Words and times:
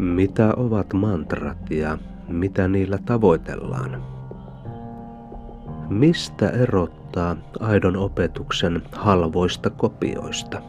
Mitä 0.00 0.54
ovat 0.56 0.92
mantrat 0.92 1.70
ja 1.70 1.98
mitä 2.28 2.68
niillä 2.68 2.98
tavoitellaan? 3.04 4.02
Mistä 5.88 6.48
erottaa 6.50 7.36
aidon 7.60 7.96
opetuksen 7.96 8.82
halvoista 8.92 9.70
kopioista? 9.70 10.62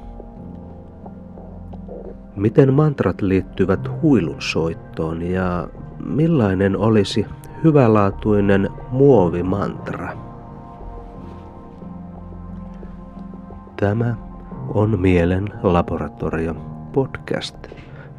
Miten 2.36 2.74
mantrat 2.74 3.22
liittyvät 3.22 3.90
huilunsoittoon 4.02 5.22
ja 5.22 5.68
millainen 6.06 6.78
olisi 6.78 7.26
hyvälaatuinen 7.64 8.70
muovimantra? 8.90 10.18
Tämä 13.80 14.16
on 14.74 15.00
Mielen 15.00 15.50
laboratorio 15.64 16.56
podcast, 16.94 17.68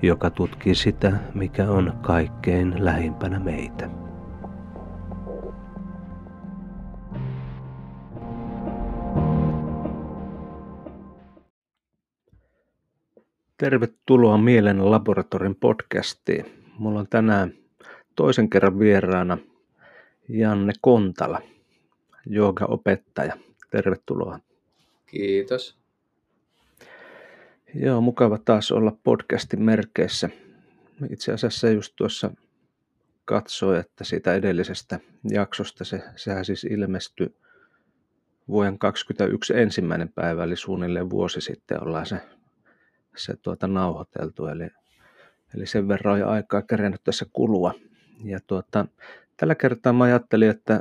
joka 0.03 0.31
tutkii 0.31 0.75
sitä, 0.75 1.13
mikä 1.35 1.71
on 1.71 1.99
kaikkein 2.03 2.85
lähimpänä 2.85 3.39
meitä. 3.39 3.91
Tervetuloa 13.57 14.39
Mielen 14.39 14.91
laboratorion 14.91 15.55
podcastiin. 15.57 16.45
Mulla 16.79 17.01
on 17.01 17.09
tänään 17.11 17.53
toisen 18.17 18.51
kerran 18.51 18.79
vieraana 18.79 19.39
Janne 20.29 20.73
Kontala, 20.81 21.41
opettaja. 22.69 23.37
Tervetuloa. 23.71 24.39
Kiitos. 25.07 25.82
Joo, 27.75 28.01
mukava 28.01 28.39
taas 28.39 28.73
olla 28.73 28.97
podcastin 29.05 29.63
merkeissä. 29.63 30.29
Itse 31.11 31.33
asiassa 31.33 31.71
just 31.71 31.93
tuossa 31.97 32.31
katsoin, 33.25 33.81
että 33.81 34.05
siitä 34.05 34.35
edellisestä 34.35 35.01
jaksosta, 35.31 35.85
se, 35.85 36.03
sehän 36.17 36.45
siis 36.45 36.65
ilmestyi 36.65 37.37
vuoden 38.49 38.79
2021 38.79 39.63
ensimmäinen 39.63 40.09
päivä, 40.09 40.45
eli 40.45 40.57
suunnilleen 40.57 41.11
vuosi 41.11 41.41
sitten 41.41 41.83
ollaan 41.83 42.07
se, 42.07 42.21
se 43.17 43.37
tuota 43.37 43.67
nauhoiteltu, 43.67 44.47
eli, 44.47 44.69
eli 45.55 45.67
sen 45.67 45.89
verran 45.89 46.21
jo 46.21 46.29
aikaa 46.29 46.63
kerennyt 46.63 47.05
tässä 47.05 47.27
kulua. 47.33 47.75
Ja 48.25 48.39
tuota, 48.47 48.87
tällä 49.37 49.55
kertaa 49.55 49.93
mä 49.93 50.05
ajattelin, 50.05 50.51
että 50.51 50.81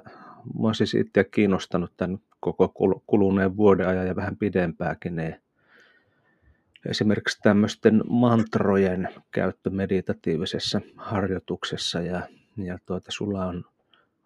mä 0.61 0.73
siis 0.73 0.93
itse 0.93 1.23
kiinnostanut 1.23 1.93
tämän 1.97 2.17
koko 2.39 2.73
kuluneen 3.07 3.57
vuoden 3.57 3.87
ajan 3.87 4.07
ja 4.07 4.15
vähän 4.15 4.37
pidempääkin, 4.37 5.15
niin 5.15 5.40
esimerkiksi 6.85 7.39
tämmöisten 7.43 8.03
mantrojen 8.09 9.09
käyttö 9.31 9.69
meditatiivisessa 9.69 10.81
harjoituksessa 10.97 11.99
ja, 11.99 12.21
ja 12.57 12.77
tuota, 12.85 13.11
sulla 13.11 13.45
on, 13.45 13.65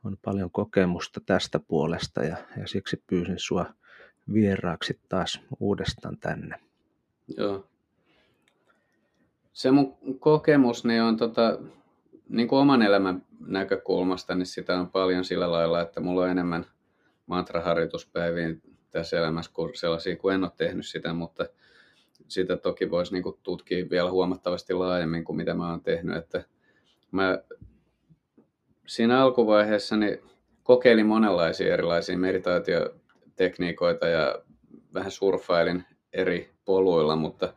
on 0.03 0.17
paljon 0.25 0.52
kokemusta 0.52 1.22
tästä 1.25 1.59
puolesta 1.59 2.23
ja, 2.23 2.38
ja 2.58 2.67
siksi 2.67 3.03
pyysin 3.08 3.39
sua 3.39 3.66
vieraaksi 4.34 5.00
taas 5.09 5.42
uudestaan 5.59 6.17
tänne. 6.17 6.59
Joo. 7.38 7.67
Se 9.53 9.72
mun 9.72 9.97
kokemus 10.19 10.86
niin 10.86 11.02
on 11.02 11.17
tota, 11.17 11.59
niin 12.30 12.47
kuin 12.47 12.59
oman 12.59 12.81
elämän 12.81 13.25
näkökulmasta, 13.47 14.36
niin 14.36 14.45
sitä 14.45 14.80
on 14.80 14.92
paljon 14.92 15.23
sillä 15.25 15.52
lailla, 15.52 15.81
että 15.81 16.02
mulla 16.02 16.23
on 16.23 16.30
enemmän 16.30 16.66
mantraharjoituspäiviä 17.28 18.56
tässä 18.92 19.17
elämässä 19.17 19.52
kuin 19.53 19.75
sellaisia, 19.75 20.16
kun 20.16 20.34
en 20.34 20.44
ole 20.44 20.52
tehnyt 20.58 20.86
sitä, 20.86 21.14
mutta 21.14 21.45
sitä 22.28 22.58
toki 22.58 22.92
voisi 22.92 23.14
niin 23.14 23.23
kuin 23.23 23.40
tutkia 23.44 23.90
vielä 23.90 24.12
huomattavasti 24.12 24.73
laajemmin 24.73 25.23
kuin 25.23 25.38
mitä 25.38 25.54
mä 25.54 25.70
oon 25.70 25.81
tehnyt. 25.81 26.18
Että 26.18 26.44
mä 27.12 27.40
siinä 28.88 29.22
alkuvaiheessa 29.22 29.97
niin 29.97 30.22
kokeilin 30.64 31.06
monenlaisia 31.06 31.74
erilaisia 31.74 32.18
meditaatiotekniikoita 32.18 34.08
ja 34.08 34.41
vähän 34.94 35.12
surffailin 35.12 35.84
eri 36.14 36.50
poluilla, 36.66 37.16
mutta 37.16 37.53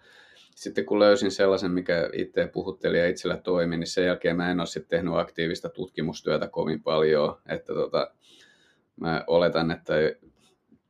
sitten 0.54 0.86
kun 0.86 0.98
löysin 0.98 1.30
sellaisen, 1.30 1.70
mikä 1.70 2.10
itse 2.12 2.46
puhutteli 2.46 2.98
ja 2.98 3.08
itsellä 3.08 3.36
toimi, 3.36 3.76
niin 3.76 3.86
sen 3.86 4.06
jälkeen 4.06 4.36
mä 4.36 4.50
en 4.50 4.60
ole 4.60 4.66
sitten 4.66 4.98
tehnyt 4.98 5.14
aktiivista 5.14 5.68
tutkimustyötä 5.68 6.48
kovin 6.48 6.82
paljon. 6.82 7.40
Että 7.48 7.74
tota, 7.74 8.10
mä 9.00 9.24
oletan, 9.26 9.70
että 9.70 9.94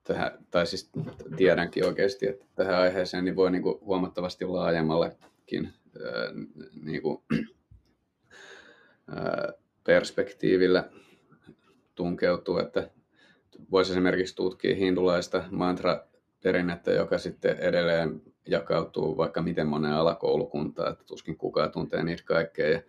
tähän, 0.08 0.30
tai 0.50 0.66
siis 0.66 0.90
tiedänkin 1.36 1.86
oikeasti, 1.86 2.28
että 2.28 2.46
tähän 2.54 2.74
aiheeseen 2.74 3.24
niin 3.24 3.36
voi 3.36 3.50
niin 3.50 3.62
kuin 3.62 3.78
huomattavasti 3.80 4.44
laajemmallakin 4.44 5.72
ää, 6.04 6.12
niin 6.82 7.02
kuin, 7.02 7.22
ää, 9.16 9.52
perspektiivillä 9.84 10.90
tunkeutua, 11.94 12.62
että 12.62 12.90
voisi 13.70 13.92
esimerkiksi 13.92 14.36
tutkia 14.36 14.74
hindulaista 14.74 15.44
mantra-perinnettä, 15.50 16.92
joka 16.92 17.18
sitten 17.18 17.56
edelleen 17.56 18.22
jakautuu 18.46 19.16
vaikka 19.16 19.42
miten 19.42 19.66
monen 19.66 19.92
alakoulukuntaan, 19.92 20.92
että 20.92 21.04
tuskin 21.04 21.36
kukaan 21.36 21.72
tuntee 21.72 22.02
niitä 22.02 22.22
kaikkea. 22.24 22.68
Ja 22.68 22.82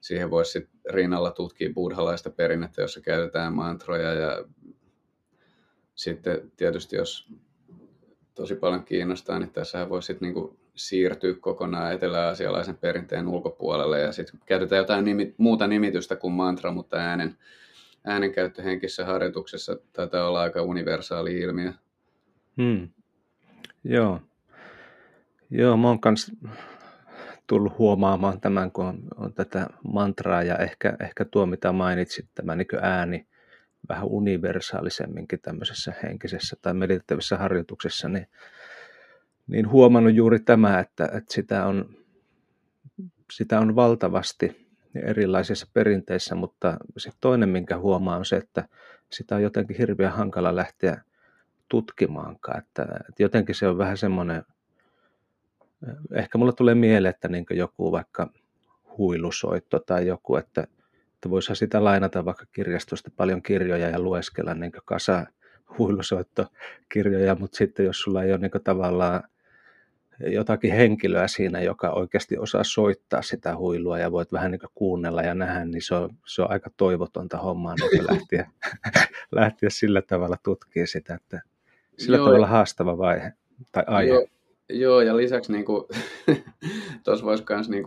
siihen 0.00 0.30
voisi 0.30 0.52
sitten 0.52 0.94
rinnalla 0.94 1.30
tutkia 1.30 1.70
buddhalaista 1.74 2.30
perinnettä, 2.30 2.82
jossa 2.82 3.00
käytetään 3.00 3.52
mantroja 3.52 4.12
ja 4.12 4.44
sitten 5.94 6.52
tietysti 6.56 6.96
jos 6.96 7.28
tosi 8.34 8.54
paljon 8.54 8.84
kiinnostaa, 8.84 9.38
niin 9.38 9.50
tässä 9.50 9.88
voi 9.88 10.02
sitten 10.02 10.26
niinku 10.26 10.56
siirtyä 10.74 11.34
kokonaan 11.40 11.92
etelä-asialaisen 11.92 12.76
perinteen 12.76 13.28
ulkopuolelle 13.28 14.00
ja 14.00 14.12
sitten 14.12 14.40
käytetään 14.46 14.78
jotain 14.78 15.04
nimi, 15.04 15.34
muuta 15.38 15.66
nimitystä 15.66 16.16
kuin 16.16 16.32
mantra, 16.32 16.72
mutta 16.72 16.96
äänen, 16.96 17.36
äänenkäyttö 18.04 18.62
henkisessä 18.62 19.04
harjoituksessa 19.04 19.76
taitaa 19.92 20.28
olla 20.28 20.40
aika 20.40 20.62
universaali 20.62 21.38
ilmiö. 21.38 21.72
Hmm. 22.56 22.88
Joo. 23.84 24.20
Joo, 25.50 25.76
mä 25.76 25.88
oon 25.88 26.00
kans 26.00 26.32
tullut 27.46 27.78
huomaamaan 27.78 28.40
tämän, 28.40 28.72
kun 28.72 28.84
on, 28.84 29.02
on 29.16 29.32
tätä 29.32 29.66
mantraa 29.92 30.42
ja 30.42 30.56
ehkä, 30.56 30.96
ehkä 31.00 31.24
tuo, 31.24 31.46
mitä 31.46 31.72
mainitsit, 31.72 32.28
tämä 32.34 32.56
niin 32.56 32.66
ääni, 32.80 33.26
vähän 33.88 34.06
universaalisemminkin 34.06 35.40
tämmöisessä 35.40 35.92
henkisessä 36.02 36.56
tai 36.62 36.74
meditatiivisessa 36.74 37.36
harjoituksessa, 37.36 38.08
niin, 38.08 38.26
niin 39.46 39.70
huomannut 39.70 40.14
juuri 40.14 40.40
tämä, 40.40 40.78
että, 40.78 41.04
että 41.04 41.34
sitä, 41.34 41.66
on, 41.66 41.96
sitä 43.32 43.60
on 43.60 43.76
valtavasti 43.76 44.68
erilaisissa 44.94 45.66
perinteissä, 45.72 46.34
mutta 46.34 46.76
se 46.96 47.10
toinen, 47.20 47.48
minkä 47.48 47.78
huomaa, 47.78 48.16
on 48.16 48.24
se, 48.24 48.36
että 48.36 48.68
sitä 49.10 49.36
on 49.36 49.42
jotenkin 49.42 49.76
hirveän 49.78 50.12
hankala 50.12 50.56
lähteä 50.56 51.02
tutkimaankaan. 51.68 52.58
Että, 52.58 52.82
että 52.82 53.22
jotenkin 53.22 53.54
se 53.54 53.68
on 53.68 53.78
vähän 53.78 53.96
semmoinen, 53.96 54.42
ehkä 56.14 56.38
mulla 56.38 56.52
tulee 56.52 56.74
mieleen, 56.74 57.14
että 57.14 57.28
niin 57.28 57.46
joku 57.50 57.92
vaikka 57.92 58.30
huilusoitto 58.98 59.78
tai 59.78 60.06
joku, 60.06 60.36
että, 60.36 60.66
että 61.22 61.30
voisihan 61.30 61.56
sitä 61.56 61.84
lainata 61.84 62.24
vaikka 62.24 62.44
kirjastosta 62.52 63.10
paljon 63.16 63.42
kirjoja 63.42 63.88
ja 63.88 64.00
lueskella 64.00 64.54
niin 64.54 64.72
kasa 64.84 65.26
huilusoittokirjoja, 65.78 67.34
mutta 67.34 67.56
sitten 67.56 67.86
jos 67.86 68.00
sulla 68.00 68.22
ei 68.22 68.32
ole 68.32 68.38
niin 68.38 68.64
tavallaan 68.64 69.22
jotakin 70.20 70.72
henkilöä 70.72 71.28
siinä, 71.28 71.60
joka 71.60 71.90
oikeasti 71.90 72.38
osaa 72.38 72.64
soittaa 72.64 73.22
sitä 73.22 73.56
huilua 73.56 73.98
ja 73.98 74.12
voit 74.12 74.32
vähän 74.32 74.50
niin 74.50 74.60
kuunnella 74.74 75.22
ja 75.22 75.34
nähdä, 75.34 75.64
niin 75.64 75.82
se 75.82 75.94
on, 75.94 76.10
se 76.26 76.42
on 76.42 76.50
aika 76.50 76.70
toivotonta 76.76 77.38
hommaa 77.38 77.74
niin 77.74 78.06
lähteä, 78.10 78.50
lähteä 79.32 79.70
sillä 79.80 80.02
tavalla 80.02 80.36
tutkimaan 80.42 80.86
sitä, 80.86 81.14
että 81.14 81.40
sillä 81.98 82.16
Joo. 82.16 82.26
tavalla 82.26 82.46
haastava 82.46 82.98
vaihe 82.98 83.32
tai 83.72 83.84
aihe. 83.86 84.12
Joo, 84.12 84.26
Joo 84.68 85.00
ja 85.00 85.16
lisäksi 85.16 85.52
niin 85.52 85.64
tuossa 87.04 87.26
voisi 87.26 87.44
myös 87.50 87.68
niin 87.68 87.84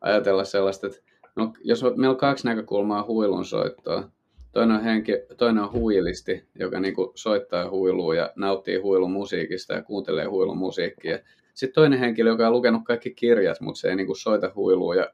ajatella 0.00 0.44
sellaista, 0.44 0.86
että 0.86 1.11
No, 1.36 1.52
jos 1.64 1.82
meillä 1.82 2.10
on 2.10 2.16
kaksi 2.16 2.46
näkökulmaa 2.46 3.04
huilun 3.06 3.44
soittoa. 3.44 4.08
Toinen 4.52 4.76
on, 4.76 4.82
henki, 4.82 5.12
toinen 5.36 5.64
on 5.64 5.72
huilisti, 5.72 6.44
joka 6.58 6.80
niin 6.80 6.94
kuin 6.94 7.10
soittaa 7.14 7.70
huilua 7.70 8.14
ja 8.14 8.32
nauttii 8.36 8.76
huilun 8.76 9.12
musiikista 9.12 9.72
ja 9.72 9.82
kuuntelee 9.82 10.24
huilun 10.24 10.58
musiikkia. 10.58 11.18
Sitten 11.54 11.74
toinen 11.74 11.98
henkilö, 11.98 12.30
joka 12.30 12.46
on 12.46 12.52
lukenut 12.52 12.82
kaikki 12.84 13.10
kirjat, 13.10 13.60
mutta 13.60 13.80
se 13.80 13.88
ei 13.88 13.96
niin 13.96 14.06
kuin 14.06 14.16
soita 14.16 14.52
huilua 14.54 14.94
ja 14.94 15.10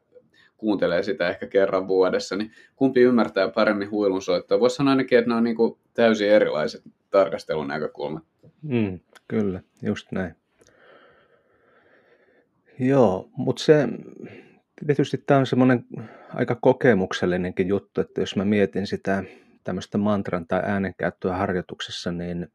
kuuntelee 0.56 1.02
sitä 1.02 1.28
ehkä 1.28 1.46
kerran 1.46 1.88
vuodessa, 1.88 2.36
niin 2.36 2.50
kumpi 2.76 3.00
ymmärtää 3.00 3.48
paremmin 3.48 3.90
huilun 3.90 4.22
soittoa? 4.22 4.60
Voisi 4.60 4.76
sanoa 4.76 4.90
ainakin, 4.90 5.18
että 5.18 5.28
ne 5.30 5.34
on 5.34 5.44
niin 5.44 5.56
kuin 5.56 5.78
täysin 5.94 6.30
erilaiset 6.30 6.82
tarkastelun 7.10 7.68
näkökulmat. 7.68 8.22
Mm, 8.62 9.00
kyllä, 9.28 9.62
just 9.82 10.12
näin. 10.12 10.34
Joo, 12.78 13.28
mutta 13.36 13.62
se, 13.62 13.88
Tietysti 14.86 15.18
tämä 15.18 15.40
on 15.40 15.46
semmoinen 15.46 15.84
aika 16.34 16.54
kokemuksellinenkin 16.54 17.68
juttu, 17.68 18.00
että 18.00 18.20
jos 18.20 18.36
mä 18.36 18.44
mietin 18.44 18.86
sitä 18.86 19.24
tämmöistä 19.64 19.98
mantran 19.98 20.46
tai 20.46 20.62
äänenkäyttöä 20.64 21.36
harjoituksessa, 21.36 22.12
niin, 22.12 22.48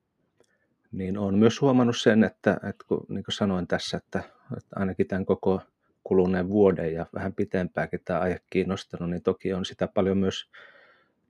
niin 0.92 1.18
olen 1.18 1.36
myös 1.36 1.62
huomannut 1.62 1.98
sen, 1.98 2.24
että, 2.24 2.52
että 2.54 2.86
kun, 2.88 3.06
niin 3.10 3.24
kuin 3.24 3.34
sanoin 3.36 3.68
tässä, 3.68 3.98
että, 3.98 4.24
että 4.58 4.76
ainakin 4.76 5.08
tämän 5.08 5.26
koko 5.26 5.62
kuluneen 6.04 6.50
vuoden 6.50 6.94
ja 6.94 7.06
vähän 7.14 7.34
pitempääkin 7.34 8.00
tämä 8.06 8.20
aihe 8.20 8.40
kiinnostanut, 8.50 9.10
niin 9.10 9.24
toki 9.24 9.54
on 9.54 9.66
sitä 9.66 9.88
paljon 9.88 10.18
myös 10.18 10.50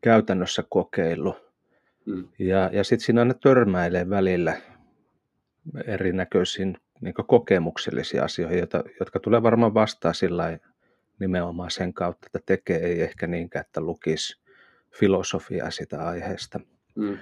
käytännössä 0.01 0.63
kokeillut. 0.69 1.53
Mm. 2.05 2.27
Ja, 2.39 2.69
ja 2.73 2.83
sitten 2.83 3.05
siinä 3.05 3.21
aina 3.21 3.33
törmäilee 3.33 4.09
välillä 4.09 4.57
erinäköisiin 5.85 6.77
niin 7.01 7.13
kokemuksellisiin 7.13 8.23
asioihin, 8.23 8.57
joita, 8.57 8.83
jotka 8.99 9.19
tulee 9.19 9.43
varmaan 9.43 9.73
vastaan 9.73 10.15
sillä 10.15 10.59
nimenomaan 11.19 11.71
sen 11.71 11.93
kautta, 11.93 12.25
että 12.25 12.39
tekee 12.45 12.77
ei 12.77 13.01
ehkä 13.01 13.27
niinkään, 13.27 13.65
että 13.65 13.81
lukisi 13.81 14.41
filosofiaa 14.91 15.71
sitä 15.71 16.07
aiheesta. 16.07 16.59
Mm. 16.95 17.17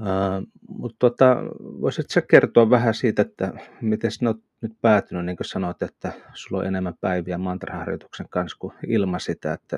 Uh, 0.00 0.48
mutta 0.68 0.96
tota, 0.98 1.36
voisitko 1.60 2.12
sä 2.12 2.22
kertoa 2.22 2.70
vähän 2.70 2.94
siitä, 2.94 3.22
että 3.22 3.52
miten 3.80 4.10
sinä 4.10 4.30
olet 4.30 4.42
nyt 4.60 4.72
päätynyt, 4.80 5.26
niin 5.26 5.36
kuin 5.36 5.46
sanoit, 5.46 5.82
että 5.82 6.12
sulla 6.34 6.60
on 6.60 6.66
enemmän 6.66 6.94
päiviä 7.00 7.38
mantraharjoituksen 7.38 8.28
kanssa 8.30 8.58
kuin 8.60 8.72
ilman 8.86 9.20
sitä, 9.20 9.52
että, 9.52 9.76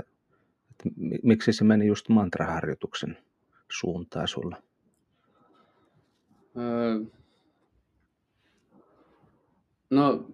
että 0.70 0.90
miksi 1.22 1.52
se 1.52 1.64
meni 1.64 1.86
just 1.86 2.08
mantraharjoituksen 2.08 3.18
suuntaan 3.70 4.28
sulla? 4.28 4.56
Öö, 6.56 7.00
no, 9.90 10.26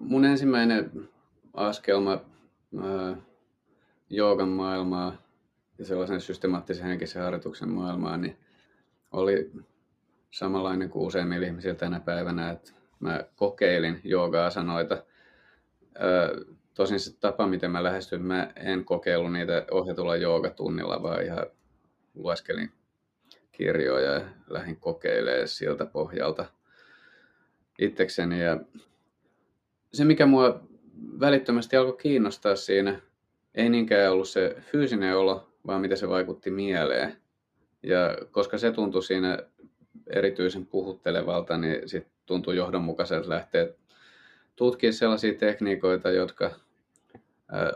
mun 0.00 0.24
ensimmäinen 0.24 1.08
askelma 1.54 2.20
öö, 2.84 3.14
joogan 4.10 4.48
maailmaa 4.48 5.16
ja 5.78 5.84
sellaisen 5.84 6.20
systemaattisen 6.20 6.86
henkisen 6.86 7.22
harjoituksen 7.22 7.68
maailmaa, 7.68 8.16
niin 8.16 8.36
oli 9.12 9.50
samanlainen 10.30 10.90
kuin 10.90 11.06
useimmilla 11.06 11.46
ihmisillä 11.46 11.74
tänä 11.74 12.00
päivänä, 12.00 12.50
että 12.50 12.72
mä 13.00 13.24
kokeilin 13.36 14.00
jooga-asanoita. 14.04 15.04
Tosin 16.74 17.00
se 17.00 17.18
tapa, 17.20 17.46
miten 17.46 17.70
mä 17.70 17.82
lähestyin, 17.82 18.22
mä 18.22 18.52
en 18.56 18.84
kokeillut 18.84 19.32
niitä 19.32 19.66
ohjatulla 19.70 20.16
joogatunnilla, 20.16 21.02
vaan 21.02 21.24
ihan 21.24 21.46
lueskelin 22.14 22.72
kirjoja 23.52 24.10
ja 24.10 24.20
lähdin 24.48 24.76
kokeilemaan 24.76 25.48
siltä 25.48 25.86
pohjalta 25.86 26.46
itsekseni. 27.78 28.42
Ja 28.42 28.60
se, 29.92 30.04
mikä 30.04 30.26
mua 30.26 30.68
välittömästi 31.20 31.76
alkoi 31.76 31.96
kiinnostaa 31.96 32.56
siinä, 32.56 33.00
ei 33.54 33.68
niinkään 33.68 34.12
ollut 34.12 34.28
se 34.28 34.56
fyysinen 34.60 35.16
olo, 35.16 35.48
vaan 35.66 35.80
miten 35.80 35.96
se 35.96 36.08
vaikutti 36.08 36.50
mieleen. 36.50 37.16
Ja 37.82 38.18
koska 38.30 38.58
se 38.58 38.72
tuntui 38.72 39.02
siinä 39.02 39.38
erityisen 40.06 40.66
puhuttelevalta, 40.66 41.58
niin 41.58 41.88
sitten 41.88 42.12
tuntui 42.26 42.56
johdonmukaiselta 42.56 43.28
lähteä 43.28 43.68
tutkimaan 44.56 44.94
sellaisia 44.94 45.34
tekniikoita, 45.34 46.10
jotka 46.10 46.50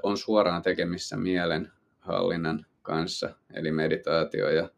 on 0.02 0.16
suoraan 0.16 0.62
tekemissä 0.62 1.16
mielenhallinnan 1.16 2.66
kanssa, 2.82 3.31
eli 3.55 3.72
meditaatio. 3.72 4.50
Ja 4.50 4.69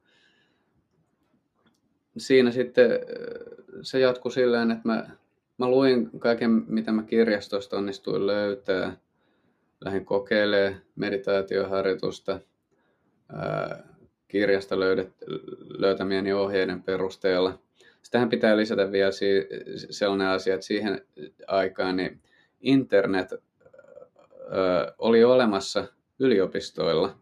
siinä 2.16 2.50
sitten 2.50 2.90
se 3.82 4.00
jatkui 4.00 4.32
silleen, 4.32 4.70
että 4.70 4.88
mä, 4.88 5.10
mä 5.58 5.68
luin 5.68 6.10
kaiken, 6.18 6.50
mitä 6.50 6.92
mä 6.92 7.02
kirjastosta 7.02 7.76
onnistuin 7.78 8.26
löytää. 8.26 8.96
Lähdin 9.84 10.04
kokeilemaan 10.04 10.82
meditaatioharjoitusta 10.96 12.40
kirjasta 14.28 14.80
löydet, 14.80 15.12
löytämieni 15.78 16.32
ohjeiden 16.32 16.82
perusteella. 16.82 17.58
Sitähän 18.02 18.28
pitää 18.28 18.56
lisätä 18.56 18.92
vielä 18.92 19.10
si- 19.10 19.48
sellainen 19.90 20.26
asia, 20.26 20.54
että 20.54 20.66
siihen 20.66 21.06
aikaan 21.46 21.96
niin 21.96 22.20
internet 22.60 23.32
ö, 23.32 23.38
oli 24.98 25.24
olemassa 25.24 25.84
yliopistoilla. 26.18 27.18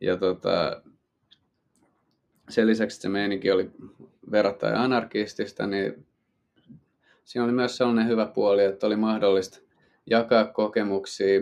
Ja 0.00 0.16
tota, 0.16 0.82
sen 2.48 2.66
lisäksi 2.66 3.00
se 3.00 3.08
meininki 3.08 3.50
oli 3.50 3.70
verrattain 4.30 4.74
anarkistista, 4.74 5.66
niin 5.66 6.06
siinä 7.24 7.44
oli 7.44 7.52
myös 7.52 7.76
sellainen 7.76 8.08
hyvä 8.08 8.26
puoli, 8.26 8.64
että 8.64 8.86
oli 8.86 8.96
mahdollista 8.96 9.60
jakaa 10.06 10.44
kokemuksia 10.44 11.40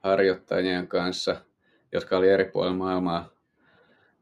harjoittajien 0.00 0.88
kanssa, 0.88 1.36
jotka 1.92 2.18
oli 2.18 2.28
eri 2.28 2.44
puolilla 2.44 2.76
maailmaa. 2.76 3.30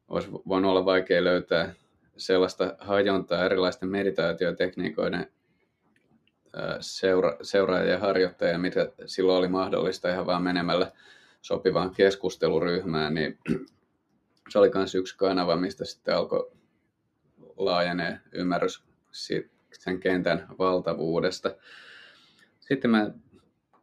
Olisi 0.08 0.30
voinut 0.30 0.70
olla 0.70 0.84
vaikea 0.84 1.24
löytää 1.24 1.74
sellaista 2.16 2.76
hajontaa 2.78 3.44
erilaisten 3.44 3.88
meditaatiotekniikoiden 3.88 5.32
seura- 6.80 7.36
seuraajia 7.42 7.92
ja 7.92 7.98
harjoittajia, 7.98 8.58
mitä 8.58 8.92
silloin 9.06 9.38
oli 9.38 9.48
mahdollista 9.48 10.12
ihan 10.12 10.26
vaan 10.26 10.42
menemällä 10.42 10.92
sopivaan 11.42 11.94
keskusteluryhmään, 11.94 13.14
niin 13.14 13.38
se 14.48 14.58
oli 14.58 14.70
myös 14.74 14.94
yksi 14.94 15.16
kanava, 15.16 15.56
mistä 15.56 15.84
sitten 15.84 16.16
alkoi 16.16 16.52
laajenee 17.56 18.20
ymmärrys 18.32 18.84
sen 19.72 20.00
kentän 20.00 20.46
valtavuudesta. 20.58 21.54
Sitten 22.60 22.90
mä 22.90 23.10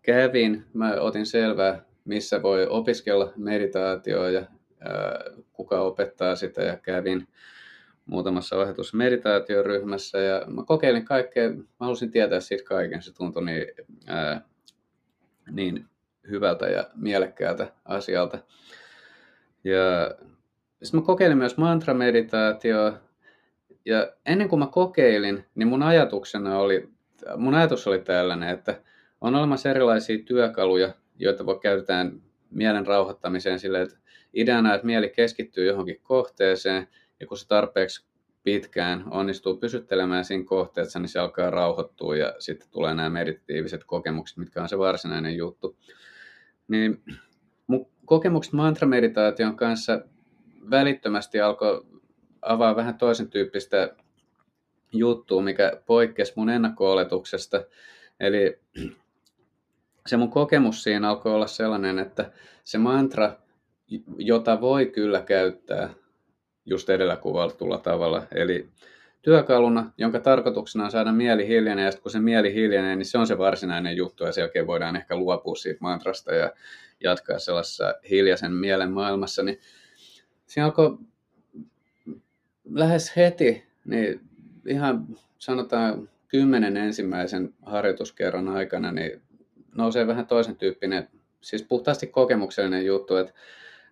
kävin, 0.02 0.66
mä 0.74 0.94
otin 0.94 1.26
selvää, 1.26 1.86
missä 2.06 2.42
voi 2.42 2.68
opiskella 2.70 3.34
meditaatioa 3.38 4.30
ja 4.30 4.46
kuka 5.54 5.82
opettaa 5.82 6.36
sitä 6.36 6.62
ja 6.62 6.78
kävin 6.78 7.28
muutamassa 8.06 8.56
ohjatussa 8.56 8.98
meditaatioryhmässä 8.98 10.18
ja 10.18 10.44
mä 10.48 10.64
kokeilin 10.64 11.06
kaikkea, 11.06 11.50
mä 11.50 11.64
halusin 11.80 12.12
tietää 12.12 12.40
siitä 12.40 12.64
kaiken, 12.64 13.02
se 13.02 13.14
tuntui 13.14 13.46
niin, 13.46 13.66
ää, 14.08 14.42
niin 15.52 15.86
hyvältä 16.30 16.66
ja 16.66 16.90
mielekkäältä 16.96 17.72
asialta. 17.86 18.40
Ja 19.64 20.16
sitten 20.84 21.00
mä 21.00 21.06
kokeilin 21.06 21.38
myös 21.38 21.58
mantrameditaatioa 21.58 23.00
ja 23.88 24.14
ennen 24.26 24.50
kuin 24.50 24.60
mä 24.60 24.68
kokeilin, 24.68 25.46
niin 25.56 25.68
mun 25.68 25.84
ajatuksena 25.84 26.60
oli, 26.60 26.90
mun 27.38 27.56
ajatus 27.56 27.88
oli 27.88 28.00
tällainen, 28.00 28.50
että 28.50 28.82
on 29.22 29.36
olemassa 29.36 29.70
erilaisia 29.70 30.24
työkaluja, 30.26 30.94
joita 31.20 31.46
voi 31.46 31.60
käytetään 31.60 32.22
mielen 32.52 32.88
rauhoittamiseen 32.88 33.60
silleen, 33.60 33.84
että 33.84 33.98
ideana, 34.34 34.76
että 34.76 34.86
mieli 34.86 35.10
keskittyy 35.10 35.66
johonkin 35.66 36.00
kohteeseen 36.04 36.88
ja 37.20 37.28
kun 37.28 37.38
se 37.38 37.48
tarpeeksi 37.48 38.06
pitkään 38.44 39.04
onnistuu 39.12 39.58
pysyttelemään 39.58 40.26
siinä 40.26 40.44
kohteessa, 40.44 41.00
niin 41.00 41.10
se 41.10 41.20
alkaa 41.20 41.50
rauhoittua 41.50 42.16
ja 42.16 42.34
sitten 42.40 42.70
tulee 42.72 42.94
nämä 42.94 43.10
meditatiiviset 43.10 43.84
kokemukset, 43.84 44.38
mitkä 44.38 44.62
on 44.62 44.70
se 44.70 44.78
varsinainen 44.78 45.36
juttu. 45.36 45.78
Niin 46.68 47.04
mun 47.68 47.88
kokemukset 48.06 48.54
mantrameditaation 48.54 49.56
kanssa 49.56 50.02
välittömästi 50.70 51.42
alkoi 51.42 51.86
avaa 52.42 52.76
vähän 52.76 52.98
toisen 52.98 53.30
tyyppistä 53.30 53.96
juttua, 54.94 55.42
mikä 55.42 55.82
poikkesi 55.86 56.34
mun 56.36 56.50
ennakko-oletuksesta. 56.50 57.64
Eli 58.20 58.60
se 60.08 60.18
mun 60.18 60.32
kokemus 60.32 60.84
siinä 60.84 61.10
alkoi 61.10 61.34
olla 61.34 61.48
sellainen, 61.48 62.00
että 62.00 62.32
se 62.64 62.78
mantra 62.78 63.38
jota 64.18 64.62
voi 64.62 64.86
kyllä 64.86 65.22
käyttää 65.22 65.90
just 66.66 66.90
edellä 66.90 67.16
kuvatulla 67.16 67.78
tavalla. 67.78 68.28
Eli 68.36 68.70
työkaluna, 69.22 69.92
jonka 69.98 70.20
tarkoituksena 70.20 70.86
on 70.86 70.92
saada 70.92 71.12
mieli 71.12 71.48
hiljenee, 71.48 71.86
ja 71.86 71.92
kun 72.02 72.12
se 72.12 72.20
mieli 72.20 72.54
hiljenee, 72.54 72.96
niin 72.96 73.06
se 73.06 73.18
on 73.18 73.28
se 73.28 73.38
varsinainen 73.38 73.98
juttu, 73.98 74.24
ja 74.24 74.32
sen 74.32 74.42
jälkeen 74.42 74.68
voidaan 74.68 74.96
ehkä 74.96 75.16
luopua 75.16 75.56
siitä 75.56 75.78
mantrasta 75.82 76.36
ja 76.36 76.54
jatkaa 77.04 77.40
sellaisessa 77.40 77.94
hiljaisen 78.10 78.54
mielen 78.54 78.92
maailmassa, 78.92 79.44
niin 79.44 79.60
siinä 80.46 80.66
alkoi 80.66 80.98
lähes 82.70 83.16
heti, 83.16 83.64
niin 83.86 84.22
ihan 84.68 85.08
sanotaan 85.38 86.10
kymmenen 86.28 86.78
ensimmäisen 86.78 87.54
harjoituskerran 87.62 88.48
aikana, 88.48 88.92
niin 88.92 89.22
nousee 89.76 90.08
vähän 90.08 90.28
toisen 90.28 90.56
tyyppinen, 90.56 91.10
siis 91.42 91.64
puhtaasti 91.64 92.08
kokemuksellinen 92.08 92.86
juttu, 92.86 93.16
että 93.16 93.34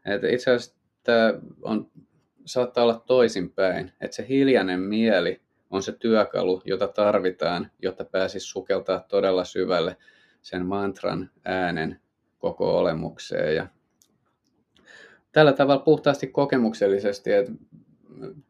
että 0.05 0.27
itse 0.27 0.51
asiassa 0.51 0.75
tämä 1.03 1.33
on, 1.61 1.91
saattaa 2.45 2.83
olla 2.83 3.03
toisinpäin, 3.07 3.91
että 4.01 4.15
se 4.15 4.25
hiljainen 4.29 4.79
mieli 4.79 5.41
on 5.69 5.83
se 5.83 5.91
työkalu, 5.91 6.61
jota 6.65 6.87
tarvitaan, 6.87 7.71
jotta 7.81 8.05
pääsisi 8.05 8.47
sukeltaa 8.47 8.99
todella 8.99 9.45
syvälle 9.45 9.97
sen 10.41 10.65
mantran 10.65 11.31
äänen 11.45 11.99
koko 12.39 12.77
olemukseen. 12.77 13.55
Ja 13.55 13.67
tällä 15.31 15.53
tavalla 15.53 15.83
puhtaasti 15.83 16.27
kokemuksellisesti, 16.27 17.31
että 17.31 17.51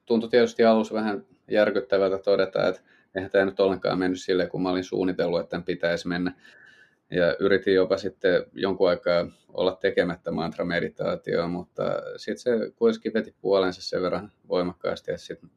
tuntui 0.06 0.30
tietysti 0.30 0.64
alussa 0.64 0.94
vähän 0.94 1.26
järkyttävältä 1.52 2.18
todeta, 2.18 2.68
että 2.68 2.82
eihän 3.16 3.32
tämä 3.32 3.46
nyt 3.46 3.60
ollenkaan 3.60 4.00
mennyt 4.00 4.22
sille, 4.22 4.48
kun 4.48 4.62
mä 4.62 4.70
olin 4.70 4.84
suunnitellut, 4.84 5.40
että 5.40 5.50
tämän 5.50 5.64
pitäisi 5.64 6.08
mennä. 6.08 6.34
Ja 7.12 7.36
yritin 7.40 7.74
jopa 7.74 7.98
sitten 7.98 8.46
jonkun 8.54 8.90
aikaa 8.90 9.28
olla 9.48 9.76
tekemättä 9.76 10.32
mantra-meditaatioa, 10.32 11.48
mutta 11.48 11.84
sitten 12.18 12.40
se 12.44 12.72
kuitenkin 12.76 13.14
veti 13.14 13.36
puolensa 13.42 13.82
sen 13.82 14.02
verran 14.02 14.32
voimakkaasti, 14.50 15.12
että 15.12 15.26
sitten, 15.26 15.50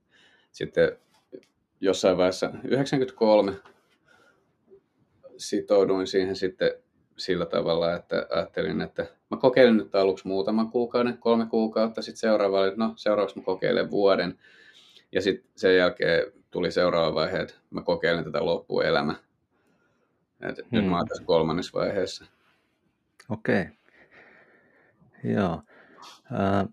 sitten 0.53 0.99
jossain 1.81 2.17
vaiheessa 2.17 2.50
93 2.65 3.53
sitouduin 5.37 6.07
siihen 6.07 6.37
sitten 6.37 6.71
sillä 7.19 7.47
tavalla, 7.47 7.95
että 7.95 8.27
ajattelin, 8.31 8.81
että 8.81 9.07
mä 9.31 9.37
kokeilen 9.37 9.77
nyt 9.77 9.95
aluksi 9.95 10.29
muutaman 10.29 10.71
kuukauden, 10.71 11.19
kolme 11.19 11.47
kuukautta, 11.47 12.03
sitten 12.03 12.21
seuraava, 12.21 12.59
no 12.77 12.93
seuraavaksi 12.97 13.39
mä 13.39 13.45
kokeilen 13.45 13.91
vuoden. 13.91 14.39
Ja 15.13 15.23
sitten 15.23 15.51
sen 15.57 15.77
jälkeen 15.77 16.33
tuli 16.51 16.71
seuraava 16.71 17.15
vaihe, 17.15 17.39
että 17.39 17.55
mä 17.71 17.83
kokeilen 17.83 18.25
tätä 18.25 18.45
loppuelämä. 18.45 19.15
Et 20.41 20.57
hmm. 20.57 20.67
Nyt 20.71 20.87
mä 20.87 20.97
oon 20.97 21.09
tässä 21.09 21.25
kolmannessa 21.25 21.79
vaiheessa. 21.79 22.25
Okei. 23.31 23.63
Okay. 23.63 23.73
Joo. 25.33 25.63
Äh, 26.33 26.69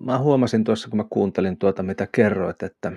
mä 0.00 0.18
huomasin 0.18 0.64
tuossa, 0.64 0.88
kun 0.88 0.96
mä 0.96 1.04
kuuntelin 1.10 1.58
tuota, 1.58 1.82
mitä 1.82 2.08
kerroit, 2.12 2.62
että, 2.62 2.92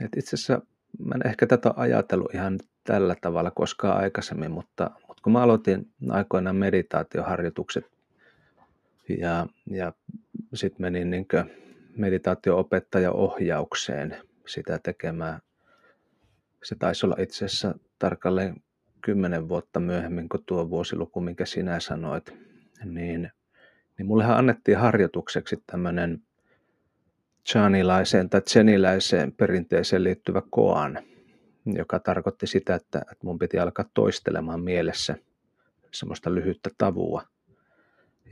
että 0.00 0.18
itse 0.18 0.36
asiassa 0.36 0.62
mä 0.98 1.14
en 1.14 1.26
ehkä 1.26 1.46
tätä 1.46 1.74
ajatellut 1.76 2.34
ihan 2.34 2.58
tällä 2.84 3.16
tavalla 3.20 3.50
koskaan 3.50 3.96
aikaisemmin, 3.96 4.50
mutta 4.50 4.90
kun 5.22 5.32
mä 5.32 5.42
aloitin 5.42 5.90
aikoinaan 6.10 6.56
meditaatioharjoitukset 6.56 7.84
ja, 9.18 9.46
ja 9.70 9.92
sitten 10.54 10.82
menin 10.82 11.10
niin 11.10 11.26
meditaatio-opettaja 11.96 13.12
ohjaukseen 13.12 14.16
sitä 14.46 14.78
tekemään. 14.78 15.40
Se 16.62 16.74
taisi 16.74 17.06
olla 17.06 17.16
itse 17.18 17.44
asiassa 17.44 17.74
tarkalleen 17.98 18.62
kymmenen 19.00 19.48
vuotta 19.48 19.80
myöhemmin 19.80 20.28
kuin 20.28 20.42
tuo 20.46 20.70
vuosiluku, 20.70 21.20
minkä 21.20 21.46
sinä 21.46 21.80
sanoit, 21.80 22.34
niin, 22.84 23.30
niin 23.98 24.06
mullehan 24.06 24.36
annettiin 24.36 24.78
harjoitukseksi 24.78 25.62
tämmöinen 25.66 26.22
chanilaiseen 27.46 28.30
tai 28.30 28.40
tseniläiseen 28.40 29.32
perinteeseen 29.32 30.04
liittyvä 30.04 30.42
koan, 30.50 30.98
joka 31.66 31.98
tarkoitti 31.98 32.46
sitä, 32.46 32.74
että, 32.74 33.02
mun 33.22 33.38
piti 33.38 33.58
alkaa 33.58 33.84
toistelemaan 33.94 34.60
mielessä 34.60 35.16
semmoista 35.92 36.34
lyhyttä 36.34 36.70
tavua. 36.78 37.22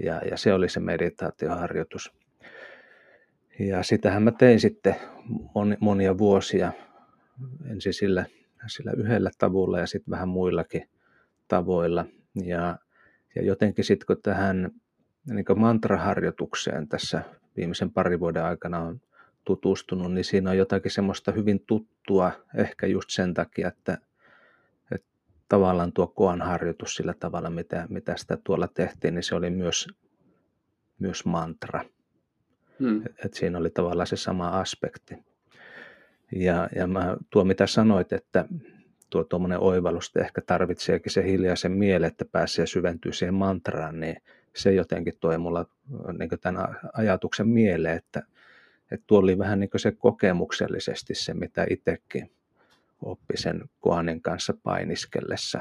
Ja, 0.04 0.22
ja 0.30 0.36
se 0.36 0.52
oli 0.52 0.68
se 0.68 0.80
meditaatioharjoitus. 0.80 2.12
Ja 3.58 3.82
sitähän 3.82 4.22
mä 4.22 4.30
tein 4.30 4.60
sitten 4.60 4.96
monia 5.80 6.18
vuosia 6.18 6.72
ensin 7.70 7.94
sillä, 7.94 8.24
sillä 8.66 8.92
yhdellä 8.96 9.30
tavulla 9.38 9.78
ja 9.78 9.86
sitten 9.86 10.10
vähän 10.10 10.28
muillakin 10.28 10.88
tavoilla. 11.48 12.06
Ja, 12.44 12.78
ja 13.34 13.42
jotenkin 13.42 13.84
sitten 13.84 14.06
kun 14.06 14.22
tähän 14.22 14.70
niin 15.26 15.44
mantraharjoitukseen 15.56 16.88
tässä 16.88 17.22
viimeisen 17.56 17.90
parin 17.90 18.20
vuoden 18.20 18.44
aikana 18.44 18.78
on 18.78 19.00
tutustunut, 19.56 20.12
niin 20.12 20.24
siinä 20.24 20.50
on 20.50 20.58
jotakin 20.58 20.90
semmoista 20.90 21.32
hyvin 21.32 21.60
tuttua, 21.66 22.32
ehkä 22.56 22.86
just 22.86 23.10
sen 23.10 23.34
takia, 23.34 23.68
että, 23.68 23.98
että 24.94 25.08
tavallaan 25.48 25.92
tuo 25.92 26.06
koan 26.06 26.42
harjoitus 26.42 26.94
sillä 26.94 27.14
tavalla, 27.14 27.50
mitä, 27.50 27.86
mitä 27.88 28.16
sitä 28.16 28.38
tuolla 28.44 28.68
tehtiin, 28.68 29.14
niin 29.14 29.22
se 29.22 29.34
oli 29.34 29.50
myös, 29.50 29.88
myös 30.98 31.24
mantra. 31.24 31.84
Hmm. 32.78 33.02
Et 33.24 33.34
siinä 33.34 33.58
oli 33.58 33.70
tavallaan 33.70 34.06
se 34.06 34.16
sama 34.16 34.48
aspekti. 34.48 35.14
Ja, 36.32 36.68
ja 36.76 36.86
mä, 36.86 37.16
tuo 37.30 37.44
mitä 37.44 37.66
sanoit, 37.66 38.12
että 38.12 38.44
tuo 39.10 39.24
tuommoinen 39.24 39.60
oivallus 39.60 40.12
ehkä 40.16 40.40
tarvitseekin 40.40 41.12
se 41.12 41.24
hiljaisen 41.24 41.72
mielen, 41.72 42.08
että 42.08 42.24
pääsee 42.24 42.66
syventyä 42.66 43.12
siihen 43.12 43.34
mantraan, 43.34 44.00
niin 44.00 44.16
se 44.56 44.72
jotenkin 44.72 45.14
toi 45.20 45.38
mulla 45.38 45.66
niin 46.18 46.30
tämän 46.40 46.76
ajatuksen 46.92 47.48
mieleen, 47.48 47.96
että, 47.96 48.22
että 48.90 49.04
tuo 49.06 49.18
oli 49.18 49.38
vähän 49.38 49.60
niin 49.60 49.70
se 49.76 49.92
kokemuksellisesti 49.92 51.14
se, 51.14 51.34
mitä 51.34 51.66
itsekin 51.70 52.30
oppi 53.02 53.36
sen 53.36 53.64
Koanin 53.80 54.22
kanssa 54.22 54.54
painiskellessa. 54.62 55.60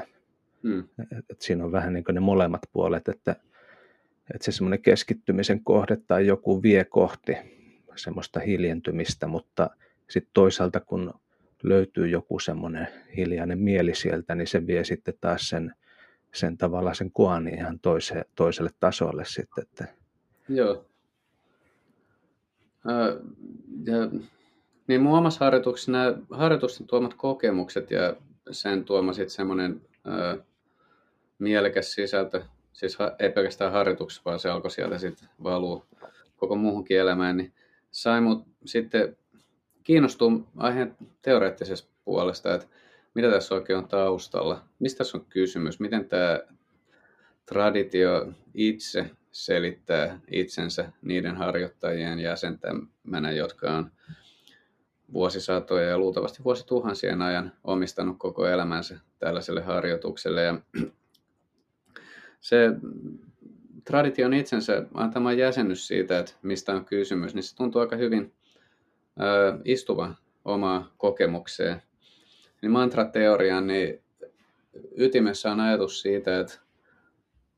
Hmm. 0.62 0.84
Et, 1.30 1.40
siinä 1.40 1.64
on 1.64 1.72
vähän 1.72 1.92
niin 1.92 2.04
ne 2.12 2.20
molemmat 2.20 2.62
puolet, 2.72 3.08
että 3.08 3.36
että 4.34 4.44
se 4.44 4.52
semmoinen 4.52 4.82
keskittymisen 4.82 5.64
kohde 5.64 5.96
tai 6.06 6.26
joku 6.26 6.62
vie 6.62 6.84
kohti 6.84 7.36
semmoista 7.96 8.40
hiljentymistä, 8.40 9.26
mutta 9.26 9.70
sitten 10.10 10.30
toisaalta 10.34 10.80
kun 10.80 11.14
löytyy 11.62 12.08
joku 12.08 12.38
semmoinen 12.38 12.88
hiljainen 13.16 13.58
mieli 13.58 13.94
sieltä, 13.94 14.34
niin 14.34 14.46
se 14.46 14.66
vie 14.66 14.84
sitten 14.84 15.14
taas 15.20 15.48
sen, 15.48 15.74
sen 16.34 16.58
tavalla 16.58 16.94
sen 16.94 17.10
kuani 17.10 17.50
ihan 17.50 17.80
toise, 17.80 18.24
toiselle 18.34 18.70
tasolle 18.80 19.24
sitten. 19.24 19.62
Että... 19.62 19.84
Joo. 20.48 20.89
Ja, 23.86 23.96
niin 24.86 25.02
mun 25.02 25.18
omassa 25.18 25.44
harjoituksessa 25.44 25.92
nämä 25.92 26.14
harjoitusten 26.30 26.86
tuomat 26.86 27.14
kokemukset 27.14 27.90
ja 27.90 28.16
sen 28.50 28.84
tuoma 28.84 29.12
sitten 29.12 29.30
semmoinen 29.30 29.80
mielekäs 31.38 31.92
sisältö 31.92 32.42
siis 32.72 32.98
ei 33.18 33.30
pelkästään 33.30 33.72
harjoituksessa, 33.72 34.22
vaan 34.24 34.38
se 34.38 34.50
alkoi 34.50 34.70
sieltä 34.70 34.98
sitten 34.98 35.28
valua 35.42 35.86
koko 36.36 36.56
muuhunkin 36.56 36.98
elämään, 36.98 37.36
niin 37.36 37.52
sai 37.90 38.20
mut 38.20 38.46
sitten 38.64 39.16
kiinnostua 39.82 40.32
aiheen 40.56 40.96
teoreettisesta 41.22 41.90
puolesta, 42.04 42.54
että 42.54 42.66
mitä 43.14 43.30
tässä 43.30 43.54
oikein 43.54 43.78
on 43.78 43.88
taustalla, 43.88 44.64
mistä 44.78 44.98
tässä 44.98 45.18
on 45.18 45.26
kysymys, 45.28 45.80
miten 45.80 46.08
tämä 46.08 46.40
traditio 47.46 48.32
itse 48.54 49.10
selittää 49.32 50.20
itsensä 50.30 50.92
niiden 51.02 51.36
harjoittajien 51.36 52.20
jäsentämänä, 52.20 53.30
jotka 53.32 53.70
on 53.76 53.90
vuosisatoja 55.12 55.88
ja 55.88 55.98
luultavasti 55.98 56.44
vuosituhansien 56.44 57.22
ajan 57.22 57.52
omistanut 57.64 58.18
koko 58.18 58.46
elämänsä 58.46 58.98
tällaiselle 59.18 59.60
harjoitukselle. 59.60 60.42
Ja 60.42 60.58
se 62.40 62.70
tradition 63.84 64.34
itsensä 64.34 64.86
antama 64.94 65.32
jäsennys 65.32 65.86
siitä, 65.86 66.18
että 66.18 66.32
mistä 66.42 66.72
on 66.72 66.84
kysymys, 66.84 67.34
niin 67.34 67.42
se 67.42 67.56
tuntuu 67.56 67.80
aika 67.80 67.96
hyvin 67.96 68.32
istuva 69.64 70.14
omaa 70.44 70.94
kokemukseen. 70.96 71.82
Niin 72.62 72.72
mantrateorian 72.72 73.66
niin 73.66 74.02
ytimessä 74.96 75.52
on 75.52 75.60
ajatus 75.60 76.00
siitä, 76.00 76.40
että 76.40 76.58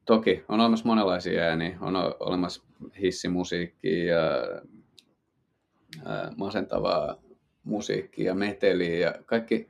toki 0.04 0.44
on 0.48 0.60
olemassa 0.60 0.86
monenlaisia 0.86 1.42
ääniä, 1.42 1.78
on 1.80 1.96
olemassa 2.20 2.62
hissimusiikkia 3.00 4.04
ja 4.04 4.20
masentavaa 6.36 7.16
musiikkia 7.64 8.26
ja 8.26 8.34
meteliä 8.34 8.98
ja 8.98 9.14
kaikki 9.26 9.68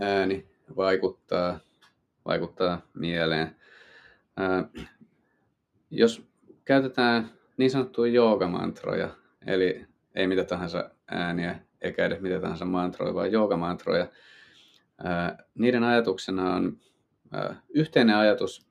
ääni 0.00 0.46
vaikuttaa, 0.76 1.58
vaikuttaa 2.24 2.82
mieleen. 2.94 3.56
Jos 5.90 6.26
käytetään 6.64 7.30
niin 7.56 7.70
sanottuja 7.70 8.12
joogamantroja, 8.12 9.08
eli 9.46 9.86
ei 10.14 10.26
mitä 10.26 10.44
tahansa 10.44 10.90
ääniä, 11.10 11.58
eikä 11.80 12.06
edes 12.06 12.20
mitä 12.20 12.40
tahansa 12.40 12.64
mantroja, 12.64 13.14
vaan 13.14 13.32
joogamantroja, 13.32 14.06
niiden 15.54 15.84
ajatuksena 15.84 16.54
on 16.54 16.78
yhteinen 17.74 18.16
ajatus 18.16 18.66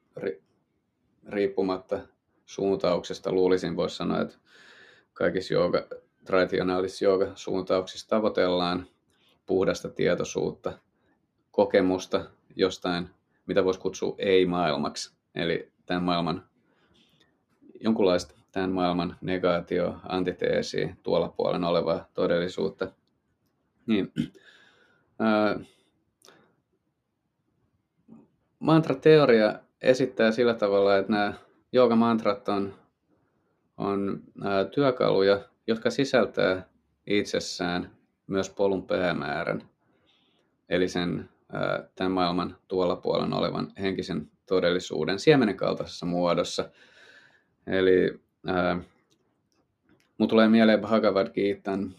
riippumatta 1.28 2.00
suuntauksesta. 2.46 3.32
Luulisin, 3.32 3.76
voisi 3.76 3.96
sanoa, 3.96 4.22
että 4.22 4.36
kaikissa 5.14 5.54
jooga, 5.54 5.88
traditionaalisissa 6.26 7.06
joogasuuntauksissa 7.06 8.08
tavoitellaan 8.08 8.88
puhdasta 9.46 9.90
tietoisuutta, 9.90 10.80
kokemusta 11.52 12.26
jostain, 12.56 13.10
mitä 13.46 13.66
voisi 13.66 13.80
kutsua 13.80 14.16
ei-maailmaksi. 14.18 15.16
Eli 15.36 15.72
tämän 15.86 16.04
maailman, 16.04 16.48
jonkunlaista 17.80 18.36
tämän 18.52 18.72
maailman 18.72 19.18
negaatio, 19.22 19.96
antiteesi, 20.10 20.92
tuolla 21.04 21.30
puolen 21.30 21.64
olevaa 21.64 22.10
todellisuutta. 22.14 22.92
Niin, 23.88 24.14
ää, 25.20 25.60
mantrateoria 28.60 29.60
esittää 29.84 30.32
sillä 30.32 30.54
tavalla, 30.54 30.98
että 30.98 31.12
nämä 31.12 31.34
joogamantrat 31.72 32.50
on, 32.50 32.74
on 33.78 34.22
ää, 34.44 34.66
työkaluja, 34.66 35.40
jotka 35.68 35.90
sisältää 35.90 36.70
itsessään 37.08 37.92
myös 38.28 38.50
polun 38.50 38.88
päämäärän, 38.88 39.62
eli 40.70 40.88
sen 40.88 41.30
ää, 41.54 41.84
tämän 41.96 42.12
maailman 42.12 42.58
tuolla 42.68 42.96
puolen 42.96 43.34
olevan 43.34 43.72
henkisen 43.80 44.32
todellisuuden 44.46 45.20
siemenen 45.20 45.58
kaltaisessa 45.58 46.06
muodossa. 46.06 46.70
Eli 47.68 48.20
mun 50.18 50.30
tulee 50.30 50.48
mieleen 50.48 50.82
Bhagavad 50.82 51.28
Gitan 51.34 51.96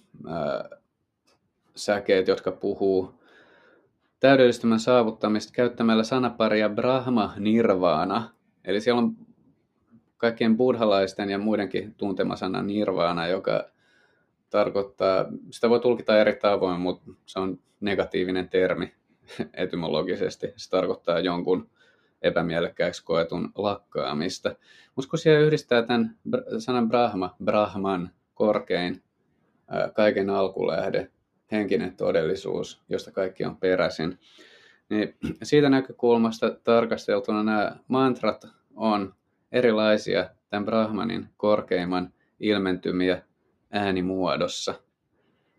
säkeet, 1.77 2.29
jotka 2.29 2.53
puhuu 2.53 3.24
täydellistymän 4.25 4.81
saavuttamista 4.81 5.53
käyttämällä 5.53 6.05
sanaparia 6.05 6.69
Brahma 6.69 7.35
Nirvana. 7.39 8.31
Eli 8.65 8.81
siellä 8.81 9.03
on 9.03 9.17
kaikkien 10.17 10.57
buddhalaisten 10.57 11.31
ja 11.31 11.39
muidenkin 11.39 11.95
tuntema 11.95 12.37
sana 12.37 12.63
Nirvana, 12.63 13.27
joka 13.27 13.65
tarkoittaa, 14.51 15.27
sitä 15.51 15.71
voi 15.71 15.81
tulkita 15.81 16.21
eri 16.21 16.37
tavoin, 16.37 16.81
mutta 16.81 17.11
se 17.27 17.39
on 17.39 17.59
negatiivinen 17.81 18.49
termi. 18.49 18.93
etymologisesti. 19.55 20.53
Se 20.57 20.71
tarkoittaa 20.71 21.21
jonkun 21.21 21.71
epämielekkääksi 22.23 23.05
koetun 23.05 23.53
lakkaamista. 23.55 24.55
Mutta 24.97 25.11
kun 25.11 25.19
siellä 25.19 25.47
yhdistää 25.47 25.83
tämän 25.83 26.19
sanan 26.59 26.89
Brahma, 26.89 27.37
Brahman, 27.45 28.11
korkein, 28.35 29.03
kaiken 29.95 30.31
alkulähde, 30.31 31.11
henkinen 31.55 31.97
todellisuus, 31.97 32.83
josta 32.89 33.11
kaikki 33.11 33.45
on 33.45 33.57
peräisin, 33.57 34.19
niin 34.89 35.17
siitä 35.43 35.69
näkökulmasta 35.69 36.51
tarkasteltuna 36.65 37.43
nämä 37.43 37.77
mantrat 37.89 38.47
on 38.77 39.15
erilaisia 39.53 40.31
tämän 40.51 40.65
Brahmanin 40.65 41.29
korkeimman 41.37 42.13
ilmentymiä 42.41 43.23
äänimuodossa. 43.71 44.75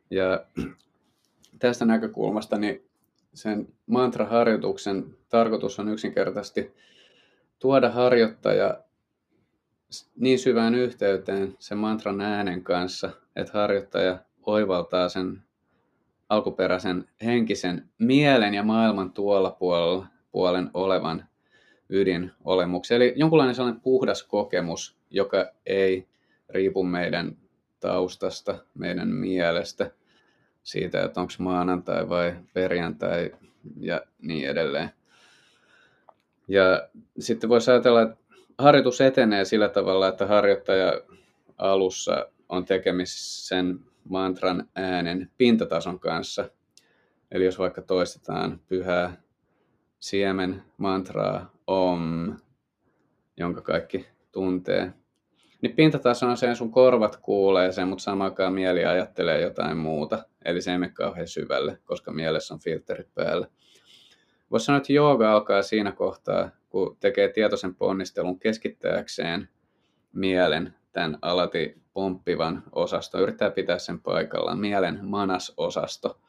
Ja 0.10 0.46
tästä 1.60 1.86
näkökulmasta 1.86 2.58
niin 2.58 2.90
sen 3.34 3.68
mantraharjoituksen 3.86 5.18
tarkoitus 5.30 5.80
on 5.80 5.90
yksinkertaisesti 5.90 6.74
tuoda 7.60 7.90
harjoittaja 7.90 8.84
niin 10.16 10.40
syvään 10.40 10.76
yhteyteen 10.76 11.56
sen 11.60 11.78
mantran 11.78 12.22
äänen 12.22 12.64
kanssa, 12.64 13.10
että 13.36 13.54
harjoittaja 13.54 14.20
oivaltaa 14.46 15.10
sen 15.10 15.44
alkuperäisen 16.30 17.06
henkisen 17.24 17.90
mielen 18.00 18.54
ja 18.54 18.64
maailman 18.64 19.12
tuolla 19.12 19.52
puolella, 19.52 20.08
puolen 20.32 20.70
olevan 20.74 21.26
ydinolemuksen. 21.90 22.96
Eli 22.96 23.14
jonkunlainen 23.16 23.56
sellainen 23.56 23.82
puhdas 23.82 24.24
kokemus, 24.24 24.98
joka 25.10 25.52
ei 25.66 26.08
riipu 26.50 26.84
meidän 26.84 27.38
taustasta, 27.80 28.58
meidän 28.74 29.08
mielestä, 29.08 29.92
siitä, 30.64 31.04
että 31.04 31.22
onko 31.22 31.34
maanantai 31.40 32.10
vai 32.10 32.36
perjantai 32.54 33.32
ja 33.80 34.02
niin 34.22 34.50
edelleen. 34.50 34.90
Ja 36.48 36.88
sitten 37.20 37.50
voisi 37.50 37.72
ajatella, 37.72 38.02
että 38.02 38.16
harjoitus 38.58 39.02
etenee 39.02 39.46
sillä 39.46 39.70
tavalla, 39.70 40.08
että 40.08 40.26
harjoittaja 40.28 41.02
alussa 41.58 42.30
on 42.50 42.66
tekemisissä 42.66 43.48
sen 43.48 43.80
mantran 44.10 44.70
äänen 44.76 45.32
pintatason 45.38 46.00
kanssa. 46.00 46.50
Eli 47.32 47.46
jos 47.46 47.60
vaikka 47.60 47.82
toistetaan 47.82 48.60
pyhää 48.68 49.22
siemen 50.00 50.64
mantraa 50.78 51.52
om, 51.68 52.36
jonka 53.38 53.62
kaikki 53.62 54.06
tuntee, 54.32 54.94
niin 55.62 55.76
pintataso 55.76 56.28
on 56.28 56.38
se, 56.38 56.56
sun 56.56 56.72
korvat 56.72 57.18
kuulee 57.18 57.72
sen, 57.72 57.88
mutta 57.88 58.04
samaan 58.04 58.34
mieli 58.54 58.86
ajattelee 58.86 59.42
jotain 59.42 59.78
muuta. 59.78 60.26
Eli 60.46 60.62
se 60.62 60.72
ei 60.72 60.78
mene 60.78 60.92
kauhean 60.94 61.28
syvälle, 61.28 61.80
koska 61.86 62.12
mielessä 62.12 62.54
on 62.54 62.60
filterit 62.60 63.14
päällä. 63.14 63.48
Voisi 64.52 64.66
sanoa, 64.66 64.78
että 64.78 64.94
jooga 64.94 65.32
alkaa 65.32 65.62
siinä 65.62 65.92
kohtaa, 65.92 66.50
kun 66.70 66.98
tekee 67.00 67.30
tietoisen 67.30 67.76
ponnistelun 67.76 68.40
keskittääkseen 68.40 69.50
mielen 70.14 70.74
tämän 70.96 71.18
alati 71.22 71.82
pomppivan 71.94 72.64
osaston, 72.72 73.22
yrittää 73.22 73.52
pitää 73.52 73.80
sen 73.80 74.00
paikallaan, 74.00 74.60
mielen 74.60 75.00
manas-osasto. 75.02 76.20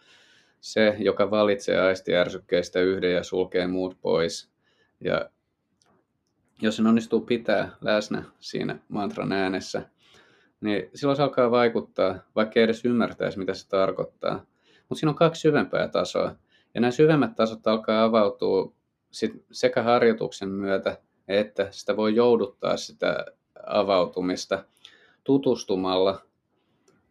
Se, 0.61 0.97
joka 0.99 1.31
valitsee 1.31 1.81
aistiärsykkeistä 1.81 2.81
yhden 2.81 3.13
ja 3.13 3.23
sulkee 3.23 3.67
muut 3.67 3.97
pois. 4.01 4.51
Ja 5.01 5.31
jos 6.63 6.77
sen 6.77 6.87
onnistuu 6.87 7.21
pitää 7.21 7.69
läsnä 7.81 8.25
siinä 8.41 8.79
mantran 8.89 9.33
äänessä, 9.33 9.83
niin 10.61 10.91
silloin 10.95 11.17
se 11.17 11.23
alkaa 11.23 11.51
vaikuttaa, 11.51 12.19
vaikka 12.37 12.61
ei 12.61 12.65
edes 12.65 12.85
ymmärtäisi, 12.85 13.39
mitä 13.39 13.55
se 13.55 13.69
tarkoittaa. 13.69 14.47
Mutta 14.89 14.95
siinä 14.95 15.11
on 15.11 15.17
kaksi 15.17 15.41
syvempää 15.41 15.89
tasoa. 15.89 16.37
Ja 16.75 16.81
nämä 16.81 16.91
syvemmät 16.91 17.35
tasot 17.37 17.67
alkaa 17.67 18.05
avautua 18.05 18.73
sit 19.11 19.45
sekä 19.53 19.83
harjoituksen 19.83 20.49
myötä, 20.49 20.99
että 21.29 21.69
sitä 21.71 21.97
voi 21.97 22.15
jouduttaa 22.15 22.77
sitä 22.77 23.25
avautumista 23.67 24.65
tutustumalla 25.25 26.23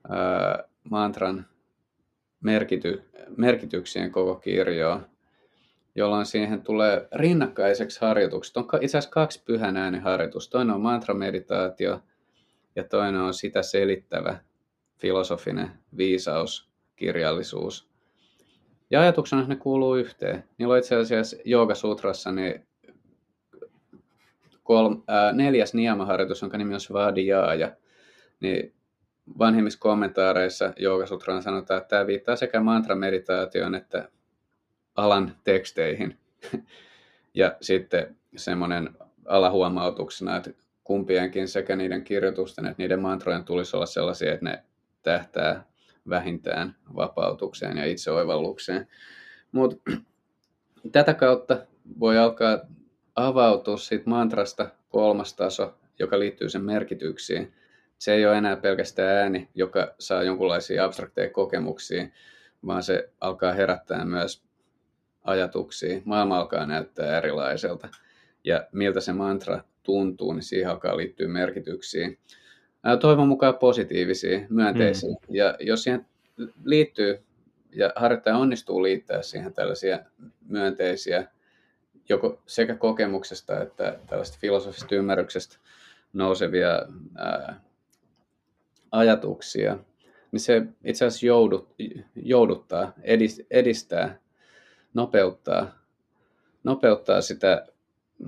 ää, 0.10 0.64
mantran 0.90 1.46
merkity, 2.40 3.04
merkityksien 3.38 4.12
koko 4.12 4.36
kirjoon, 4.36 5.06
jolloin 5.96 6.26
siihen 6.26 6.62
tulee 6.62 7.08
rinnakkaiseksi 7.12 8.02
harjoitukset. 8.02 8.58
On 8.58 8.68
itse 8.82 8.98
asiassa 8.98 9.14
kaksi 9.14 9.44
pyhän 9.46 9.78
äänen 9.78 10.02
harjoitusta. 10.02 10.52
Toinen 10.52 10.76
on 10.76 10.82
mantrameditaatio 10.82 12.00
ja 12.76 12.84
toinen 12.84 13.22
on 13.22 13.34
sitä 13.34 13.62
selittävä 13.62 14.40
filosofinen 14.98 15.72
viisaus, 15.98 16.70
kirjallisuus. 16.96 17.90
Ja 18.90 19.02
ajatuksena 19.02 19.48
ne 19.48 19.56
kuuluu 19.56 19.96
yhteen. 19.96 20.44
Niillä 20.58 20.72
on 20.72 20.78
itse 20.78 20.96
asiassa 20.96 21.38
Sutrassa 21.74 22.32
niin 22.32 22.68
kolm, 24.66 25.04
ää, 25.08 25.32
neljäs 25.32 25.74
niemaharjoitus, 25.74 26.42
jonka 26.42 26.58
nimi 26.58 26.74
on 26.74 26.80
Svadhyaya. 26.80 27.72
Niin 28.40 28.74
vanhimmissa 29.40 29.80
kommentaareissa 29.80 30.74
Sutraan 31.06 31.44
sanotaan, 31.44 31.78
että 31.78 31.90
tämä 31.90 32.08
viittaa 32.08 32.36
sekä 32.36 32.60
mantrameditaatioon 32.60 33.76
että 33.76 34.10
alan 34.96 35.36
teksteihin. 35.44 36.18
ja 37.34 37.56
sitten 37.62 38.16
semmoinen 38.36 38.90
alahuomautuksena, 39.26 40.38
että 40.38 40.52
kumpienkin 40.84 41.48
sekä 41.48 41.76
niiden 41.76 42.04
kirjoitusten 42.04 42.66
että 42.66 42.84
niiden 42.84 43.02
mantrojen 43.02 43.44
tulisi 43.44 43.76
olla 43.76 43.86
sellaisia, 43.86 44.34
että 44.34 44.46
ne 44.46 44.64
tähtää 45.04 45.64
vähintään 46.10 46.76
vapautukseen 46.96 47.78
ja 47.78 47.86
itseoivallukseen. 47.86 48.88
Mutta 49.52 49.92
tätä 50.92 51.14
kautta 51.14 51.58
voi 52.00 52.18
alkaa 52.18 52.60
avautua 53.16 53.78
siitä 53.78 54.10
mantrasta 54.10 54.70
kolmas 54.90 55.34
taso, 55.34 55.74
joka 56.00 56.20
liittyy 56.20 56.50
sen 56.50 56.64
merkityksiin. 56.64 57.54
Se 57.98 58.14
ei 58.14 58.26
ole 58.26 58.38
enää 58.38 58.56
pelkästään 58.56 59.18
ääni, 59.18 59.50
joka 59.56 59.96
saa 60.00 60.24
jonkinlaisia 60.24 60.86
abstrakteja 60.86 61.30
kokemuksia, 61.30 62.08
vaan 62.66 62.84
se 62.84 63.10
alkaa 63.22 63.54
herättää 63.54 64.06
myös 64.06 64.44
ajatuksia. 65.24 66.02
Maailma 66.06 66.38
alkaa 66.38 66.66
näyttää 66.66 67.18
erilaiselta. 67.18 67.90
Ja 68.44 68.68
miltä 68.72 69.00
se 69.00 69.14
mantra 69.14 69.62
tuntuu, 69.84 70.34
niin 70.34 70.44
siihen 70.44 70.70
alkaa 70.70 70.98
liittyä 70.98 71.28
merkityksiä. 71.28 72.10
Toivon 73.00 73.28
mukaan 73.28 73.56
positiivisia, 73.56 74.40
myönteisiä. 74.50 75.10
Mm. 75.10 75.36
Ja 75.36 75.58
jos 75.60 75.84
siihen 75.84 76.06
liittyy 76.64 77.20
ja 77.72 77.94
harjoittaja 77.96 78.38
onnistuu 78.38 78.84
liittää 78.84 79.22
siihen 79.22 79.54
tällaisia 79.54 80.00
myönteisiä 80.48 81.28
joko 82.10 82.42
sekä 82.46 82.76
kokemuksesta 82.76 83.62
että 83.62 84.00
tällaista 84.08 84.38
filosofista 84.42 84.96
ymmärryksestä 84.96 85.58
nousevia 86.14 86.86
ää, 87.16 87.62
ajatuksia, 88.92 89.78
niin 90.32 90.40
se 90.40 90.64
itse 90.84 91.06
asiassa 91.06 91.26
joudut, 91.26 91.76
jouduttaa, 92.16 92.94
edistää, 93.50 94.20
nopeuttaa, 94.94 95.80
nopeuttaa 96.64 97.22
sitä 97.22 97.66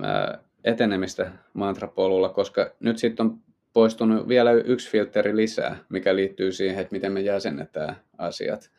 ää, 0.02 0.38
etenemistä 0.64 1.32
mantrapolulla, 1.54 2.28
koska 2.28 2.70
nyt 2.80 2.98
sitten 2.98 3.26
on 3.26 3.38
poistunut 3.72 4.28
vielä 4.28 4.52
yksi 4.52 4.90
filteri 4.90 5.36
lisää, 5.36 5.76
mikä 5.88 6.16
liittyy 6.16 6.52
siihen, 6.52 6.78
että 6.78 6.94
miten 6.94 7.12
me 7.12 7.20
jäsennetään 7.20 7.96
asiat. 8.18 8.70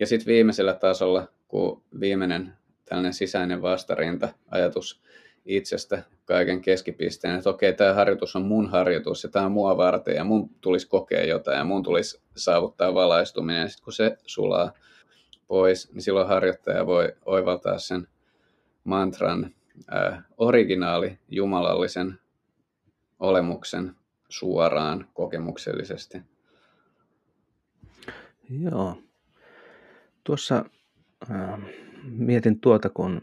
Ja 0.00 0.06
sitten 0.06 0.26
viimeisellä 0.26 0.74
tasolla, 0.74 1.28
kun 1.48 1.82
viimeinen 2.00 2.52
tällainen 2.88 3.14
sisäinen 3.14 3.62
vastarinta, 3.62 4.28
ajatus 4.50 5.02
itsestä 5.44 6.02
kaiken 6.24 6.60
keskipisteen, 6.60 7.36
että 7.36 7.50
okei, 7.50 7.72
tämä 7.72 7.94
harjoitus 7.94 8.36
on 8.36 8.42
mun 8.42 8.70
harjoitus 8.70 9.24
ja 9.24 9.30
tämä 9.30 9.46
on 9.46 9.52
mua 9.52 9.76
varten 9.76 10.16
ja 10.16 10.24
mun 10.24 10.50
tulisi 10.60 10.88
kokea 10.88 11.24
jotain 11.24 11.58
ja 11.58 11.64
mun 11.64 11.82
tulisi 11.82 12.20
saavuttaa 12.36 12.94
valaistuminen. 12.94 13.62
Ja 13.62 13.68
sitten 13.68 13.84
kun 13.84 13.92
se 13.92 14.16
sulaa 14.26 14.72
pois, 15.46 15.92
niin 15.92 16.02
silloin 16.02 16.28
harjoittaja 16.28 16.86
voi 16.86 17.12
oivaltaa 17.24 17.78
sen 17.78 18.08
mantran 18.84 19.54
äh, 19.94 20.24
originaali 20.36 21.18
jumalallisen 21.28 22.18
olemuksen 23.20 23.94
suoraan 24.28 25.08
kokemuksellisesti. 25.14 26.18
Joo. 28.50 28.98
Tuossa 30.24 30.64
äh, 31.30 31.60
mietin 32.06 32.60
tuota, 32.60 32.88
kun 32.88 33.22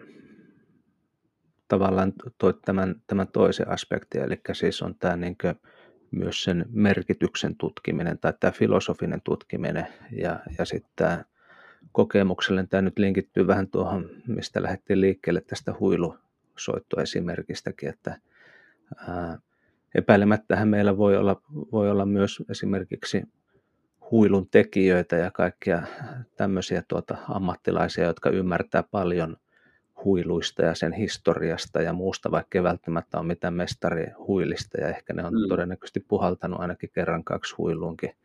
tavallaan 1.67 2.13
toit 2.37 2.61
tämän, 2.65 2.95
tämän 3.07 3.27
toisen 3.27 3.69
aspektin, 3.69 4.21
eli 4.21 4.41
siis 4.53 4.81
on 4.81 4.95
tämä 4.95 5.17
niin 5.17 5.37
myös 6.11 6.43
sen 6.43 6.65
merkityksen 6.69 7.55
tutkiminen 7.55 8.19
tai 8.19 8.33
tämä 8.39 8.51
filosofinen 8.51 9.21
tutkiminen 9.23 9.87
ja, 10.11 10.39
ja 10.57 10.65
sitten 10.65 10.91
tämä 10.95 11.23
kokemuksellinen, 11.91 12.67
tämä 12.67 12.81
nyt 12.81 12.99
linkittyy 12.99 13.47
vähän 13.47 13.67
tuohon, 13.67 14.09
mistä 14.27 14.63
lähdettiin 14.63 15.01
liikkeelle 15.01 15.41
tästä 15.41 15.73
huilusoittoesimerkistäkin, 15.79 17.89
että 17.89 18.19
ää, 19.07 19.39
epäilemättähän 19.95 20.67
meillä 20.67 20.97
voi 20.97 21.17
olla, 21.17 21.41
voi 21.71 21.91
olla 21.91 22.05
myös 22.05 22.43
esimerkiksi 22.49 23.23
huilun 24.13 24.49
tekijöitä 24.49 25.15
ja 25.15 25.31
kaikkia 25.31 25.83
tämmöisiä 26.35 26.83
tuota 26.87 27.17
ammattilaisia, 27.29 28.03
jotka 28.03 28.29
ymmärtää 28.29 28.83
paljon 28.83 29.37
huiluista 30.05 30.61
ja 30.61 30.75
sen 30.75 30.93
historiasta 30.93 31.81
ja 31.81 31.93
muusta, 31.93 32.31
vaikka 32.31 32.57
ei 32.57 32.63
välttämättä 32.63 33.19
ole 33.19 33.27
mitään 33.27 33.53
mestari 33.53 34.05
huilista 34.27 34.81
ja 34.81 34.89
ehkä 34.89 35.13
ne 35.13 35.25
on 35.25 35.33
mm. 35.33 35.47
todennäköisesti 35.49 35.99
puhaltanut 35.99 36.59
ainakin 36.59 36.89
kerran 36.93 37.23
kaksi 37.23 37.55
huiluunkin. 37.57 38.15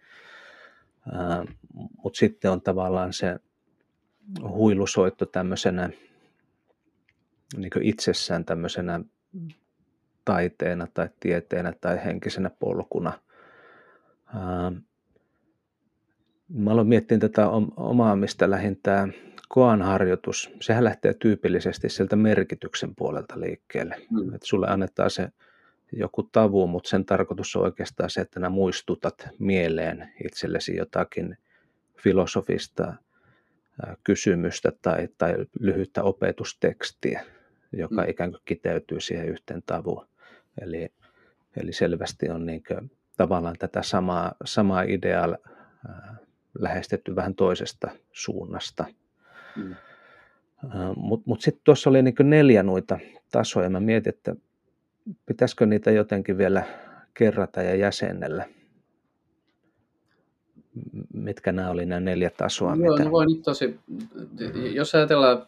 Mutta 2.03 2.18
sitten 2.18 2.51
on 2.51 2.61
tavallaan 2.61 3.12
se 3.12 3.38
huilusoitto 4.42 5.27
tämmöisenä 5.27 5.90
niin 7.57 7.72
itsessään 7.83 8.44
tämmöisenä 8.44 9.01
taiteena 10.24 10.87
tai 10.94 11.09
tieteenä 11.20 11.72
tai 11.81 12.05
henkisenä 12.05 12.51
polkuna. 12.59 13.12
Mä 16.49 16.71
aloin 16.71 16.89
miettiä 16.89 17.19
tätä 17.19 17.49
omaa, 17.77 18.17
mistä 18.17 18.51
lähin 18.51 18.81
tämä 18.83 19.09
koan 19.49 19.83
harjoitus. 19.83 20.51
Sehän 20.61 20.85
lähtee 20.85 21.15
tyypillisesti 21.15 21.89
sieltä 21.89 22.17
merkityksen 22.17 22.95
puolelta 22.95 23.41
liikkeelle. 23.41 23.97
Mm. 24.11 24.35
Että 24.35 24.47
sulle 24.47 24.67
annetaan 24.69 25.11
se 25.11 25.29
joku 25.93 26.23
tavu, 26.23 26.67
mutta 26.67 26.89
sen 26.91 27.05
tarkoitus 27.05 27.57
on 27.57 27.63
oikeastaan 27.63 28.11
se, 28.11 28.21
että 28.21 28.41
nää 28.41 28.51
muistutat 28.51 29.29
mieleen 29.39 30.13
itsellesi 30.25 30.77
jotakin 30.77 31.37
filosofista 32.03 32.95
kysymystä 34.05 34.73
tai, 34.83 35.09
tai 35.19 35.35
lyhyttä 35.61 36.03
opetustekstiä, 36.03 37.25
joka 37.73 38.03
mm. 38.03 38.09
ikään 38.09 38.31
kuin 38.31 38.43
kiteytyy 38.45 39.01
siihen 39.01 39.29
yhteen 39.29 39.63
tavuun. 39.67 40.07
Eli, 40.61 40.93
eli 41.57 41.73
selvästi 41.73 42.31
on 42.31 42.47
niin 42.47 42.63
kuin, 42.69 42.91
tavallaan 43.17 43.57
tätä 43.59 43.83
samaa, 43.83 44.35
samaa 44.45 44.83
ideaa 44.83 45.37
lähestetty 46.59 47.16
vähän 47.16 47.35
toisesta 47.35 47.90
suunnasta. 48.12 48.85
Mm. 49.57 49.75
Mutta 50.97 51.25
mut 51.27 51.40
sitten 51.40 51.61
tuossa 51.64 51.90
oli 51.90 52.03
niin 52.03 52.14
neljä 52.23 52.62
noita 52.62 52.99
tasoja. 53.33 53.71
Mä 53.71 53.81
mietin, 53.81 54.14
että 54.14 54.35
pitäisikö 55.27 55.66
niitä 55.66 55.90
jotenkin 55.90 56.38
vielä 56.38 56.62
kerrata 57.14 57.62
ja 57.62 57.75
jäsennellä. 57.75 58.47
Mitkä 61.14 61.53
nämä 61.53 61.71
oli 61.71 61.87
nämä 61.87 62.01
neljä 62.01 62.31
tasoa? 62.37 62.77
Joo, 62.77 62.97
mitä... 62.97 63.11
voi 63.11 63.27
nyt 63.27 63.42
tosi, 63.42 63.81
jos 64.73 64.94
ajatellaan 64.94 65.47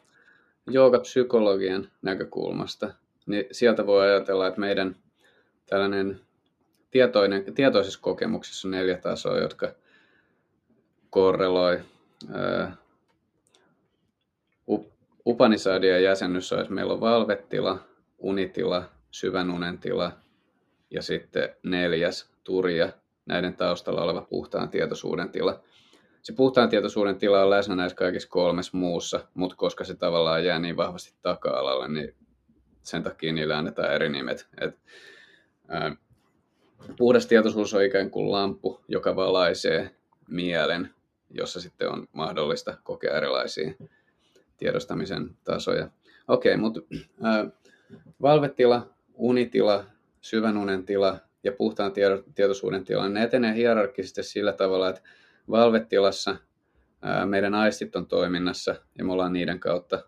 joogapsykologian 0.66 1.88
näkökulmasta, 2.02 2.94
niin 3.26 3.44
sieltä 3.52 3.86
voi 3.86 4.06
ajatella, 4.06 4.46
että 4.46 4.60
meidän 4.60 4.96
tällainen 5.66 6.20
tietoinen, 6.90 7.54
tietoisessa 7.54 8.00
kokemuksessa 8.02 8.68
on 8.68 8.72
neljä 8.72 8.96
tasoa, 8.96 9.38
jotka 9.38 9.74
korreloi. 11.10 11.80
Upanisadien 15.26 16.02
jäsennys 16.02 16.52
olisi, 16.52 16.72
meillä 16.72 16.92
on 16.92 17.00
valvetila, 17.00 17.78
unitila, 18.18 18.84
syvän 19.10 19.50
unen 19.50 19.78
tila 19.78 20.12
ja 20.90 21.02
sitten 21.02 21.56
neljäs 21.62 22.30
turja, 22.44 22.92
näiden 23.26 23.56
taustalla 23.56 24.02
oleva 24.02 24.20
puhtaan 24.20 24.68
tietoisuuden 24.68 25.30
tila. 25.30 25.60
Se 26.22 26.32
puhtaan 26.32 26.68
tietoisuuden 26.68 27.16
tila 27.16 27.42
on 27.42 27.50
läsnä 27.50 27.76
näissä 27.76 27.96
kaikissa 27.96 28.28
kolmessa 28.28 28.76
muussa, 28.76 29.20
mutta 29.34 29.56
koska 29.56 29.84
se 29.84 29.94
tavallaan 29.94 30.44
jää 30.44 30.58
niin 30.58 30.76
vahvasti 30.76 31.14
taka-alalle, 31.22 31.88
niin 31.88 32.14
sen 32.82 33.02
takia 33.02 33.32
niille 33.32 33.54
annetaan 33.54 33.92
eri 33.92 34.08
nimet. 34.08 34.48
Et, 34.60 34.78
ää, 35.68 35.96
puhdas 36.96 37.26
tietoisuus 37.26 37.74
on 37.74 37.84
ikään 37.84 38.10
kuin 38.10 38.30
lamppu, 38.30 38.80
joka 38.88 39.16
valaisee 39.16 39.90
mielen, 40.28 40.94
jossa 41.30 41.60
sitten 41.60 41.88
on 41.88 42.08
mahdollista 42.12 42.76
kokea 42.84 43.16
erilaisia 43.16 43.74
tiedostamisen 44.56 45.36
tasoja. 45.44 45.90
Okei, 46.28 46.54
okay, 46.54 46.60
mutta 46.60 46.80
valvetila, 48.22 48.94
unitila, 49.14 49.84
syvän 50.20 50.56
unen 50.56 50.86
tila 50.86 51.18
ja 51.44 51.52
puhtaan 51.52 51.92
tietoisuuden 52.34 52.84
tila, 52.84 53.08
ne 53.08 53.22
etenee 53.22 53.54
hierarkisesti 53.54 54.22
sillä 54.22 54.52
tavalla, 54.52 54.88
että 54.88 55.02
valvetilassa 55.50 56.36
meidän 57.26 57.54
aistit 57.54 57.96
on 57.96 58.06
toiminnassa 58.06 58.74
ja 58.98 59.04
me 59.04 59.12
ollaan 59.12 59.32
niiden 59.32 59.60
kautta 59.60 60.02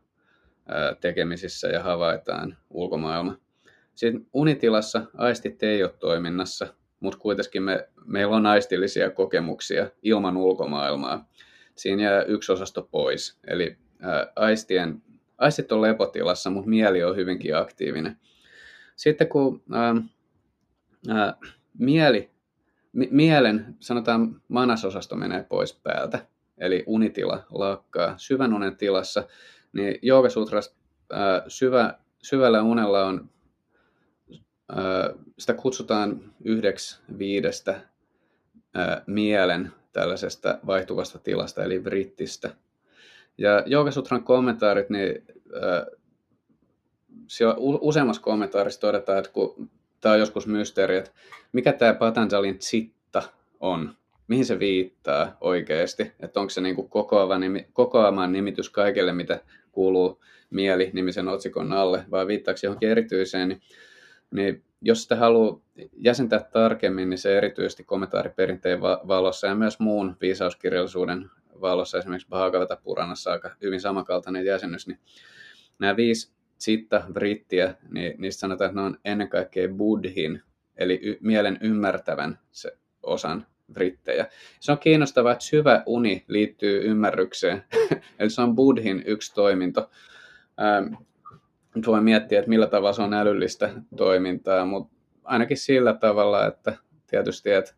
tekemisissä 1.01 1.69
ja 1.69 1.83
havaitaan 1.83 2.57
ulkomaailma. 2.71 3.39
Sitten 3.95 4.27
unitilassa 4.33 5.03
aistit 5.15 5.63
ei 5.63 5.83
ole 5.83 5.95
toiminnassa, 5.99 6.75
mutta 7.03 7.19
kuitenkin 7.19 7.62
me, 7.62 7.88
meillä 8.07 8.37
on 8.37 8.47
aistillisia 8.47 9.11
kokemuksia 9.11 9.91
ilman 10.03 10.37
ulkomaailmaa. 10.37 11.29
Siinä 11.75 12.03
jää 12.03 12.23
yksi 12.23 12.53
osasto 12.53 12.83
pois, 12.83 13.38
eli 13.47 13.77
ää, 14.01 14.33
aistien, 14.37 15.03
aistit 15.38 15.73
on 15.73 15.83
lepotilassa, 15.83 16.51
mutta 16.51 16.71
mieli 16.71 17.05
on 17.05 17.17
hyvinkin 17.17 17.57
aktiivinen. 17.57 18.17
Sitten 18.97 19.29
kun 19.29 19.62
ää, 19.73 19.95
ää, 21.09 21.35
mieli, 21.79 22.31
mi, 22.93 23.09
mielen, 23.11 23.77
sanotaan 23.81 24.43
manasosasto 24.49 25.17
menee 25.17 25.47
pois 25.49 25.81
päältä, 25.83 26.27
eli 26.59 26.85
unitila 26.87 27.47
lakkaa 27.51 28.15
syvän 28.17 28.55
unen 28.55 28.77
tilassa, 28.77 29.27
niin 29.73 29.99
Joogasutras 30.03 30.77
syvä, 31.49 31.99
syvällä 32.23 32.62
unella 32.62 33.05
on, 33.05 33.31
sitä 35.39 35.55
kutsutaan 35.55 36.35
yhdeksi 36.45 37.01
viidestä 37.19 37.81
mielen 39.07 39.73
tällaisesta 39.93 40.59
vaihtuvasta 40.67 41.19
tilasta, 41.19 41.65
eli 41.65 41.85
vrittistä. 41.85 42.51
Ja 43.39 43.63
Joogasutran 43.67 44.25
kommentaarit, 44.25 44.91
niin 44.91 45.27
useammassa 47.59 48.23
kommentaarissa 48.23 48.81
todetaan, 48.81 49.19
että 49.19 49.31
kun 49.31 49.71
tämä 50.01 50.13
on 50.13 50.19
joskus 50.19 50.47
mysteeri, 50.47 50.97
että 50.97 51.11
mikä 51.53 51.73
tämä 51.73 51.95
Patanjalin 51.95 52.59
chitta 52.59 53.23
on, 53.61 53.95
mihin 54.29 54.45
se 54.45 54.59
viittaa 54.59 55.37
oikeasti, 55.41 56.13
että 56.21 56.41
onko 56.41 56.51
se 56.51 56.61
niin 56.61 56.75
kuin 56.75 56.89
kokoava 56.89 57.39
nimi, 57.39 57.67
kokoamaan 57.73 58.33
nimitys 58.33 58.71
kaikelle, 58.71 59.13
mitä 59.13 59.41
kuuluu 59.73 60.21
mieli-nimisen 60.51 61.29
otsikon 61.29 61.73
alle, 61.73 62.05
vai 62.11 62.27
viittaako 62.27 62.61
johonkin 62.63 62.89
erityiseen, 62.89 63.49
niin, 63.49 63.61
niin 64.33 64.64
jos 64.81 65.03
sitä 65.03 65.16
haluaa 65.16 65.61
jäsentää 65.92 66.49
tarkemmin, 66.53 67.11
niin 67.11 67.18
se 67.18 67.38
erityisesti 67.38 67.85
kommentaariperinteen 67.85 68.81
valossa 68.81 69.47
ja 69.47 69.55
myös 69.55 69.81
muun 69.81 70.16
viisauskirjallisuuden 70.21 71.31
valossa, 71.61 71.99
esimerkiksi 71.99 72.29
Bhagavata 72.29 72.77
Puranassa 72.77 73.33
aika 73.33 73.57
hyvin 73.62 73.81
samankaltainen 73.81 74.45
jäsennys, 74.45 74.87
niin 74.87 74.99
nämä 75.79 75.97
viisi 75.97 76.33
sitta 76.59 77.03
brittiä, 77.12 77.75
niin 77.90 78.14
niistä 78.18 78.40
sanotaan, 78.40 78.71
että 78.71 78.81
ne 78.81 78.87
on 78.87 78.99
ennen 79.05 79.29
kaikkea 79.29 79.68
buddhin, 79.68 80.42
eli 80.77 81.01
y- 81.03 81.18
mielen 81.21 81.59
ymmärtävän 81.61 82.38
se 82.51 82.77
osan 83.03 83.47
brittejä. 83.73 84.27
Se 84.61 84.73
on 84.73 84.79
kiinnostavaa, 84.79 85.33
että 85.33 85.45
syvä 85.45 85.83
uni 85.87 86.25
liittyy 86.29 86.83
ymmärrykseen, 86.85 87.64
eli 88.18 88.31
se 88.31 88.42
on 88.42 88.55
buddhin 88.55 89.03
yksi 89.07 89.35
toiminto. 89.35 89.90
Ähm, 90.61 90.95
nyt 91.75 91.87
voi 91.87 92.01
miettiä, 92.01 92.39
että 92.39 92.49
millä 92.49 92.67
tavalla 92.67 92.93
se 92.93 93.03
on 93.03 93.15
älyllistä 93.15 93.71
toimintaa, 93.97 94.65
mutta 94.65 94.95
ainakin 95.25 95.57
sillä 95.57 95.95
tavalla, 95.95 96.47
että 96.47 96.77
tietysti, 97.07 97.51
että 97.51 97.75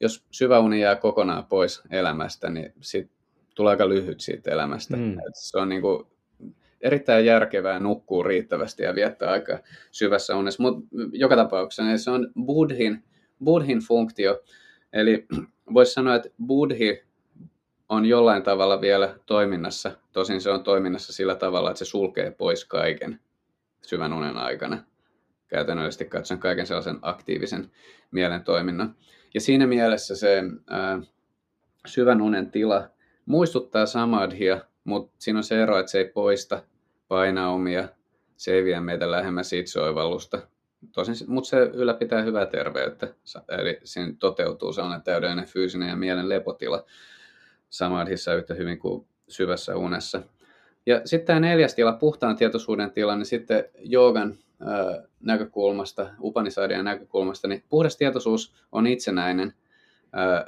jos 0.00 0.24
syvä 0.30 0.58
uni 0.58 0.80
jää 0.80 0.96
kokonaan 0.96 1.46
pois 1.46 1.82
elämästä, 1.90 2.50
niin 2.50 2.72
sit 2.80 3.10
tulee 3.54 3.70
aika 3.70 3.88
lyhyt 3.88 4.20
siitä 4.20 4.50
elämästä. 4.50 4.96
Mm. 4.96 5.12
Et 5.12 5.34
se 5.34 5.58
on 5.58 5.68
niin 5.68 5.82
kuin 5.82 6.06
erittäin 6.80 7.26
järkevää 7.26 7.80
nukkuu 7.80 8.22
riittävästi 8.22 8.82
ja 8.82 8.94
viettää 8.94 9.30
aika 9.30 9.58
syvässä 9.90 10.36
unessa, 10.36 10.62
mutta 10.62 10.80
joka 11.12 11.36
tapauksessa 11.36 11.84
niin 11.84 11.98
se 11.98 12.10
on 12.10 12.32
buddhin, 12.44 13.04
buddhin 13.44 13.78
funktio. 13.78 14.42
Eli 14.92 15.26
voisi 15.74 15.92
sanoa, 15.92 16.14
että 16.14 16.28
buddhi 16.46 17.04
on 17.88 18.06
jollain 18.06 18.42
tavalla 18.42 18.80
vielä 18.80 19.18
toiminnassa. 19.26 19.92
Tosin 20.12 20.40
se 20.40 20.50
on 20.50 20.64
toiminnassa 20.64 21.12
sillä 21.12 21.34
tavalla, 21.34 21.70
että 21.70 21.78
se 21.78 21.84
sulkee 21.84 22.30
pois 22.30 22.64
kaiken 22.64 23.20
syvän 23.86 24.12
unen 24.12 24.36
aikana. 24.36 24.84
Käytännöllisesti 25.48 26.04
katson 26.04 26.38
kaiken 26.38 26.66
sellaisen 26.66 26.98
aktiivisen 27.02 27.70
mielen 28.10 28.44
toiminnan. 28.44 28.96
Ja 29.34 29.40
siinä 29.40 29.66
mielessä 29.66 30.16
se 30.16 30.42
ää, 30.70 31.00
syvän 31.86 32.20
unen 32.20 32.50
tila 32.50 32.90
muistuttaa 33.26 33.86
samadhia, 33.86 34.60
mutta 34.84 35.14
siinä 35.18 35.38
on 35.38 35.44
se 35.44 35.62
ero, 35.62 35.78
että 35.78 35.92
se 35.92 35.98
ei 35.98 36.08
poista 36.08 36.62
painaumia, 37.08 37.88
se 38.36 38.52
ei 38.52 38.64
vie 38.64 38.80
meitä 38.80 39.10
lähemmäs 39.10 39.52
itseoivallusta. 39.52 40.42
Tosin, 40.92 41.14
mutta 41.26 41.48
se 41.48 41.56
ylläpitää 41.56 42.22
hyvää 42.22 42.46
terveyttä, 42.46 43.14
eli 43.48 43.80
siinä 43.84 44.12
toteutuu 44.18 44.72
sellainen 44.72 45.02
täydellinen 45.02 45.46
fyysinen 45.46 45.88
ja 45.88 45.96
mielen 45.96 46.28
lepotila 46.28 46.84
samadhissa 47.70 48.34
yhtä 48.34 48.54
hyvin 48.54 48.78
kuin 48.78 49.06
syvässä 49.28 49.76
unessa. 49.76 50.22
Ja 50.86 51.00
sitten 51.04 51.26
tämä 51.26 51.40
neljäs 51.40 51.74
tila, 51.74 51.92
puhtaan 51.92 52.36
tietoisuuden 52.36 52.90
tila, 52.90 53.16
niin 53.16 53.26
sitten 53.26 53.64
joogan 53.78 54.36
näkökulmasta, 55.20 56.10
Upanisadien 56.20 56.84
näkökulmasta, 56.84 57.48
niin 57.48 57.64
puhdas 57.68 57.96
tietoisuus 57.96 58.54
on 58.72 58.86
itsenäinen 58.86 59.54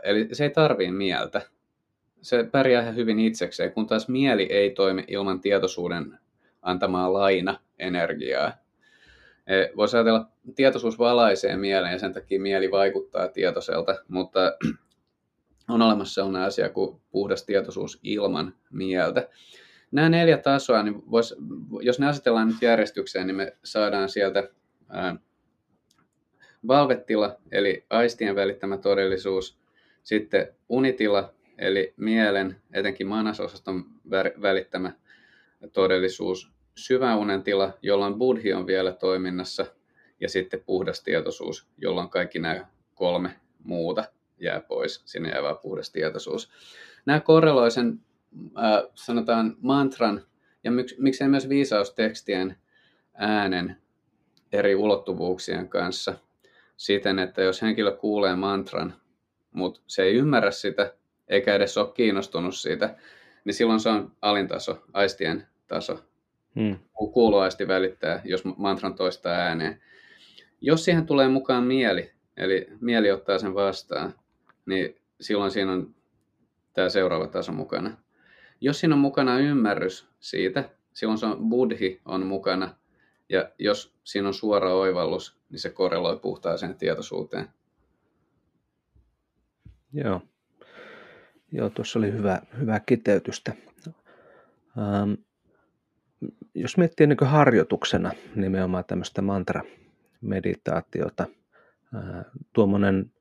Eli 0.02 0.28
se 0.32 0.44
ei 0.44 0.50
tarvii 0.50 0.92
mieltä. 0.92 1.42
Se 2.22 2.48
pärjää 2.52 2.82
ihan 2.82 2.96
hyvin 2.96 3.20
itsekseen, 3.20 3.72
kun 3.72 3.86
taas 3.86 4.08
mieli 4.08 4.42
ei 4.42 4.70
toimi 4.70 5.04
ilman 5.08 5.40
tietoisuuden 5.40 6.18
antamaa 6.62 7.12
laina 7.12 7.60
energiaa. 7.78 8.52
E, 9.46 9.68
voisi 9.76 9.96
ajatella, 9.96 10.28
tietoisuus 10.54 10.98
valaisee 10.98 11.56
mieleen 11.56 11.92
ja 11.92 11.98
sen 11.98 12.12
takia 12.12 12.40
mieli 12.40 12.70
vaikuttaa 12.70 13.28
tietoiselta, 13.28 13.94
mutta 14.08 14.40
on 15.70 15.82
olemassa 15.82 16.14
sellainen 16.14 16.42
asia 16.42 16.68
kuin 16.68 17.00
puhdas 17.10 17.44
tietoisuus 17.44 17.98
ilman 18.02 18.54
mieltä. 18.70 19.28
Nämä 19.90 20.08
neljä 20.08 20.38
tasoa, 20.38 20.82
niin 20.82 21.10
vois, 21.10 21.34
jos 21.80 21.98
ne 21.98 22.06
asetellaan 22.06 22.48
nyt 22.48 22.62
järjestykseen, 22.62 23.26
niin 23.26 23.36
me 23.36 23.56
saadaan 23.64 24.08
sieltä 24.08 24.48
ää, 24.88 25.16
valvetila, 26.68 27.36
eli 27.52 27.86
aistien 27.90 28.36
välittämä 28.36 28.78
todellisuus, 28.78 29.58
sitten 30.02 30.54
unitila, 30.68 31.34
eli 31.58 31.94
mielen, 31.96 32.56
etenkin 32.72 33.06
manasosaston 33.06 33.84
välittämä 34.42 34.92
todellisuus, 35.72 36.50
syväunen 36.74 37.42
tila, 37.42 37.72
jolloin 37.82 38.14
buddhi 38.14 38.52
on 38.52 38.66
vielä 38.66 38.92
toiminnassa, 38.92 39.66
ja 40.20 40.28
sitten 40.28 40.60
puhdas 40.66 41.02
tietoisuus, 41.02 41.66
jolloin 41.78 42.08
kaikki 42.08 42.38
nämä 42.38 42.66
kolme 42.94 43.30
muuta 43.64 44.04
jää 44.38 44.60
pois, 44.60 45.02
sinne 45.04 45.28
jää 45.28 45.42
vain 45.42 45.58
puhdas 45.62 45.90
tietoisuus. 45.92 46.50
Nämä 47.06 47.20
korreloi 47.20 47.70
sen, 47.70 48.00
äh, 48.58 48.82
sanotaan, 48.94 49.56
mantran 49.60 50.22
ja 50.64 50.70
mik, 50.70 50.86
miksei 50.98 51.28
myös 51.28 51.48
viisaustekstien 51.48 52.56
äänen 53.14 53.76
eri 54.52 54.74
ulottuvuuksien 54.74 55.68
kanssa 55.68 56.14
siten, 56.76 57.18
että 57.18 57.42
jos 57.42 57.62
henkilö 57.62 57.96
kuulee 57.96 58.36
mantran, 58.36 58.94
mutta 59.52 59.80
se 59.86 60.02
ei 60.02 60.14
ymmärrä 60.14 60.50
sitä, 60.50 60.94
eikä 61.28 61.54
edes 61.54 61.78
ole 61.78 61.92
kiinnostunut 61.92 62.56
siitä, 62.56 62.96
niin 63.44 63.54
silloin 63.54 63.80
se 63.80 63.88
on 63.88 64.12
alintaso, 64.22 64.82
aistien 64.92 65.46
taso. 65.66 66.04
Hmm. 66.54 66.76
Kuuloaisti 67.12 67.68
välittää, 67.68 68.20
jos 68.24 68.44
mantran 68.44 68.94
toistaa 68.94 69.32
ääneen. 69.32 69.82
Jos 70.60 70.84
siihen 70.84 71.06
tulee 71.06 71.28
mukaan 71.28 71.64
mieli, 71.64 72.12
eli 72.36 72.66
mieli 72.80 73.10
ottaa 73.10 73.38
sen 73.38 73.54
vastaan, 73.54 74.14
niin 74.66 74.96
silloin 75.20 75.50
siinä 75.50 75.72
on 75.72 75.94
tämä 76.72 76.88
seuraava 76.88 77.26
taso 77.26 77.52
mukana. 77.52 77.96
Jos 78.60 78.80
siinä 78.80 78.94
on 78.94 79.00
mukana 79.00 79.38
ymmärrys 79.38 80.08
siitä, 80.20 80.70
silloin 80.92 81.18
se 81.18 81.26
on 81.26 81.48
buddhi 81.48 82.00
on 82.04 82.26
mukana, 82.26 82.74
ja 83.28 83.50
jos 83.58 83.94
siinä 84.04 84.28
on 84.28 84.34
suora 84.34 84.74
oivallus, 84.74 85.38
niin 85.50 85.60
se 85.60 85.70
korreloi 85.70 86.16
puhtaaseen 86.16 86.74
tietoisuuteen. 86.74 87.48
Joo. 89.92 90.20
Joo, 91.52 91.70
tuossa 91.70 91.98
oli 91.98 92.12
hyvä, 92.12 92.42
hyvä 92.60 92.80
kiteytystä. 92.80 93.52
Ähm, 94.78 95.12
jos 96.54 96.76
miettii 96.76 97.06
niin 97.06 97.18
harjoituksena 97.22 98.12
nimenomaan 98.36 98.84
tämmöistä 98.84 99.22
mantra-meditaatiota, 99.22 101.26
äh, 101.94 102.24
tuommoinen 102.52 103.12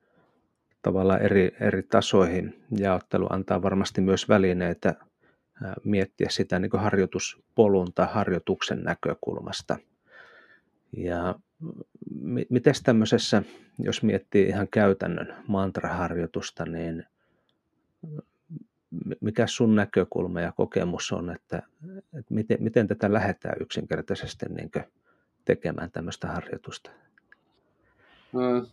tavallaan 0.82 1.22
eri, 1.22 1.56
eri 1.60 1.82
tasoihin 1.82 2.64
jaottelu 2.78 3.26
antaa 3.30 3.62
varmasti 3.62 4.00
myös 4.00 4.28
välineitä 4.28 4.94
miettiä 5.84 6.28
sitä 6.30 6.58
niin 6.58 6.70
harjoituspolun 6.74 7.92
tai 7.94 8.06
harjoituksen 8.10 8.82
näkökulmasta. 8.82 9.78
Ja 10.96 11.34
miten 12.50 12.74
tämmöisessä, 12.82 13.42
jos 13.78 14.02
miettii 14.02 14.48
ihan 14.48 14.68
käytännön 14.70 15.34
mantraharjoitusta, 15.48 16.64
niin 16.64 17.06
mikä 19.20 19.46
sun 19.46 19.74
näkökulma 19.74 20.40
ja 20.40 20.52
kokemus 20.52 21.12
on, 21.12 21.30
että, 21.30 21.62
että 22.18 22.34
miten, 22.34 22.56
miten 22.60 22.86
tätä 22.86 23.12
lähdetään 23.12 23.56
yksinkertaisesti 23.60 24.46
niin 24.48 24.70
tekemään 25.44 25.90
tämmöistä 25.90 26.28
harjoitusta? 26.28 26.90
No, 28.32 28.66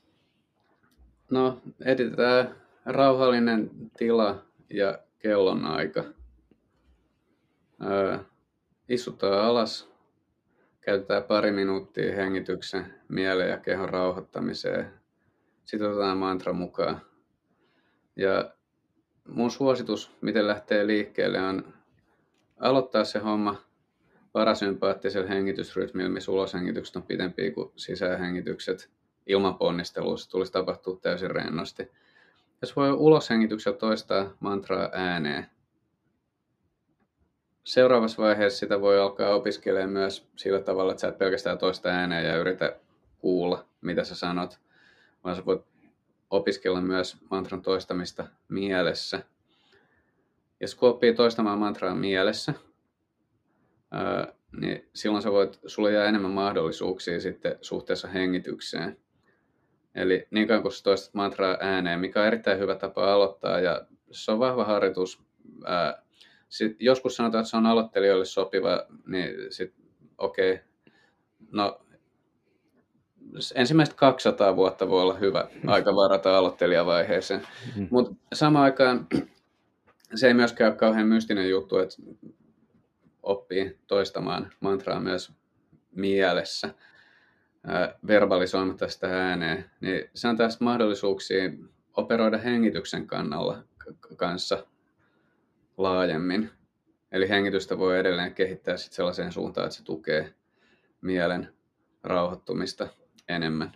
no 1.32 1.62
etsitään 1.86 2.56
rauhallinen 2.86 3.70
tila 3.98 4.46
ja 4.70 5.00
kellonaika. 5.20 6.04
Öö, 7.84 8.18
istutaan 8.90 9.46
alas, 9.46 9.90
käytetään 10.82 11.24
pari 11.24 11.52
minuuttia 11.52 12.16
hengityksen, 12.16 12.94
mielen 13.08 13.50
ja 13.50 13.58
kehon 13.58 13.90
rauhoittamiseen. 13.90 14.94
Sitten 15.66 15.90
otetaan 15.90 16.18
mantra 16.18 16.54
mukaan. 16.54 17.02
Ja 18.16 18.54
mun 19.28 19.52
suositus, 19.52 20.12
miten 20.22 20.48
lähtee 20.48 20.88
liikkeelle, 20.88 21.42
on 21.42 21.74
aloittaa 22.60 23.04
se 23.04 23.20
homma 23.20 23.56
parasympaattisella 24.32 25.28
hengitysrytmillä, 25.28 26.10
missä 26.10 26.32
uloshengitykset 26.32 26.96
on 26.96 27.04
pidempiä 27.04 27.52
kuin 27.52 27.72
sisähengitykset 27.76 28.90
ilman 29.28 29.58
ponnistelua. 29.58 30.18
Se 30.18 30.30
tulisi 30.30 30.52
tapahtua 30.52 31.00
täysin 31.02 31.32
rennosti. 31.32 31.92
Jos 32.62 32.76
voi 32.76 32.92
uloshengityksellä 32.92 33.78
toistaa 33.78 34.34
mantraa 34.40 34.90
ääneen, 34.94 35.46
seuraavassa 37.66 38.24
vaiheessa 38.24 38.60
sitä 38.60 38.82
voi 38.82 39.00
alkaa 39.00 39.36
opiskelemaan 39.36 39.90
myös 39.90 40.28
sillä 40.36 40.60
tavalla, 40.60 40.92
että 40.92 41.02
sä 41.02 41.08
et 41.08 41.18
pelkästään 41.18 41.58
toista 41.58 41.90
ääneen 41.90 42.26
ja 42.26 42.38
yritä 42.38 42.76
kuulla, 43.18 43.66
mitä 43.82 44.04
sä 44.04 44.16
sanot, 44.16 44.60
vaan 45.24 45.36
sä 45.36 45.46
voit 45.46 45.62
opiskella 46.30 46.82
myös 46.82 47.18
mantran 47.30 47.62
toistamista 47.62 48.28
mielessä. 48.50 49.24
Ja 50.60 50.68
kun 50.80 50.90
oppii 50.90 51.14
toistamaan 51.14 51.60
mantraa 51.60 51.96
mielessä, 51.96 52.54
niin 54.62 54.90
silloin 54.94 55.24
sä 55.24 55.32
voit, 55.32 55.60
sulla 55.66 55.90
jää 55.90 56.06
enemmän 56.06 56.32
mahdollisuuksia 56.32 57.20
sitten 57.20 57.58
suhteessa 57.62 58.08
hengitykseen. 58.08 58.98
Eli 59.96 60.28
niin 60.32 60.48
kauan 60.48 60.64
kun 60.64 60.72
sä 60.72 60.84
toistat 60.84 61.14
mantraa 61.14 61.58
ääneen, 61.60 62.00
mikä 62.00 62.22
on 62.22 62.28
erittäin 62.28 62.60
hyvä 62.60 62.76
tapa 62.76 63.14
aloittaa 63.14 63.60
ja 63.60 63.86
se 64.12 64.32
on 64.32 64.40
vahva 64.40 64.66
harjoitus. 64.66 65.22
Sit 66.56 66.76
joskus 66.80 67.16
sanotaan, 67.16 67.42
että 67.42 67.50
se 67.50 67.58
on 67.58 67.66
aloittelijoille 67.66 68.26
sopiva, 68.26 68.86
niin 69.08 69.30
sitten 69.50 69.86
okei, 70.18 70.54
okay. 70.54 70.66
no 71.52 71.82
ensimmäiset 73.56 73.96
200 73.96 74.56
vuotta 74.56 74.90
voi 74.90 75.02
olla 75.02 75.14
hyvä 75.14 75.48
aika 75.68 75.96
varata 75.96 76.38
aloittelijavaiheeseen. 76.38 77.48
Mm. 77.76 77.88
Mutta 77.92 78.14
samaan 78.34 78.66
aikaan 78.66 79.08
se 80.16 80.28
ei 80.28 80.34
myöskään 80.34 80.72
ole 80.72 80.78
kauhean 80.78 81.08
mystinen 81.08 81.50
juttu, 81.50 81.78
että 81.78 81.96
oppii 83.24 83.80
toistamaan 83.88 84.52
mantraa 84.60 85.00
myös 85.00 85.32
mielessä 85.92 86.70
verbalisoimatta 88.08 88.88
sitä 88.88 89.28
ääneen, 89.28 89.72
niin 89.82 90.10
se 90.14 90.28
on 90.28 90.38
tästä 90.38 90.64
mahdollisuuksia 90.64 91.52
operoida 91.98 92.38
hengityksen 92.38 93.08
kannalla 93.08 93.64
kanssa 94.18 94.66
laajemmin. 95.78 96.50
Eli 97.12 97.30
hengitystä 97.30 97.78
voi 97.78 98.00
edelleen 98.00 98.34
kehittää 98.34 98.78
sit 98.78 98.94
sellaiseen 98.94 99.32
suuntaan, 99.32 99.68
että 99.68 99.78
se 99.78 99.84
tukee 99.84 100.34
mielen 101.02 101.54
rauhoittumista 102.04 102.88
enemmän. 103.30 103.72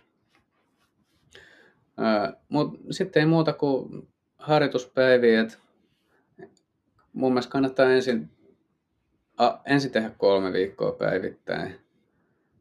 Mutta 2.48 2.78
sitten 2.90 3.20
ei 3.20 3.26
muuta 3.26 3.52
kuin 3.52 4.08
harjoituspäiviä. 4.38 5.46
Mun 7.12 7.32
mielestä 7.32 7.52
kannattaa 7.52 7.92
ensin, 7.92 8.30
a, 9.36 9.58
ensin 9.66 9.90
tehdä 9.90 10.10
kolme 10.18 10.52
viikkoa 10.52 10.92
päivittäin. 10.92 11.80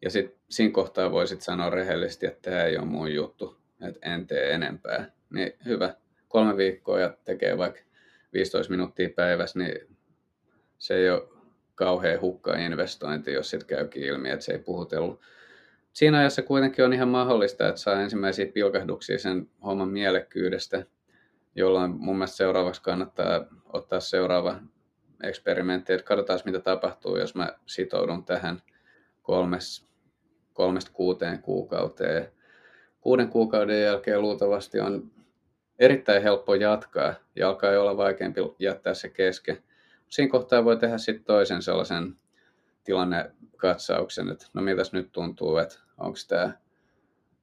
Ja 0.02 0.10
sitten 0.10 0.40
siinä 0.50 0.74
kohtaa 0.74 1.12
voisit 1.12 1.42
sanoa 1.42 1.70
rehellisesti, 1.70 2.26
että 2.26 2.50
tämä 2.50 2.64
ei 2.64 2.78
ole 2.78 2.86
mun 2.86 3.14
juttu, 3.14 3.58
että 3.82 4.14
en 4.14 4.28
tee 4.28 4.54
enempää. 4.54 5.12
Niin 5.30 5.54
hyvä, 5.66 5.96
kolme 6.28 6.58
viikkoa 6.58 7.00
ja 7.00 7.18
tekee 7.26 7.58
vaikka 7.58 7.82
15 8.34 8.72
minuuttia 8.72 9.10
päivässä, 9.16 9.60
niin 9.60 9.98
se 10.78 10.96
ei 10.96 11.10
ole 11.10 11.28
kauhean 11.76 12.22
hukka 12.22 12.58
investointi, 12.58 13.34
jos 13.34 13.50
sitten 13.50 13.68
käykin 13.68 14.04
ilmi, 14.04 14.30
että 14.30 14.46
se 14.46 14.52
ei 14.52 14.60
puhutellut 14.60 15.22
siinä 15.94 16.18
ajassa 16.18 16.42
kuitenkin 16.42 16.86
on 16.86 16.94
ihan 16.94 17.08
mahdollista, 17.08 17.70
että 17.70 17.82
saa 17.82 18.02
ensimmäisiä 18.02 18.46
pilkahduksia 18.46 19.20
sen 19.20 19.50
homman 19.64 19.90
mielekkyydestä, 19.90 20.86
jolloin 21.56 21.92
mun 21.92 22.16
mielestä 22.16 22.38
seuraavaksi 22.38 22.82
kannattaa 22.82 23.46
ottaa 23.66 24.00
seuraava 24.00 24.60
eksperimentti, 25.24 25.94
että 25.94 26.06
katsotaan 26.06 26.40
mitä 26.46 26.60
tapahtuu, 26.60 27.18
jos 27.18 27.36
mä 27.36 27.54
sitoudun 27.66 28.26
tähän 28.26 28.62
kolmes, 29.22 29.88
kolmesta 30.54 30.92
kuuteen 30.94 31.42
kuukauteen. 31.42 32.32
Kuuden 33.02 33.30
kuukauden 33.30 33.82
jälkeen 33.82 34.22
luultavasti 34.22 34.80
on 34.80 35.12
erittäin 35.80 36.24
helppo 36.24 36.56
jatkaa 36.56 37.14
ja 37.36 37.50
alkaa 37.50 37.80
olla 37.80 37.98
vaikeampi 37.98 38.42
jättää 38.60 38.94
se 38.94 39.10
kesken. 39.10 39.64
Siinä 40.10 40.32
kohtaa 40.32 40.66
voi 40.66 40.78
tehdä 40.78 40.98
sitten 40.98 41.26
toisen 41.26 41.62
sellaisen 41.62 42.16
tilannekatsauksen, 42.84 44.30
että 44.30 44.46
no 44.54 44.62
miltäs 44.62 44.94
nyt 44.94 45.12
tuntuu, 45.12 45.58
että 45.58 45.80
onko 45.98 46.18
tämä 46.28 46.52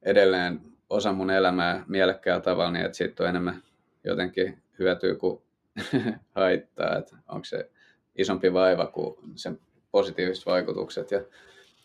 edelleen 0.02 0.60
osa 0.90 1.12
mun 1.12 1.30
elämää 1.30 1.84
mielekkäällä 1.88 2.42
tavalla, 2.42 2.70
niin 2.70 2.84
että 2.84 2.96
siitä 2.96 3.22
on 3.22 3.28
enemmän 3.28 3.62
jotenkin 4.04 4.62
hyötyy 4.78 5.14
kuin 5.14 5.42
haittaa, 6.34 6.96
että 6.96 7.16
onko 7.28 7.44
se 7.44 7.70
isompi 8.18 8.52
vaiva 8.52 8.86
kuin 8.86 9.16
sen 9.34 9.60
positiiviset 9.90 10.46
vaikutukset. 10.46 11.10
Ja 11.10 11.20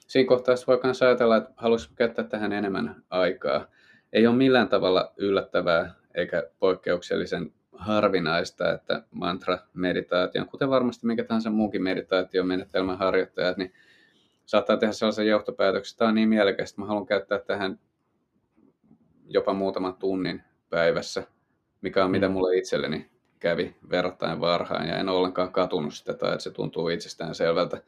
siinä 0.08 0.28
kohtaa 0.28 0.56
voi 0.68 0.80
myös 0.84 1.02
ajatella, 1.02 1.38
että 1.38 1.54
haluaisi 1.56 1.90
käyttää 1.96 2.26
tähän 2.26 2.54
enemmän 2.54 3.04
aikaa. 3.10 3.68
Ei 4.14 4.28
ole 4.28 4.36
millään 4.36 4.70
tavalla 4.70 5.14
yllättävää 5.18 6.01
eikä 6.16 6.50
poikkeuksellisen 6.60 7.54
harvinaista, 7.72 8.74
että 8.74 9.04
mantra-meditaation, 9.12 10.48
kuten 10.48 10.70
varmasti 10.70 11.08
mikä 11.08 11.24
tahansa 11.24 11.50
muukin 11.50 11.84
meditaatiomenetelmän 11.84 12.98
harjoittajat, 12.98 13.58
niin 13.58 13.74
saattaa 14.46 14.78
tehdä 14.78 14.94
sellaisen 14.94 15.28
johtopäätöksen, 15.28 15.94
että 15.94 16.00
tämä 16.00 16.10
on 16.10 16.16
niin 16.16 16.30
mielekästä, 16.30 16.74
että 16.74 16.82
mä 16.82 16.88
haluan 16.88 17.06
käyttää 17.06 17.40
tähän 17.40 17.80
jopa 19.28 19.54
muutaman 19.54 19.96
tunnin 19.96 20.44
päivässä, 20.70 21.24
mikä 21.82 22.06
on 22.06 22.12
mitä 22.12 22.28
mm. 22.28 22.34
mulle 22.34 22.58
itselleni 22.58 23.10
kävi 23.40 23.76
verrattain 23.90 24.40
varhain 24.40 24.88
ja 24.88 24.98
en 24.98 25.10
ollenkaan 25.10 25.52
katunut 25.52 25.94
sitä 25.94 26.14
tai 26.14 26.32
että 26.32 26.44
se 26.44 26.52
tuntuu 26.52 26.90
itsestään 26.90 27.36
selvältä, 27.36 27.82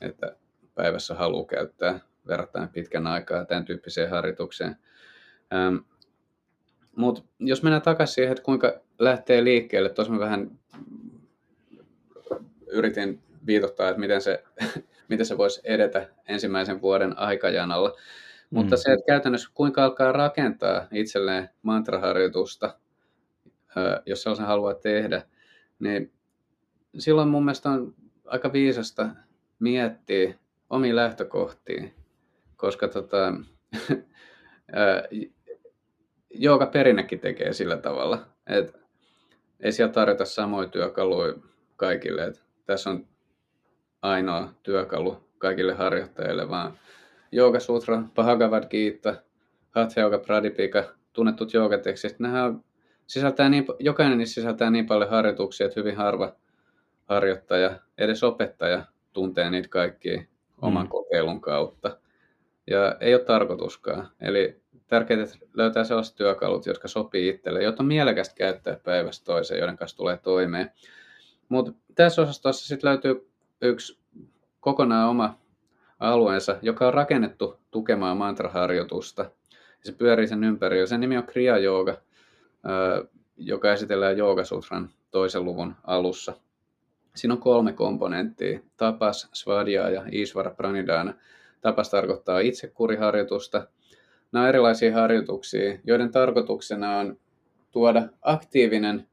että 0.00 0.36
päivässä 0.74 1.14
haluaa 1.14 1.46
käyttää 1.46 2.00
verrattain 2.26 2.68
pitkän 2.68 3.06
aikaa 3.06 3.44
tämän 3.44 3.64
tyyppiseen 3.64 4.10
harjoitukseen. 4.10 4.76
Ähm, 5.54 5.76
Mutta 6.98 7.22
jos 7.38 7.62
mennään 7.62 7.82
takaisin 7.82 8.14
siihen, 8.14 8.32
että 8.32 8.44
kuinka 8.44 8.80
lähtee 8.98 9.44
liikkeelle, 9.44 9.88
tuossa 9.88 10.12
mä 10.12 10.18
vähän 10.18 10.50
yritin 12.66 13.22
viitottaa, 13.46 13.88
että 13.88 14.00
miten 14.00 14.20
se, 14.20 14.44
miten 15.08 15.26
se 15.26 15.38
voisi 15.38 15.60
edetä 15.64 16.08
ensimmäisen 16.28 16.82
vuoden 16.82 17.18
aikajanalla. 17.18 17.92
Mutta 18.50 18.76
mm. 18.76 18.80
se, 18.80 18.92
että 18.92 19.06
käytännössä 19.06 19.50
kuinka 19.54 19.84
alkaa 19.84 20.12
rakentaa 20.12 20.86
itselleen 20.92 21.50
mantraharjoitusta, 21.62 22.78
jos 24.06 24.22
sellaisen 24.22 24.46
haluaa 24.46 24.74
tehdä, 24.74 25.22
niin 25.78 26.12
silloin 26.98 27.28
mun 27.28 27.44
mielestä 27.44 27.70
on 27.70 27.94
aika 28.24 28.52
viisasta 28.52 29.08
miettiä 29.58 30.34
omiin 30.70 30.96
lähtökohtiin, 30.96 31.94
koska 32.56 32.88
tota, 32.88 33.34
joka 36.30 36.66
perinnekin 36.66 37.20
tekee 37.20 37.52
sillä 37.52 37.76
tavalla, 37.76 38.26
että 38.46 38.78
ei 39.60 39.72
siellä 39.72 39.92
tarjota 39.92 40.24
samoja 40.24 40.68
työkaluja 40.68 41.34
kaikille. 41.76 42.24
Että 42.24 42.40
tässä 42.66 42.90
on 42.90 43.06
ainoa 44.02 44.54
työkalu 44.62 45.16
kaikille 45.38 45.74
harjoittajille, 45.74 46.48
vaan 46.48 46.78
Yoga 47.32 47.60
Sutra, 47.60 48.02
Bhagavad 48.14 48.64
Gita, 48.70 49.14
Hatha 49.70 50.00
Yoga 50.00 50.18
Pradipika, 50.18 50.84
tunnetut 51.12 51.54
joogatekstit, 51.54 52.20
nehän 52.20 52.64
sisältää 53.06 53.48
niin, 53.48 53.66
jokainen 53.78 54.18
niistä 54.18 54.34
sisältää 54.34 54.70
niin 54.70 54.86
paljon 54.86 55.10
harjoituksia, 55.10 55.66
että 55.66 55.80
hyvin 55.80 55.96
harva 55.96 56.36
harjoittaja, 57.04 57.78
edes 57.98 58.22
opettaja, 58.22 58.84
tuntee 59.12 59.50
niitä 59.50 59.68
kaikkia 59.68 60.22
oman 60.62 60.86
mm. 60.86 60.88
kokeilun 60.88 61.40
kautta. 61.40 61.98
Ja 62.66 62.96
ei 63.00 63.14
ole 63.14 63.24
tarkoituskaan. 63.24 64.08
Eli 64.20 64.60
tärkeää 64.88 65.26
löytää 65.54 65.84
sellaiset 65.84 66.16
työkalut, 66.16 66.66
jotka 66.66 66.88
sopii 66.88 67.28
itselle, 67.28 67.62
jotta 67.62 67.82
on 67.82 67.86
mielekästä 67.86 68.34
käyttää 68.34 68.76
päivästä 68.84 69.24
toiseen, 69.24 69.58
joiden 69.58 69.76
kanssa 69.76 69.96
tulee 69.96 70.16
toimeen. 70.16 70.70
Mutta 71.48 71.72
tässä 71.94 72.22
osastossa 72.22 72.68
sitten 72.68 72.88
löytyy 72.90 73.28
yksi 73.60 73.98
kokonaan 74.60 75.08
oma 75.08 75.38
alueensa, 76.00 76.58
joka 76.62 76.86
on 76.86 76.94
rakennettu 76.94 77.60
tukemaan 77.70 78.16
mantraharjoitusta. 78.16 79.30
Se 79.84 79.92
pyörii 79.92 80.26
sen 80.26 80.44
ympäri. 80.44 80.86
Sen 80.86 81.00
nimi 81.00 81.16
on 81.16 81.26
Kriya 81.26 81.58
Yoga, 81.58 81.96
joka 83.36 83.72
esitellään 83.72 84.18
Joogasutran 84.18 84.90
toisen 85.10 85.44
luvun 85.44 85.74
alussa. 85.84 86.34
Siinä 87.14 87.34
on 87.34 87.40
kolme 87.40 87.72
komponenttia, 87.72 88.60
tapas, 88.76 89.28
svadhyaya 89.32 89.90
ja 89.90 90.02
isvara 90.12 90.50
pranidana. 90.50 91.14
Tapas 91.60 91.90
tarkoittaa 91.90 92.38
itsekuriharjoitusta. 92.38 93.66
Nämä 94.32 94.42
on 94.42 94.48
erilaisia 94.48 94.94
harjoituksia, 94.94 95.78
joiden 95.84 96.10
tarkoituksena 96.10 96.98
on 96.98 97.18
tuoda 97.70 98.02
aktiivinen 98.22 99.08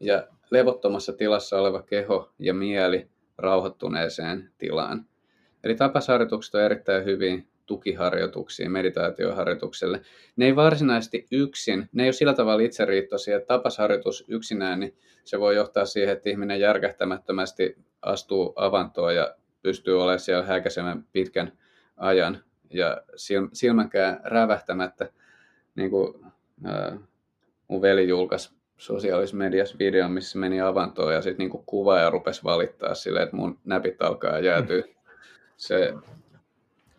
ja 0.00 0.28
levottomassa 0.50 1.12
tilassa 1.12 1.58
oleva 1.60 1.82
keho 1.82 2.30
ja 2.38 2.54
mieli 2.54 3.08
rauhoittuneeseen 3.38 4.50
tilaan. 4.58 5.06
Eli 5.64 5.74
tapasharjoitukset 5.74 6.54
on 6.54 6.62
erittäin 6.62 7.04
hyvin 7.04 7.48
tukiharjoituksiin, 7.66 8.72
meditaatioharjoitukselle. 8.72 10.00
Ne 10.36 10.44
ei 10.44 10.56
varsinaisesti 10.56 11.26
yksin, 11.30 11.88
ne 11.92 12.02
ei 12.02 12.06
ole 12.06 12.12
sillä 12.12 12.34
tavalla 12.34 12.62
itseriittoisia, 12.62 13.36
että 13.36 13.46
tapasharjoitus 13.46 14.24
yksinään, 14.28 14.80
niin 14.80 14.96
se 15.24 15.40
voi 15.40 15.56
johtaa 15.56 15.84
siihen, 15.84 16.12
että 16.12 16.30
ihminen 16.30 16.60
järkähtämättömästi 16.60 17.76
astuu 18.02 18.52
avantoon 18.56 19.14
ja 19.14 19.34
pystyy 19.62 20.02
olemaan 20.02 20.20
siellä 20.20 20.46
häkäisemään 20.46 21.04
pitkän 21.12 21.52
ajan 21.96 22.44
ja 22.70 23.02
silmänkään 23.52 24.20
rävähtämättä, 24.24 25.08
niin 25.74 25.90
kuin 25.90 26.14
ää, 26.64 26.98
mun 27.68 27.82
veli 27.82 28.08
julkaisi 28.08 28.56
sosiaalisessa 28.76 29.36
mediassa 29.36 29.76
videon, 29.78 30.12
missä 30.12 30.38
meni 30.38 30.60
avantoon 30.60 31.14
ja 31.14 31.22
sitten 31.22 31.48
niin 31.48 31.64
kuvaaja 31.66 32.10
rupesi 32.10 32.44
valittaa 32.44 32.94
silleen, 32.94 33.24
että 33.24 33.36
mun 33.36 33.58
näpit 33.64 34.02
alkaa 34.02 34.38
jäätyä. 34.38 34.82
Se 35.56 35.94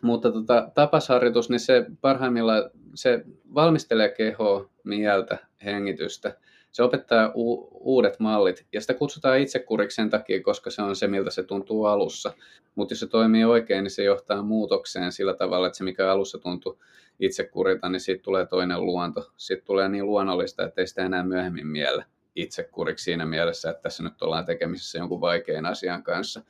mutta 0.00 0.32
tota, 0.32 0.70
tapasharjoitus, 0.74 1.50
niin 1.50 1.60
se 1.60 1.86
parhaimmillaan 2.00 2.70
se 2.94 3.24
valmistelee 3.54 4.08
kehoa, 4.08 4.70
mieltä, 4.84 5.38
hengitystä. 5.64 6.36
Se 6.78 6.82
opettaa 6.82 7.32
u- 7.34 7.68
uudet 7.94 8.20
mallit 8.20 8.66
ja 8.72 8.80
sitä 8.80 8.94
kutsutaan 8.94 9.38
itsekuriksi 9.38 9.94
sen 9.94 10.10
takia, 10.10 10.42
koska 10.42 10.70
se 10.70 10.82
on 10.82 10.96
se, 10.96 11.08
miltä 11.08 11.30
se 11.30 11.42
tuntuu 11.42 11.84
alussa. 11.84 12.32
Mutta 12.74 12.92
jos 12.92 13.00
se 13.00 13.06
toimii 13.06 13.44
oikein, 13.44 13.84
niin 13.84 13.90
se 13.90 14.04
johtaa 14.04 14.42
muutokseen 14.42 15.12
sillä 15.12 15.34
tavalla, 15.34 15.66
että 15.66 15.76
se 15.76 15.84
mikä 15.84 16.12
alussa 16.12 16.38
tuntuu 16.38 16.82
itsekurilta, 17.20 17.88
niin 17.88 18.00
siitä 18.00 18.22
tulee 18.22 18.46
toinen 18.46 18.86
luonto. 18.86 19.32
Sitten 19.36 19.66
tulee 19.66 19.88
niin 19.88 20.06
luonnollista, 20.06 20.64
että 20.64 20.80
ei 20.80 20.86
sitä 20.86 21.06
enää 21.06 21.22
myöhemmin 21.22 21.66
miellä 21.66 22.04
itsekuriksi 22.36 23.04
siinä 23.04 23.26
mielessä, 23.26 23.70
että 23.70 23.82
tässä 23.82 24.02
nyt 24.02 24.22
ollaan 24.22 24.44
tekemisissä 24.44 24.98
jonkun 24.98 25.20
vaikean 25.20 25.66
asian 25.66 26.02
kanssa. 26.02 26.42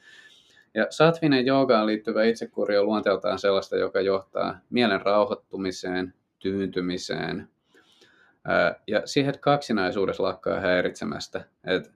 Ja 0.75 0.87
satvinen 0.91 1.47
joogaan 1.47 1.87
liittyvä 1.87 2.25
itsekuri 2.25 2.79
on 2.79 2.87
luonteeltaan 2.87 3.39
sellaista, 3.39 3.77
joka 3.77 4.01
johtaa 4.01 4.59
mielen 4.71 5.01
rauhoittumiseen, 5.01 6.15
tyyntymiseen 6.39 7.49
ja 8.87 9.03
siihen, 9.05 9.35
kaksinaisuudessa 9.41 10.23
lakkaa 10.23 10.61
häiritsemästä, 10.61 11.45
että 11.65 11.91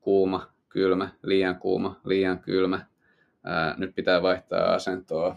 kuuma, 0.00 0.52
kylmä, 0.68 1.08
liian 1.22 1.58
kuuma, 1.58 2.00
liian 2.04 2.38
kylmä, 2.38 2.86
nyt 3.76 3.94
pitää 3.94 4.22
vaihtaa 4.22 4.74
asentoa, 4.74 5.36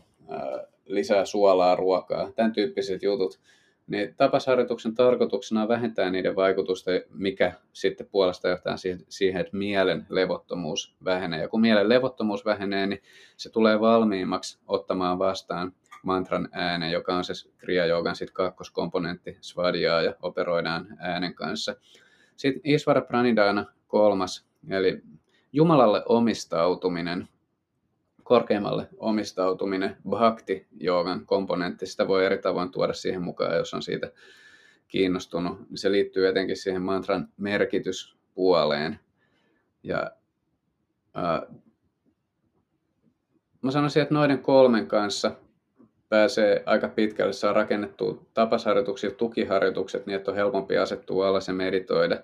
lisää 0.85 1.25
suolaa, 1.25 1.75
ruokaa, 1.75 2.31
tämän 2.31 2.53
tyyppiset 2.53 3.03
jutut. 3.03 3.39
Niin 3.87 4.15
tapasharjoituksen 4.17 4.95
tarkoituksena 4.95 5.61
on 5.61 5.67
vähentää 5.67 6.11
niiden 6.11 6.35
vaikutusta, 6.35 6.91
mikä 7.09 7.51
sitten 7.73 8.07
puolesta 8.11 8.47
johtaa 8.47 8.75
siihen, 9.09 9.41
että 9.41 9.57
mielen 9.57 10.05
levottomuus 10.09 10.95
vähenee. 11.05 11.41
Ja 11.41 11.47
kun 11.47 11.61
mielen 11.61 11.89
levottomuus 11.89 12.45
vähenee, 12.45 12.87
niin 12.87 13.01
se 13.37 13.49
tulee 13.49 13.79
valmiimmaksi 13.79 14.59
ottamaan 14.67 15.19
vastaan 15.19 15.73
mantran 16.03 16.49
äänen, 16.51 16.91
joka 16.91 17.15
on 17.15 17.23
se 17.23 17.33
Kriya 17.57 17.85
Yogan 17.85 18.15
sit 18.15 18.31
kakkoskomponentti, 18.31 19.37
svadhyaya, 19.41 20.01
ja 20.01 20.15
operoidaan 20.21 20.87
äänen 20.99 21.33
kanssa. 21.33 21.75
Sitten 22.35 22.61
Isvara 22.63 23.01
Pranidana 23.01 23.65
kolmas, 23.87 24.47
eli 24.69 25.01
Jumalalle 25.53 26.03
omistautuminen 26.05 27.27
korkeammalle 28.27 28.87
omistautuminen, 28.97 29.97
bhakti 30.09 30.67
joogan 30.79 31.25
komponentti, 31.25 31.85
sitä 31.85 32.07
voi 32.07 32.25
eri 32.25 32.37
tavoin 32.37 32.71
tuoda 32.71 32.93
siihen 32.93 33.21
mukaan, 33.21 33.57
jos 33.57 33.73
on 33.73 33.81
siitä 33.81 34.11
kiinnostunut. 34.87 35.59
Se 35.75 35.91
liittyy 35.91 36.27
etenkin 36.27 36.57
siihen 36.57 36.81
mantran 36.81 37.27
merkityspuoleen. 37.37 38.99
Ja 39.83 40.11
ää, 41.13 41.41
mä 43.61 43.71
sanoisin, 43.71 44.01
että 44.01 44.13
noiden 44.13 44.39
kolmen 44.39 44.87
kanssa 44.87 45.31
pääsee 46.09 46.63
aika 46.65 46.87
pitkälle, 46.87 47.33
saa 47.33 47.53
rakennettua 47.53 48.25
tapasharjoituksia, 48.33 49.11
tukiharjoitukset, 49.11 50.05
niin 50.05 50.15
että 50.15 50.31
on 50.31 50.37
helpompi 50.37 50.77
asettua 50.77 51.27
alas 51.27 51.47
ja 51.47 51.53
meditoida. 51.53 52.23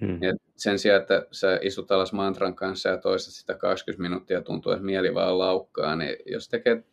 Hmm. 0.00 0.22
Et 0.22 0.42
sen 0.56 0.78
sijaan, 0.78 1.00
että 1.00 1.26
sä 1.32 1.58
istut 1.62 1.92
alas 1.92 2.12
mantran 2.12 2.54
kanssa 2.54 2.88
ja 2.88 2.96
toistat 2.96 3.34
sitä 3.34 3.54
20 3.54 4.02
minuuttia, 4.02 4.42
tuntuu, 4.42 4.72
että 4.72 4.84
mieli 4.84 5.14
vaan 5.14 5.38
laukkaa, 5.38 5.96
niin 5.96 6.16
jos 6.26 6.48
tekee 6.48 6.84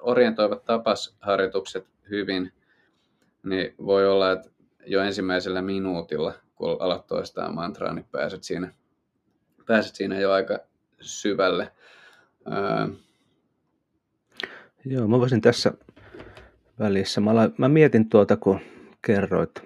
orientoivat 0.00 0.64
tapasharjoitukset 0.64 1.86
hyvin, 2.10 2.52
niin 3.42 3.74
voi 3.86 4.06
olla, 4.06 4.32
että 4.32 4.50
jo 4.86 5.00
ensimmäisellä 5.00 5.62
minuutilla, 5.62 6.34
kun 6.54 6.76
alat 6.80 7.06
toistaa 7.06 7.52
mantraa, 7.52 7.94
niin 7.94 8.06
pääset 8.12 8.44
siinä, 8.44 8.72
pääset 9.66 9.94
siinä 9.94 10.20
jo 10.20 10.32
aika 10.32 10.58
syvälle. 11.00 11.72
Ää... 12.50 12.88
Joo, 14.86 15.08
mä 15.08 15.18
voisin 15.18 15.40
tässä 15.40 15.72
välissä. 16.78 17.20
Mä, 17.20 17.34
la... 17.34 17.50
mä 17.58 17.68
mietin 17.68 18.08
tuota, 18.08 18.36
kun 18.36 18.60
kerroit 19.02 19.62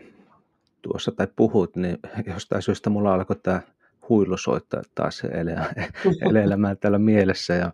tuossa 0.82 1.12
tai 1.12 1.26
puhut, 1.36 1.76
niin 1.76 1.98
jostain 2.26 2.62
syystä 2.62 2.90
mulla 2.90 3.14
alkoi 3.14 3.36
tämä 3.36 3.60
huilu 4.08 4.36
soittaa 4.36 4.82
taas 4.94 5.22
elelemään 6.30 6.78
täällä 6.78 6.98
mielessä. 6.98 7.54
Ja, 7.54 7.72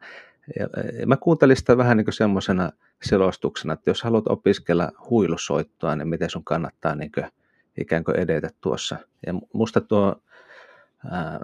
ja, 0.58 0.68
ja 1.00 1.06
mä 1.06 1.16
kuuntelin 1.16 1.56
sitä 1.56 1.76
vähän 1.76 1.96
niin 1.96 2.12
semmoisena 2.12 2.70
selostuksena, 3.02 3.74
että 3.74 3.90
jos 3.90 4.02
haluat 4.02 4.28
opiskella 4.28 4.92
huilusoittoa, 5.10 5.96
niin 5.96 6.08
miten 6.08 6.30
sun 6.30 6.44
kannattaa 6.44 6.94
niin 6.94 7.12
kuin, 7.12 7.26
ikään 7.78 8.04
kuin 8.04 8.18
edetä 8.18 8.50
tuossa. 8.60 8.96
Ja 9.26 9.34
musta 9.52 9.80
tuo, 9.80 10.22
ää, 11.10 11.40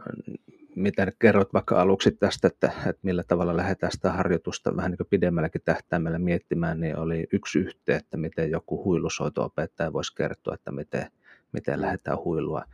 mitä 0.76 1.12
kerrot 1.18 1.52
vaikka 1.52 1.80
aluksi 1.80 2.10
tästä, 2.10 2.48
että, 2.48 2.66
että 2.66 3.00
millä 3.02 3.22
tavalla 3.22 3.56
lähdetään 3.56 3.92
sitä 3.92 4.12
harjoitusta 4.12 4.76
vähän 4.76 4.90
niin 4.90 5.06
pidemmälläkin 5.10 5.62
tähtäimellä 5.64 6.18
miettimään, 6.18 6.80
niin 6.80 6.96
oli 6.96 7.26
yksi 7.32 7.58
yhteen, 7.58 7.98
että 7.98 8.16
miten 8.16 8.50
joku 8.50 8.84
huilusoito-opettaja 8.84 9.92
voisi 9.92 10.14
kertoa, 10.14 10.54
että 10.54 10.72
miten, 10.72 11.10
miten 11.52 11.80
lähdetään 11.80 12.18
huilua 12.24 12.64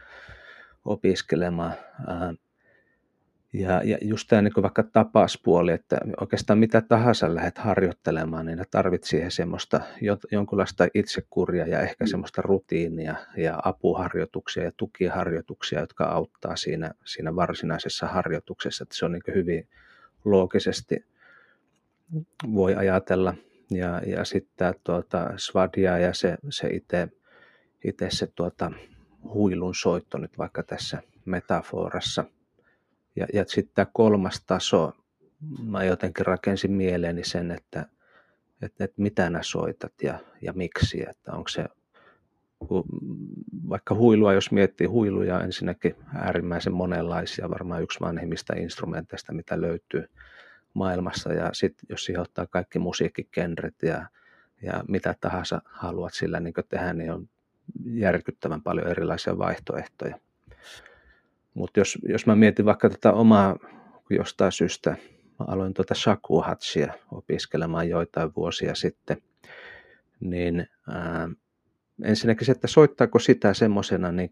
opiskelemaan. 0.84 1.72
Ja, 3.58 3.82
ja 3.84 3.98
just 4.00 4.28
tämä 4.28 4.42
niin 4.42 4.52
vaikka 4.62 4.82
tapaspuoli, 4.82 5.72
että 5.72 5.98
oikeastaan 6.20 6.58
mitä 6.58 6.80
tahansa 6.80 7.34
lähdet 7.34 7.58
harjoittelemaan, 7.58 8.46
niin 8.46 8.64
tarvitset 8.70 9.10
siihen 9.10 9.30
semmoista 9.30 9.80
jonkunlaista 10.32 10.88
itsekuria 10.94 11.66
ja 11.66 11.80
ehkä 11.80 12.04
mm. 12.04 12.08
semmoista 12.08 12.42
rutiinia 12.42 13.14
ja 13.36 13.60
apuharjoituksia 13.64 14.64
ja 14.64 14.72
tukiharjoituksia, 14.76 15.80
jotka 15.80 16.04
auttaa 16.04 16.56
siinä, 16.56 16.90
siinä 17.04 17.36
varsinaisessa 17.36 18.06
harjoituksessa. 18.06 18.82
Että 18.82 18.96
se 18.96 19.04
on 19.04 19.12
niin 19.12 19.34
hyvin 19.34 19.68
loogisesti 20.24 21.04
voi 22.54 22.74
ajatella. 22.74 23.34
Ja, 23.70 24.02
ja 24.06 24.24
sitten 24.24 24.74
tuota, 24.84 25.32
svadia 25.36 25.98
ja 25.98 26.14
se, 26.14 26.36
se 26.50 26.68
itse, 26.68 27.08
itse 27.84 28.06
se 28.10 28.26
tuota, 28.26 28.70
huilun 29.24 29.74
soitto 29.74 30.18
nyt 30.18 30.38
vaikka 30.38 30.62
tässä 30.62 31.02
metaforassa– 31.24 32.24
ja, 33.16 33.26
ja 33.32 33.44
sitten 33.48 33.74
tämä 33.74 33.86
kolmas 33.92 34.44
taso, 34.46 34.92
mä 35.62 35.84
jotenkin 35.84 36.26
rakensin 36.26 36.72
mieleeni 36.72 37.24
sen, 37.24 37.50
että, 37.50 37.86
että, 38.62 38.84
että 38.84 39.02
mitä 39.02 39.30
nää 39.30 39.42
soitat 39.42 39.92
ja, 40.02 40.18
ja 40.42 40.52
miksi, 40.52 41.08
että 41.10 41.32
onko 41.32 41.48
se 41.48 41.64
vaikka 43.68 43.94
huilua, 43.94 44.32
jos 44.32 44.50
miettii 44.50 44.86
huiluja, 44.86 45.40
ensinnäkin 45.40 45.94
äärimmäisen 46.14 46.72
monenlaisia, 46.72 47.50
varmaan 47.50 47.82
yksi 47.82 48.00
vanhimmista 48.00 48.54
instrumenteista, 48.54 49.32
mitä 49.32 49.60
löytyy 49.60 50.08
maailmassa, 50.74 51.32
ja 51.32 51.50
sitten 51.52 51.86
jos 51.88 52.04
siihen 52.04 52.22
ottaa 52.22 52.46
kaikki 52.46 52.78
musiikkikenret 52.78 53.74
ja, 53.82 54.06
ja 54.62 54.84
mitä 54.88 55.14
tahansa 55.20 55.62
haluat 55.64 56.14
sillä 56.14 56.40
niin 56.40 56.54
tehdä, 56.68 56.92
niin 56.92 57.12
on 57.12 57.28
järkyttävän 57.84 58.62
paljon 58.62 58.88
erilaisia 58.88 59.38
vaihtoehtoja. 59.38 60.18
Mutta 61.56 61.80
jos, 61.80 61.98
jos 62.08 62.26
mä 62.26 62.36
mietin 62.36 62.64
vaikka 62.64 62.90
tätä 62.90 63.12
omaa 63.12 63.56
jostain 64.10 64.52
syystä, 64.52 64.90
mä 65.38 65.46
aloin 65.48 65.74
tuota 65.74 65.94
shakuhatsia 65.94 66.94
opiskelemaan 67.12 67.88
joitain 67.88 68.32
vuosia 68.36 68.74
sitten, 68.74 69.16
niin 70.20 70.66
ää, 70.88 71.28
ensinnäkin 72.04 72.46
se, 72.46 72.52
että 72.52 72.66
soittaako 72.66 73.18
sitä 73.18 73.54
semmoisena 73.54 74.12
niin 74.12 74.30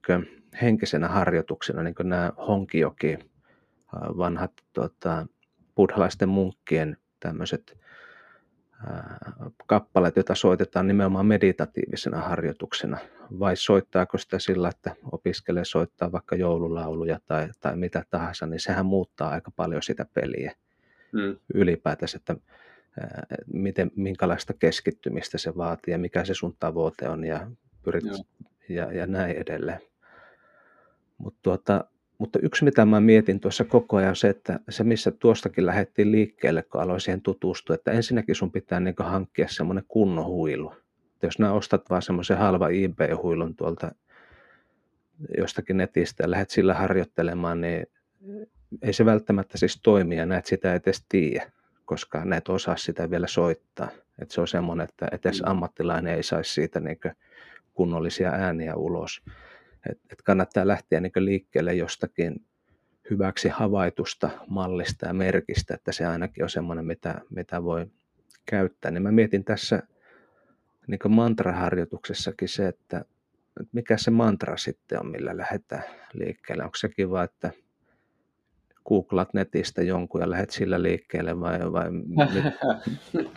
henkisenä 0.62 1.08
harjoituksena, 1.08 1.82
niin 1.82 1.94
kuin 1.94 2.08
nämä 2.08 2.32
Honkijoki, 2.48 3.18
vanhat 3.94 4.52
tota, 4.72 5.26
buddhalaisten 5.74 6.28
munkkien 6.28 6.96
tämmöiset 7.20 7.78
kappaleet, 9.66 10.16
joita 10.16 10.34
soitetaan 10.34 10.86
nimenomaan 10.86 11.26
meditatiivisena 11.26 12.20
harjoituksena, 12.20 12.98
vai 13.38 13.56
soittaako 13.56 14.18
sitä 14.18 14.38
sillä, 14.38 14.68
että 14.68 14.96
opiskelee 15.12 15.64
soittaa 15.64 16.12
vaikka 16.12 16.36
joululauluja 16.36 17.20
tai, 17.26 17.48
tai 17.60 17.76
mitä 17.76 18.04
tahansa, 18.10 18.46
niin 18.46 18.60
sehän 18.60 18.86
muuttaa 18.86 19.30
aika 19.30 19.50
paljon 19.50 19.82
sitä 19.82 20.06
peliä 20.14 20.52
mm. 21.12 21.36
ylipäätänsä, 21.54 22.16
että 22.16 22.36
miten, 23.52 23.90
minkälaista 23.96 24.54
keskittymistä 24.58 25.38
se 25.38 25.56
vaatii 25.56 25.92
ja 25.92 25.98
mikä 25.98 26.24
se 26.24 26.34
sun 26.34 26.56
tavoite 26.58 27.08
on 27.08 27.24
ja, 27.24 27.50
pyrit, 27.82 28.04
ja, 28.68 28.92
ja 28.92 29.06
näin 29.06 29.36
edelleen. 29.36 29.80
Mutta 31.18 31.38
tuota, 31.42 31.84
mutta 32.18 32.38
yksi, 32.42 32.64
mitä 32.64 32.84
mä 32.84 33.00
mietin 33.00 33.40
tuossa 33.40 33.64
koko 33.64 33.96
ajan, 33.96 34.08
on 34.08 34.16
se, 34.16 34.28
että 34.28 34.60
se 34.68 34.84
missä 34.84 35.10
tuostakin 35.10 35.66
lähdettiin 35.66 36.12
liikkeelle, 36.12 36.62
kun 36.62 36.80
aloin 36.80 37.00
siihen 37.00 37.20
tutustua, 37.20 37.74
että 37.74 37.92
ensinnäkin 37.92 38.34
sun 38.34 38.52
pitää 38.52 38.80
niin 38.80 38.94
hankkia 38.98 39.48
semmoinen 39.48 39.84
kunnon 39.88 40.24
huilu. 40.24 40.72
Että 41.12 41.26
jos 41.26 41.38
nämä 41.38 41.52
ostat 41.52 41.90
vaan 41.90 42.02
semmoisen 42.02 42.38
halva 42.38 42.68
eBay-huilun 42.68 43.54
tuolta 43.56 43.90
jostakin 45.38 45.76
netistä 45.76 46.24
ja 46.24 46.30
lähdet 46.30 46.50
sillä 46.50 46.74
harjoittelemaan, 46.74 47.60
niin 47.60 47.86
ei 48.82 48.92
se 48.92 49.04
välttämättä 49.04 49.58
siis 49.58 49.80
toimi 49.82 50.16
ja 50.16 50.26
näet 50.26 50.46
sitä 50.46 50.74
edes 50.74 51.04
tiedä, 51.08 51.50
koska 51.84 52.24
näet 52.24 52.48
osaa 52.48 52.76
sitä 52.76 53.10
vielä 53.10 53.26
soittaa. 53.26 53.88
Että 54.18 54.34
se 54.34 54.40
on 54.40 54.48
semmoinen, 54.48 54.88
että 54.88 55.08
edes 55.12 55.42
mm. 55.42 55.50
ammattilainen 55.50 56.14
ei 56.14 56.22
saisi 56.22 56.54
siitä 56.54 56.80
niin 56.80 56.98
kunnollisia 57.74 58.30
ääniä 58.30 58.74
ulos. 58.76 59.22
Et, 59.90 59.98
et 60.12 60.22
kannattaa 60.22 60.66
lähteä 60.66 61.00
niin 61.00 61.12
liikkeelle 61.16 61.74
jostakin 61.74 62.46
hyväksi 63.10 63.48
havaitusta 63.48 64.30
mallista 64.48 65.06
ja 65.06 65.14
merkistä, 65.14 65.74
että 65.74 65.92
se 65.92 66.06
ainakin 66.06 66.44
on 66.44 66.50
semmoinen, 66.50 66.86
mitä, 66.86 67.20
mitä 67.30 67.62
voi 67.62 67.86
käyttää. 68.46 68.90
Niin 68.90 69.02
mä 69.02 69.12
mietin 69.12 69.44
tässä 69.44 69.82
niin 70.86 71.00
mantraharjoituksessakin 71.08 72.48
se, 72.48 72.68
että, 72.68 73.04
että 73.60 73.70
mikä 73.72 73.96
se 73.96 74.10
mantra 74.10 74.56
sitten 74.56 75.00
on, 75.00 75.10
millä 75.10 75.36
lähdetään 75.36 75.84
liikkeelle. 76.12 76.64
Onko 76.64 76.76
sekin 76.76 77.10
vaan, 77.10 77.24
että 77.24 77.50
googlat 78.88 79.34
netistä 79.34 79.82
jonkun 79.82 80.20
ja 80.20 80.30
lähdet 80.30 80.50
sillä 80.50 80.82
liikkeelle 80.82 81.40
vai, 81.40 81.72
vai 81.72 81.86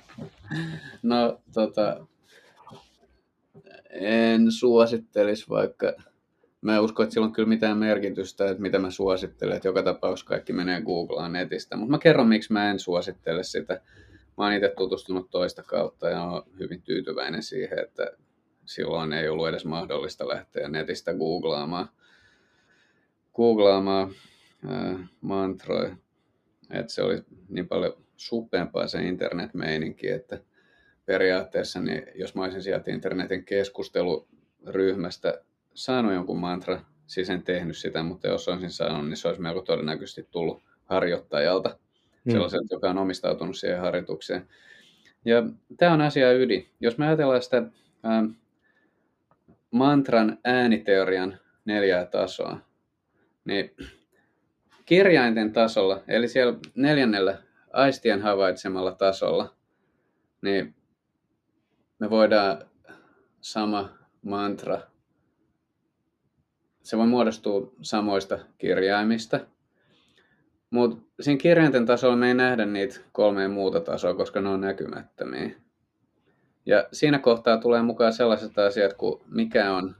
No 1.04 1.41
tota, 1.54 2.08
en 3.89 4.52
suosittelisi 4.52 5.50
vaikka 5.50 5.93
mä 6.62 6.76
en 6.76 6.82
usko, 6.82 7.03
että 7.03 7.14
sillä 7.14 7.26
on 7.26 7.34
kyllä 7.34 7.49
mitään 7.49 7.78
merkitystä, 7.78 8.49
että 8.49 8.62
mitä 8.62 8.80
mä 8.80 8.91
suosittelen, 8.91 9.55
että 9.55 9.68
joka 9.68 9.84
tapauksessa 9.84 10.30
kaikki 10.30 10.53
menee 10.53 10.82
Googlaan 10.82 11.34
netistä. 11.34 11.78
Mutta 11.78 11.91
mä 11.91 11.99
kerron, 11.99 12.28
miksi 12.28 12.53
mä 12.53 12.72
en 12.72 12.80
suosittele 12.80 13.43
sitä. 13.43 13.82
Mä 14.38 14.43
oon 14.43 14.53
itse 14.53 14.74
tutustunut 14.78 15.30
toista 15.32 15.64
kautta 15.64 16.10
ja 16.10 16.24
oon 16.24 16.43
hyvin 16.60 16.82
tyytyväinen 16.82 17.43
siihen, 17.43 17.80
että 17.80 18.12
silloin 18.66 19.14
ei 19.14 19.30
ollut 19.30 19.47
edes 19.47 19.66
mahdollista 19.66 20.28
lähteä 20.28 20.70
netistä 20.70 21.14
googlaamaan, 21.14 21.89
googlaamaan 23.36 24.12
äh, 24.72 25.10
mantroja. 25.22 25.97
Että 26.72 26.93
se 26.93 27.01
oli 27.01 27.22
niin 27.49 27.68
paljon 27.68 27.93
suppeampaa 28.18 28.88
se 28.88 29.01
internetmeininki, 29.01 30.10
että 30.10 30.39
periaatteessa 31.05 31.80
niin 31.80 32.03
jos 32.16 32.36
mä 32.36 32.43
olisin 32.43 32.64
sieltä 32.64 32.91
internetin 32.91 33.45
keskusteluryhmästä 33.45 35.41
saanut 35.78 36.14
jonkun 36.14 36.40
mantra, 36.40 36.82
siis 37.08 37.30
en 37.30 37.44
tehnyt 37.44 37.78
sitä, 37.78 38.04
mutta 38.04 38.28
jos 38.28 38.48
olisin 38.48 38.72
saanut, 38.72 39.06
niin 39.08 39.18
se 39.18 39.28
olisi 39.28 39.42
melko 39.42 39.62
todennäköisesti 39.62 40.28
tullut 40.32 40.64
harjoittajalta, 40.86 41.70
mm. 42.26 42.32
sellaiselta, 42.32 42.76
joka 42.76 42.90
on 42.90 42.98
omistautunut 42.98 43.58
siihen 43.58 43.80
harjoitukseen. 43.80 44.48
Ja 45.26 45.44
tämä 45.78 45.94
on 45.94 46.02
asia 46.02 46.32
ydin. 46.32 46.70
Jos 46.80 46.98
me 46.98 47.08
ajatellaan 47.08 47.42
sitä 47.42 47.58
ähm, 48.06 48.26
mantran 49.72 50.38
ääniteorian 50.44 51.40
neljää 51.66 52.06
tasoa, 52.06 52.60
niin 53.46 53.76
kirjainten 54.86 55.54
tasolla, 55.54 56.04
eli 56.08 56.28
siellä 56.28 56.60
neljännellä 56.76 57.38
aistien 57.74 58.22
havaitsemalla 58.22 58.92
tasolla, 58.92 59.56
niin 60.42 60.76
me 62.00 62.10
voidaan 62.10 62.66
sama 63.42 63.98
mantra 64.22 64.82
se 66.88 66.98
voi 66.98 67.08
muodostua 67.08 67.72
samoista 67.82 68.40
kirjaimista. 68.58 69.40
Mutta 70.70 71.06
siinä 71.20 71.38
kirjainten 71.38 71.86
tasolla 71.86 72.16
me 72.16 72.28
ei 72.28 72.34
nähdä 72.34 72.66
niitä 72.66 73.00
kolmea 73.12 73.50
muuta 73.50 73.80
tasoa, 73.80 74.14
koska 74.14 74.42
ne 74.42 74.50
on 74.50 74.62
näkymättömiä. 74.62 75.52
Ja 76.66 76.88
siinä 76.92 77.20
kohtaa 77.20 77.58
tulee 77.58 77.82
mukaan 77.82 78.14
sellaiset 78.14 78.58
asiat 78.58 78.94
kuin 78.94 79.22
mikä 79.26 79.74
on, 79.74 79.96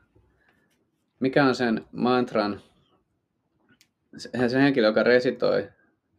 mikä 1.20 1.46
on 1.46 1.56
sen 1.56 1.86
mantran, 1.92 2.62
se 4.18 4.62
henkilö, 4.62 4.88
joka 4.88 5.04
resitoi 5.04 5.70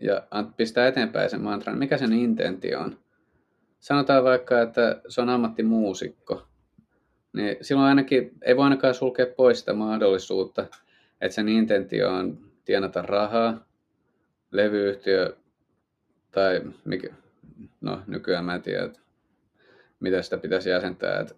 ja 0.01 0.27
pistää 0.57 0.89
eteenpäin 0.89 1.31
sen 1.31 1.43
mantran, 1.43 1.79
mikä 1.79 1.99
sen 1.99 2.12
intentio 2.12 2.81
on. 2.81 2.99
Sanotaan 3.81 4.25
vaikka, 4.25 4.61
että 4.61 5.01
se 5.09 5.21
on 5.21 5.29
ammattimuusikko 5.29 6.47
niin 7.33 7.57
silloin 7.61 7.89
ainakin 7.89 8.31
ei 8.43 8.57
voi 8.57 8.64
ainakaan 8.64 8.95
sulkea 8.95 9.26
pois 9.37 9.59
sitä 9.59 9.72
mahdollisuutta, 9.72 10.66
että 11.20 11.35
sen 11.35 11.49
intentio 11.49 12.11
on 12.11 12.39
tienata 12.64 13.03
rahaa, 13.03 13.66
levyyhtiö 14.51 15.37
tai 16.31 16.61
mikä, 16.85 17.09
no 17.81 18.01
nykyään 18.07 18.45
mä 18.45 18.55
en 18.55 18.62
tiedä, 18.62 18.85
että 18.85 19.01
mitä 20.01 20.22
sitä 20.22 20.39
pitäisi 20.39 20.70
jäsentää, 20.70 21.20
että 21.20 21.35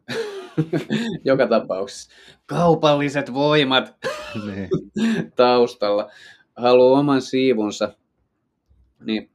joka 1.24 1.46
tapauksessa. 1.46 2.10
Kaupalliset 2.46 3.34
voimat 3.34 3.96
Niin. 4.46 4.68
taustalla 5.36 6.10
haluaa 6.56 7.00
oman 7.00 7.22
siivunsa, 7.22 7.92
niin 9.00 9.30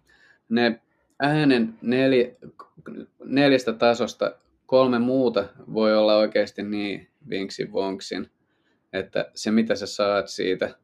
ne 0.49 0.81
äänen 1.19 1.75
neljä, 1.81 2.27
neljästä 3.23 3.73
tasosta 3.73 4.31
kolme 4.65 4.99
muuta 4.99 5.45
voi 5.73 5.97
olla 5.97 6.15
oikeasti 6.15 6.63
niin 6.63 7.09
vinksin 7.29 7.71
vonksin, 7.71 8.31
että 8.93 9.31
se 9.35 9.51
mitä 9.51 9.75
sä 9.75 9.85
saat 9.85 10.27
siitä, 10.27 10.75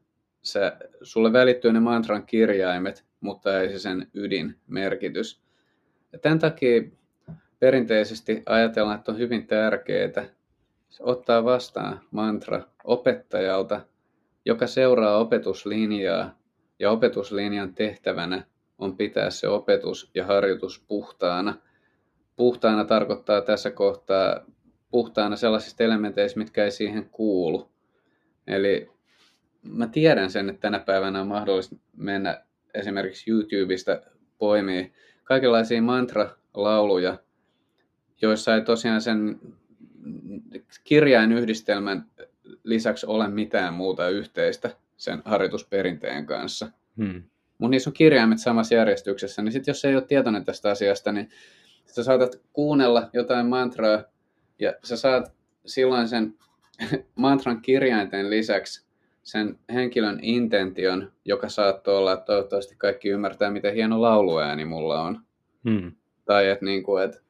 sä, 0.42 0.76
sulle 1.02 1.32
välittyy 1.32 1.72
ne 1.72 1.80
mantran 1.80 2.26
kirjaimet, 2.26 3.04
mutta 3.20 3.60
ei 3.60 3.72
se 3.72 3.78
sen 3.78 4.10
ydinmerkitys. 4.14 5.42
Ja 6.12 6.18
tämän 6.18 6.38
takia 6.38 6.82
perinteisesti 7.58 8.42
ajatellaan, 8.46 8.98
että 8.98 9.12
on 9.12 9.18
hyvin 9.18 9.46
tärkeää 9.46 10.24
ottaa 11.00 11.44
vastaan 11.44 12.00
mantra 12.10 12.62
opettajalta, 12.84 13.80
joka 14.44 14.66
seuraa 14.66 15.18
opetuslinjaa 15.18 16.38
ja 16.78 16.90
opetuslinjan 16.90 17.74
tehtävänä 17.74 18.44
on 18.78 18.96
pitää 18.96 19.30
se 19.30 19.48
opetus 19.48 20.10
ja 20.14 20.26
harjoitus 20.26 20.84
puhtaana. 20.88 21.54
Puhtaana 22.42 22.84
tarkoittaa 22.84 23.40
tässä 23.40 23.70
kohtaa 23.70 24.40
puhtaana 24.90 25.36
sellaisista 25.36 25.84
elementeistä, 25.84 26.38
mitkä 26.38 26.64
ei 26.64 26.70
siihen 26.70 27.08
kuulu. 27.10 27.70
Eli 28.46 28.90
mä 29.62 29.86
tiedän 29.86 30.30
sen, 30.30 30.48
että 30.48 30.60
tänä 30.60 30.78
päivänä 30.78 31.20
on 31.20 31.26
mahdollista 31.26 31.76
mennä 31.96 32.44
esimerkiksi 32.74 33.30
YouTubesta 33.30 34.00
poimii 34.38 34.92
kaikenlaisia 35.24 35.82
mantra-lauluja, 35.82 37.18
joissa 38.22 38.54
ei 38.54 38.60
tosiaan 38.60 39.00
sen 39.00 39.40
kirjainyhdistelmän 40.84 42.06
lisäksi 42.64 43.06
ole 43.06 43.28
mitään 43.28 43.74
muuta 43.74 44.08
yhteistä 44.08 44.70
sen 44.96 45.22
harjoitusperinteen 45.24 46.26
kanssa. 46.26 46.68
Hmm. 46.96 47.22
Mutta 47.58 47.70
niissä 47.70 47.90
on 47.90 47.94
kirjaimet 47.94 48.38
samassa 48.38 48.74
järjestyksessä, 48.74 49.42
niin 49.42 49.52
sitten 49.52 49.72
jos 49.72 49.84
ei 49.84 49.94
ole 49.94 50.02
tietoinen 50.02 50.44
tästä 50.44 50.70
asiasta, 50.70 51.12
niin 51.12 51.30
sä 51.86 52.04
saatat 52.04 52.40
kuunnella 52.52 53.10
jotain 53.12 53.46
mantraa, 53.46 54.02
ja 54.58 54.74
sä 54.84 54.96
saat 54.96 55.32
silloin 55.66 56.08
sen 56.08 56.34
mantran 57.14 57.62
kirjainten 57.62 58.30
lisäksi 58.30 58.86
sen 59.22 59.58
henkilön 59.72 60.18
intention, 60.22 61.12
joka 61.24 61.48
saattoi 61.48 61.96
olla, 61.96 62.12
että 62.12 62.24
toivottavasti 62.24 62.74
kaikki 62.78 63.08
ymmärtää, 63.08 63.50
miten 63.50 63.74
hieno 63.74 64.02
lauluääni 64.02 64.64
mulla 64.64 65.02
on. 65.02 65.20
Hmm. 65.70 65.92
Tai 66.24 66.48
että 66.48 66.64
niin 66.64 66.82
kuin, 66.82 67.04
että 67.04 67.20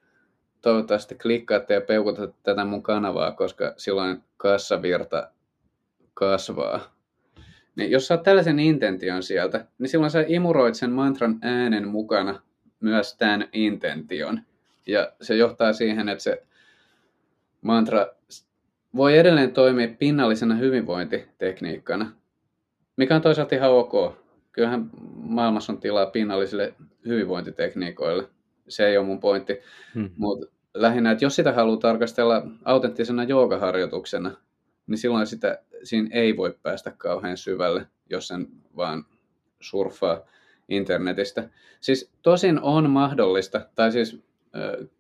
toivottavasti 0.61 1.15
klikkaatte 1.15 1.75
ja 1.75 1.81
peukutatte 1.81 2.39
tätä 2.43 2.65
mun 2.65 2.83
kanavaa, 2.83 3.33
koska 3.33 3.75
silloin 3.77 4.23
kassavirta 4.37 5.31
kasvaa. 6.15 6.97
Niin 7.77 7.91
jos 7.91 8.07
saat 8.07 8.23
tällaisen 8.23 8.59
intention 8.59 9.23
sieltä, 9.23 9.67
niin 9.79 9.89
silloin 9.89 10.11
sä 10.11 10.25
imuroit 10.29 10.75
sen 10.75 10.91
mantran 10.91 11.39
äänen 11.43 11.89
mukana 11.89 12.41
myös 12.83 13.17
tämän 13.17 13.49
intention. 13.53 14.41
Ja 14.87 15.13
se 15.21 15.37
johtaa 15.37 15.73
siihen, 15.73 16.09
että 16.09 16.25
se 16.25 16.43
mantra 17.63 18.07
voi 18.97 19.19
edelleen 19.19 19.53
toimia 19.53 19.89
pinnallisena 19.99 20.55
hyvinvointitekniikkana, 20.55 22.13
mikä 22.97 23.17
on 23.17 23.23
toisaalta 23.23 23.55
ihan 23.55 23.71
ok. 23.71 23.93
Kyllähän 24.53 24.91
maailmassa 25.15 25.73
on 25.73 25.81
tilaa 25.81 26.07
pinnallisille 26.07 26.75
hyvinvointitekniikoille. 27.07 28.29
Se 28.69 28.87
ei 28.87 28.99
ole 28.99 29.07
mun 29.07 29.21
pointti. 29.21 29.59
Hmm. 29.95 30.11
Mutta 30.17 30.47
lähinnä, 30.75 31.11
että 31.11 31.25
jos 31.25 31.37
sitä 31.37 31.53
haluaa 31.53 31.81
tarkastella 31.81 32.47
autenttisena 32.65 33.25
joogaharjoituksena, 33.25 34.37
niin 34.87 34.99
silloin 34.99 35.27
sitä, 35.27 35.59
siinä 35.83 36.09
ei 36.13 36.37
voi 36.37 36.55
päästä 36.63 36.93
kauhean 36.99 37.37
syvälle, 37.37 37.87
jos 38.11 38.29
sen 38.29 38.47
vaan 38.77 39.05
surfaa 39.61 40.21
internetistä. 40.73 41.49
Siis 41.81 42.13
tosin 42.23 42.61
on 42.61 42.91
mahdollista, 42.91 43.61
tai 43.75 43.93
siis 43.93 44.23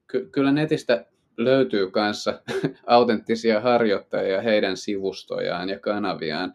ky- 0.07 0.29
kyllä 0.33 0.53
netistä 0.53 1.07
löytyy 1.37 1.91
kanssa 1.91 2.43
autenttisia 2.87 3.61
harjoittajia 3.61 4.43
heidän 4.43 4.77
sivustojaan 4.77 5.69
ja 5.69 5.79
kanaviaan. 5.79 6.55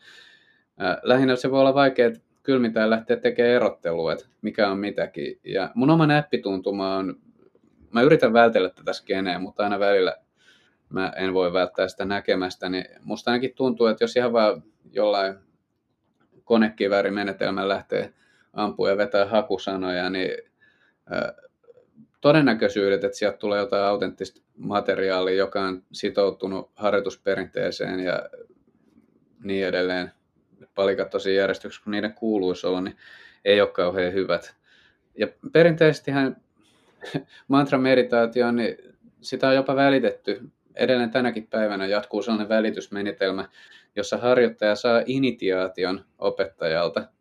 Lähinnä 1.03 1.36
se 1.36 1.51
voi 1.51 1.59
olla 1.59 1.74
vaikea 1.74 2.11
kylmitään 2.43 2.89
lähteä 2.89 3.18
tekemään 3.18 3.55
erottelua, 3.55 4.13
että 4.13 4.26
mikä 4.41 4.70
on 4.70 4.80
mitäkin. 4.80 5.39
Ja 5.43 5.72
mun 5.76 5.89
oma 5.89 6.07
näppituntuma 6.07 6.95
on, 6.95 7.20
mä 7.93 8.01
yritän 8.01 8.34
vältellä 8.34 8.70
tätä 8.70 8.93
skeneä, 8.93 9.39
mutta 9.39 9.63
aina 9.63 9.80
välillä 9.80 10.18
mä 10.89 11.13
en 11.15 11.34
voi 11.34 11.53
välttää 11.53 11.88
sitä 11.88 12.05
näkemästä, 12.05 12.70
niin 12.70 12.86
musta 13.03 13.32
ainakin 13.32 13.55
tuntuu, 13.55 13.88
että 13.88 14.03
jos 14.03 14.15
ihan 14.15 14.34
vaan 14.34 14.63
jollain 14.91 15.36
konekiväärimenetelmällä 16.43 17.74
lähtee 17.74 18.13
ampua 18.57 18.89
ja 18.89 18.97
vetää 18.97 19.25
hakusanoja, 19.25 20.09
niin 20.09 20.31
todennäköisyydet, 22.21 23.03
että 23.03 23.17
sieltä 23.17 23.37
tulee 23.37 23.59
jotain 23.59 23.83
autenttista 23.83 24.41
materiaalia, 24.57 25.35
joka 25.35 25.61
on 25.61 25.83
sitoutunut 25.91 26.71
harjoitusperinteeseen 26.75 27.99
ja 27.99 28.29
niin 29.43 29.67
edelleen, 29.67 30.11
palikat 30.75 31.09
tosi 31.09 31.35
järjestyksessä, 31.35 31.83
kun 31.83 31.91
niiden 31.91 32.13
kuuluisi 32.13 32.67
olla, 32.67 32.81
niin 32.81 32.97
ei 33.45 33.61
ole 33.61 33.69
kauhean 33.69 34.13
hyvät. 34.13 34.55
Ja 35.17 35.27
perinteisestihän 35.53 36.37
mantra-meditaatio, 37.47 38.51
niin 38.51 38.77
sitä 39.21 39.47
on 39.47 39.55
jopa 39.55 39.75
välitetty. 39.75 40.41
Edelleen 40.75 41.11
tänäkin 41.11 41.47
päivänä 41.47 41.85
jatkuu 41.85 42.21
sellainen 42.21 42.49
välitysmenetelmä, 42.49 43.49
jossa 43.95 44.17
harjoittaja 44.17 44.75
saa 44.75 45.03
initiaation 45.05 46.05
opettajalta. 46.19 47.16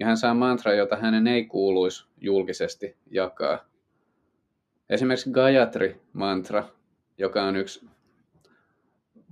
Ja 0.00 0.06
hän 0.06 0.16
saa 0.16 0.34
mantra, 0.34 0.74
jota 0.74 0.96
hänen 0.96 1.26
ei 1.26 1.44
kuuluisi 1.44 2.06
julkisesti 2.20 2.96
jakaa. 3.10 3.68
Esimerkiksi 4.90 5.30
Gayatri-mantra, 5.30 6.64
joka 7.18 7.42
on 7.42 7.56
yksi 7.56 7.86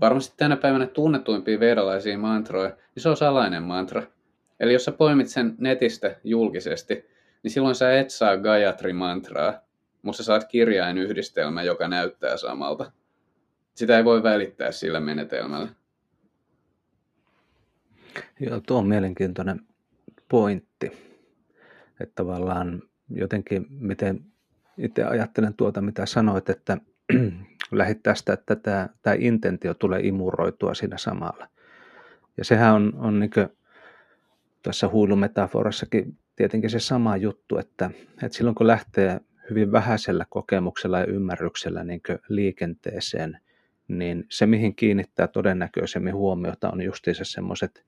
varmasti 0.00 0.34
tänä 0.36 0.56
päivänä 0.56 0.86
tunnetuimpia 0.86 1.60
vedalaisia 1.60 2.18
mantroja, 2.18 2.68
niin 2.68 3.02
se 3.02 3.08
on 3.08 3.16
salainen 3.16 3.62
mantra. 3.62 4.02
Eli 4.60 4.72
jos 4.72 4.84
sä 4.84 4.92
poimit 4.92 5.28
sen 5.28 5.54
netistä 5.58 6.16
julkisesti, 6.24 7.06
niin 7.42 7.50
silloin 7.50 7.74
sä 7.74 7.98
et 7.98 8.10
saa 8.10 8.36
Gayatri-mantraa, 8.36 9.54
mutta 10.02 10.16
sä 10.16 10.24
saat 10.24 10.44
kirjainyhdistelmä, 10.44 11.62
joka 11.62 11.88
näyttää 11.88 12.36
samalta. 12.36 12.92
Sitä 13.74 13.96
ei 13.96 14.04
voi 14.04 14.22
välittää 14.22 14.72
sillä 14.72 15.00
menetelmällä. 15.00 15.68
Joo, 18.40 18.60
tuo 18.66 18.78
on 18.78 18.86
mielenkiintoinen 18.86 19.67
pointti. 20.28 20.92
Että 22.00 22.14
tavallaan 22.14 22.82
jotenkin, 23.10 23.66
miten 23.70 24.20
itse 24.78 25.04
ajattelen 25.04 25.54
tuota, 25.54 25.80
mitä 25.80 26.06
sanoit, 26.06 26.50
että 26.50 26.78
lähit 27.72 28.02
tästä, 28.02 28.32
että 28.32 28.56
tämä, 28.56 28.88
tämä 29.02 29.16
intentio 29.18 29.74
tulee 29.74 30.00
imuroitua 30.00 30.74
siinä 30.74 30.98
samalla. 30.98 31.48
Ja 32.36 32.44
sehän 32.44 32.74
on, 32.74 32.92
on 32.96 33.20
niin 33.20 33.30
tässä 34.62 34.88
huilumetaforassakin 34.88 36.18
tietenkin 36.36 36.70
se 36.70 36.80
sama 36.80 37.16
juttu, 37.16 37.58
että, 37.58 37.90
että 38.22 38.36
silloin 38.36 38.54
kun 38.54 38.66
lähtee 38.66 39.20
hyvin 39.50 39.72
vähäisellä 39.72 40.26
kokemuksella 40.28 40.98
ja 40.98 41.06
ymmärryksellä 41.06 41.84
niin 41.84 42.00
liikenteeseen, 42.28 43.38
niin 43.88 44.26
se 44.28 44.46
mihin 44.46 44.74
kiinnittää 44.74 45.28
todennäköisemmin 45.28 46.14
huomiota 46.14 46.70
on 46.70 46.82
justiinsa 46.82 47.24
semmoiset 47.24 47.84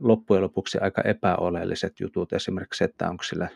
loppujen 0.00 0.42
lopuksi 0.42 0.78
aika 0.78 1.02
epäoleelliset 1.02 2.00
jutut, 2.00 2.32
esimerkiksi 2.32 2.78
se, 2.78 2.84
että 2.84 3.10
onko, 3.10 3.22
sillä, 3.22 3.48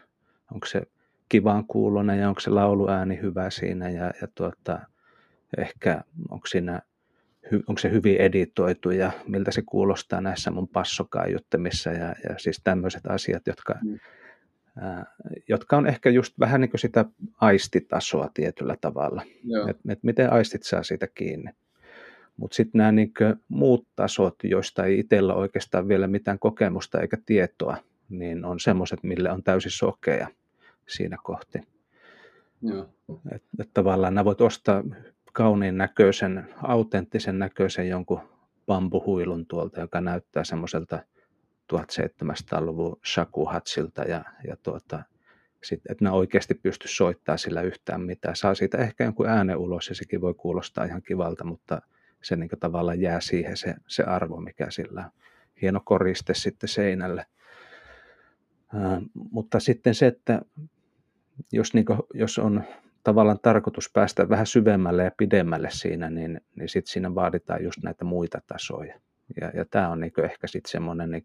onko 0.54 0.66
se 0.66 0.82
kivan 1.28 1.64
kuulonen 1.66 2.18
ja 2.18 2.28
onko 2.28 2.40
se 2.40 2.50
lauluääni 2.50 3.20
hyvä 3.22 3.50
siinä 3.50 3.90
ja, 3.90 4.12
ja 4.20 4.28
tuota, 4.34 4.78
ehkä 5.58 6.00
onko, 6.30 6.46
siinä, 6.46 6.82
onko 7.52 7.78
se 7.78 7.90
hyvin 7.90 8.16
editoitu 8.16 8.90
ja 8.90 9.12
miltä 9.26 9.50
se 9.50 9.62
kuulostaa 9.62 10.20
näissä 10.20 10.50
mun 10.50 10.68
passokaiuttamissa 10.68 11.90
ja, 11.90 12.14
ja 12.28 12.38
siis 12.38 12.60
tämmöiset 12.64 13.06
asiat, 13.06 13.46
jotka, 13.46 13.74
mm. 13.84 13.98
ää, 14.80 15.06
jotka 15.48 15.76
on 15.76 15.86
ehkä 15.86 16.10
just 16.10 16.38
vähän 16.38 16.60
niin 16.60 16.70
kuin 16.70 16.80
sitä 16.80 17.04
aistitasoa 17.40 18.30
tietyllä 18.34 18.76
tavalla, 18.80 19.22
että 19.70 19.92
et 19.92 20.02
miten 20.02 20.32
aistit 20.32 20.62
saa 20.62 20.82
siitä 20.82 21.06
kiinni. 21.14 21.50
Mutta 22.38 22.54
sitten 22.54 22.78
nämä 22.78 22.92
niin 22.92 23.12
muut 23.48 23.86
tasot, 23.96 24.34
joista 24.44 24.84
ei 24.84 24.98
itsellä 24.98 25.34
oikeastaan 25.34 25.88
vielä 25.88 26.06
mitään 26.06 26.38
kokemusta 26.38 27.00
eikä 27.00 27.16
tietoa, 27.26 27.76
niin 28.08 28.44
on 28.44 28.60
semmoiset, 28.60 29.02
mille 29.02 29.30
on 29.30 29.42
täysin 29.42 29.70
sokeja 29.70 30.28
siinä 30.86 31.16
kohti. 31.22 31.58
Joo. 32.62 32.88
Et, 33.32 33.42
et 33.58 33.70
tavallaan 33.74 34.14
nämä 34.14 34.24
voit 34.24 34.40
ostaa 34.40 34.84
kauniin 35.32 35.78
näköisen, 35.78 36.54
autenttisen 36.62 37.38
näköisen 37.38 37.88
jonkun 37.88 38.20
bambuhuilun 38.66 39.46
tuolta, 39.46 39.80
joka 39.80 40.00
näyttää 40.00 40.44
semmoiselta 40.44 40.98
1700-luvun 41.72 43.00
shakuhatsilta 43.06 44.02
ja, 44.02 44.24
ja 44.48 44.56
tuota, 44.62 45.02
sit, 45.64 45.80
että 45.90 46.04
ne 46.04 46.10
oikeasti 46.10 46.54
pysty 46.54 46.88
soittaa 46.88 47.36
sillä 47.36 47.62
yhtään 47.62 48.00
mitään. 48.00 48.36
Saa 48.36 48.54
siitä 48.54 48.78
ehkä 48.78 49.04
jonkun 49.04 49.28
äänen 49.28 49.56
ulos 49.56 49.88
ja 49.88 49.94
sekin 49.94 50.20
voi 50.20 50.34
kuulostaa 50.34 50.84
ihan 50.84 51.02
kivalta, 51.02 51.44
mutta 51.44 51.82
se 52.22 52.36
niin 52.36 52.50
tavallaan 52.60 53.00
jää 53.00 53.20
siihen 53.20 53.56
se, 53.56 53.74
se 53.86 54.02
arvo, 54.02 54.40
mikä 54.40 54.70
sillä 54.70 55.00
on. 55.00 55.10
Hieno 55.62 55.80
koriste 55.84 56.34
sitten 56.34 56.68
seinälle. 56.68 57.26
Ää, 58.74 59.00
mutta 59.30 59.60
sitten 59.60 59.94
se, 59.94 60.06
että 60.06 60.42
jos, 61.52 61.74
niin 61.74 61.84
kuin, 61.84 61.98
jos 62.14 62.38
on 62.38 62.64
tavallaan 63.04 63.38
tarkoitus 63.42 63.90
päästä 63.92 64.28
vähän 64.28 64.46
syvemmälle 64.46 65.04
ja 65.04 65.10
pidemmälle 65.16 65.68
siinä, 65.70 66.10
niin, 66.10 66.40
niin 66.56 66.68
sitten 66.68 66.92
siinä 66.92 67.14
vaaditaan 67.14 67.64
just 67.64 67.82
näitä 67.82 68.04
muita 68.04 68.40
tasoja. 68.46 69.00
Ja, 69.40 69.50
ja 69.54 69.64
tämä 69.64 69.88
on 69.88 70.00
niin 70.00 70.24
ehkä 70.24 70.46
sitten 70.46 70.70
semmoinen 70.70 71.10
niin 71.10 71.24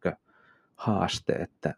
haaste, 0.75 1.33
että 1.33 1.75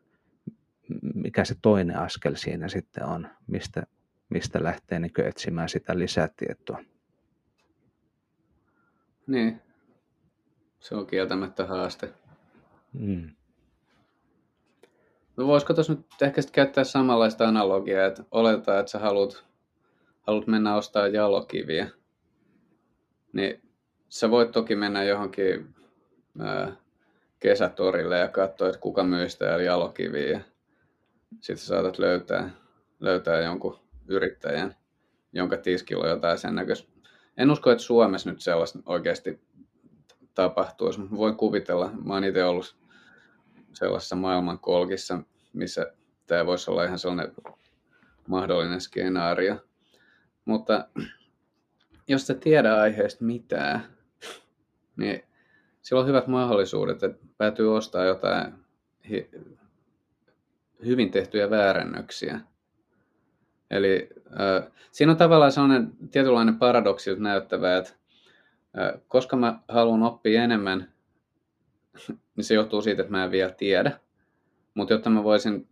mikä 1.13 1.45
se 1.45 1.55
toinen 1.61 1.97
askel 1.97 2.35
siinä 2.35 2.67
sitten 2.67 3.05
on, 3.05 3.27
mistä, 3.47 3.83
mistä 4.29 4.63
lähtee 4.63 4.99
niin 4.99 5.11
etsimään 5.25 5.69
sitä 5.69 5.99
lisätietoa. 5.99 6.83
Niin, 9.27 9.61
se 10.79 10.95
on 10.95 11.07
kieltämättä 11.07 11.65
haaste. 11.65 12.13
Mm. 12.93 13.29
No 15.37 15.47
voisiko 15.47 15.73
tuossa 15.73 15.93
nyt 15.93 16.05
ehkä 16.21 16.41
käyttää 16.51 16.83
samanlaista 16.83 17.47
analogiaa, 17.47 18.05
että 18.05 18.23
oletetaan, 18.31 18.79
että 18.79 18.91
sä 18.91 18.99
haluat, 18.99 19.45
haluat 20.21 20.47
mennä 20.47 20.75
ostaa 20.75 21.07
jalokiviä, 21.07 21.89
niin 23.33 23.61
sä 24.09 24.31
voit 24.31 24.51
toki 24.51 24.75
mennä 24.75 25.03
johonkin 25.03 25.75
ää, 26.39 26.75
kesätorille 27.39 28.19
ja 28.19 28.27
katsoa, 28.27 28.67
että 28.67 28.79
kuka 28.79 29.03
myy 29.03 29.29
sitä 29.29 29.45
jalokiviä. 29.45 30.41
Sitten 31.31 31.57
sä 31.57 31.65
saatat 31.65 31.99
löytää, 31.99 32.49
löytää 32.99 33.41
jonkun 33.41 33.79
yrittäjän, 34.07 34.75
jonka 35.33 35.57
tiskillä 35.57 36.03
on 36.03 36.09
jotain 36.09 36.37
sen 36.37 36.55
näköistä. 36.55 36.94
En 37.37 37.51
usko, 37.51 37.71
että 37.71 37.83
Suomessa 37.83 38.29
nyt 38.29 38.41
sellaista 38.41 38.79
oikeasti 38.85 39.41
tapahtuisi. 40.33 41.01
Voin 41.11 41.35
kuvitella, 41.35 41.91
mä 42.03 42.13
oon 42.13 42.23
itse 42.23 42.45
ollut 42.45 42.75
sellaisessa 43.73 44.15
maailmankolkissa, 44.15 45.19
missä 45.53 45.93
tämä 46.27 46.45
voisi 46.45 46.71
olla 46.71 46.83
ihan 46.83 46.99
sellainen 46.99 47.35
mahdollinen 48.27 48.81
skenaario. 48.81 49.65
Mutta 50.45 50.87
jos 52.07 52.29
et 52.29 52.39
tiedä 52.39 52.75
aiheesta 52.75 53.25
mitään, 53.25 53.85
niin 54.97 55.23
sillä 55.81 56.01
on 56.01 56.07
hyvät 56.07 56.27
mahdollisuudet, 56.27 57.03
että 57.03 57.25
päätyy 57.37 57.75
ostaa 57.75 58.05
jotain 58.05 58.53
hyvin 60.85 61.11
tehtyjä 61.11 61.49
väärännöksiä. 61.49 62.39
Eli 63.71 64.09
äh, 64.27 64.71
siinä 64.91 65.11
on 65.11 65.17
tavallaan 65.17 65.51
sellainen 65.51 65.91
tietynlainen 66.11 66.59
paradoksi 66.59 67.15
näyttävä, 67.19 67.77
että 67.77 67.93
äh, 68.79 69.01
koska 69.07 69.35
mä 69.35 69.59
haluan 69.67 70.03
oppia 70.03 70.43
enemmän, 70.43 70.91
niin 72.35 72.43
se 72.43 72.53
johtuu 72.53 72.81
siitä, 72.81 73.01
että 73.01 73.11
mä 73.11 73.23
en 73.23 73.31
vielä 73.31 73.51
tiedä. 73.51 73.99
Mutta 74.73 74.93
jotta 74.93 75.09
mä 75.09 75.23
voisin, 75.23 75.67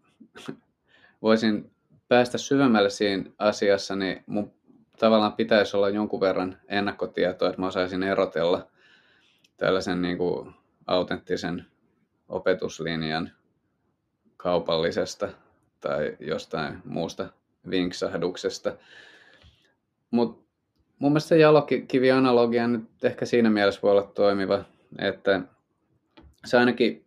voisin 1.22 1.72
päästä 2.08 2.38
syvemmälle 2.38 2.90
siinä 2.90 3.24
asiassa, 3.40 3.96
niin 3.96 4.24
mun 4.28 4.54
tavallaan 5.00 5.34
pitäisi 5.34 5.78
olla 5.78 5.90
jonkun 5.90 6.22
verran 6.22 6.58
ennakkotietoa, 6.68 7.50
että 7.50 7.62
mä 7.62 7.68
osaisin 7.68 8.04
erotella 8.04 8.68
tällaisen 9.58 10.02
niin 10.02 10.18
kuin 10.18 10.54
autenttisen 10.88 11.66
opetuslinjan 12.30 13.32
kaupallisesta 14.38 15.30
tai 15.80 16.18
jostain 16.20 16.82
muusta 16.86 17.30
vinksahduksesta. 17.70 18.76
Mutta 20.12 20.44
mun 21.00 21.12
mielestä 21.12 21.30
se 21.30 21.38
jalokivi-analogia 21.38 22.68
nyt 22.68 23.04
ehkä 23.04 23.26
siinä 23.26 23.50
mielessä 23.50 23.82
voi 23.84 23.92
olla 23.92 24.12
toimiva, 24.16 24.64
että 25.00 25.42
se 26.46 26.58
ainakin 26.58 27.06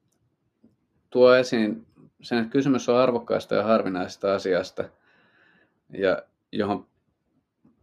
tuo 1.10 1.34
esiin 1.34 1.86
sen, 2.22 2.38
että 2.38 2.52
kysymys 2.52 2.88
on 2.88 2.96
arvokkaasta 2.96 3.54
ja 3.54 3.62
harvinaisesta 3.62 4.34
asiasta, 4.34 4.84
ja 5.98 6.22
johon 6.52 6.86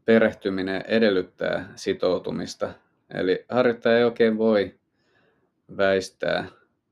perehtyminen 0.05 0.83
edellyttää 0.87 1.73
sitoutumista. 1.75 2.73
Eli 3.13 3.45
harjoittaja 3.49 3.97
ei 3.97 4.03
oikein 4.03 4.37
voi 4.37 4.75
väistää 5.77 6.47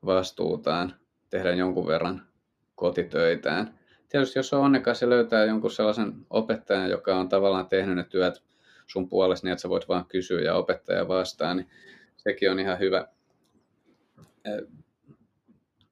vastuutaan 0.06 0.96
tehdä 1.30 1.52
jonkun 1.54 1.88
verran 1.88 2.28
kotitöitään. 2.76 3.80
Tietysti 4.12 4.40
jos 4.40 4.54
on 4.54 4.62
onnekas 4.62 5.02
ja 5.02 5.10
löytää 5.10 5.46
jonkun 5.46 5.72
sellaisen 5.72 6.14
opettajan, 6.30 6.90
joka 6.90 7.16
on 7.16 7.30
tavallaan 7.30 7.68
tehnyt 7.68 7.96
ne 7.96 8.04
työt 8.04 8.44
sun 8.88 9.10
puolesta 9.10 9.48
niin, 9.48 9.52
että 9.52 9.62
sä 9.62 9.70
voit 9.70 9.88
vaan 9.88 10.06
kysyä 10.06 10.42
ja 10.42 10.56
opettaja 10.56 11.08
vastaa, 11.08 11.54
niin 11.54 11.70
sekin 12.18 12.52
on 12.52 12.60
ihan 12.60 12.80
hyvä. 12.80 13.08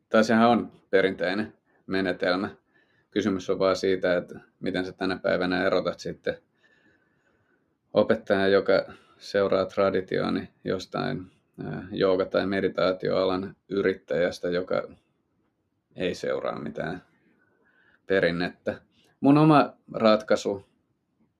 Tai 0.09 0.23
sehän 0.23 0.49
on 0.49 0.71
perinteinen 0.89 1.53
menetelmä. 1.87 2.49
Kysymys 3.11 3.49
on 3.49 3.59
vaan 3.59 3.75
siitä, 3.75 4.17
että 4.17 4.39
miten 4.59 4.85
sä 4.85 4.91
tänä 4.91 5.17
päivänä 5.17 5.65
erotat 5.65 5.99
sitten 5.99 6.37
opettajan, 7.93 8.51
joka 8.51 8.93
seuraa 9.17 9.65
traditiooni 9.65 10.49
jostain 10.63 11.31
jooga- 11.91 12.29
tai 12.29 12.45
meditaatioalan 12.47 13.55
yrittäjästä, 13.69 14.49
joka 14.49 14.87
ei 15.95 16.15
seuraa 16.15 16.59
mitään 16.59 17.08
perinnettä. 18.09 18.81
Mun 19.19 19.37
oma 19.37 19.73
ratkaisu 19.93 20.65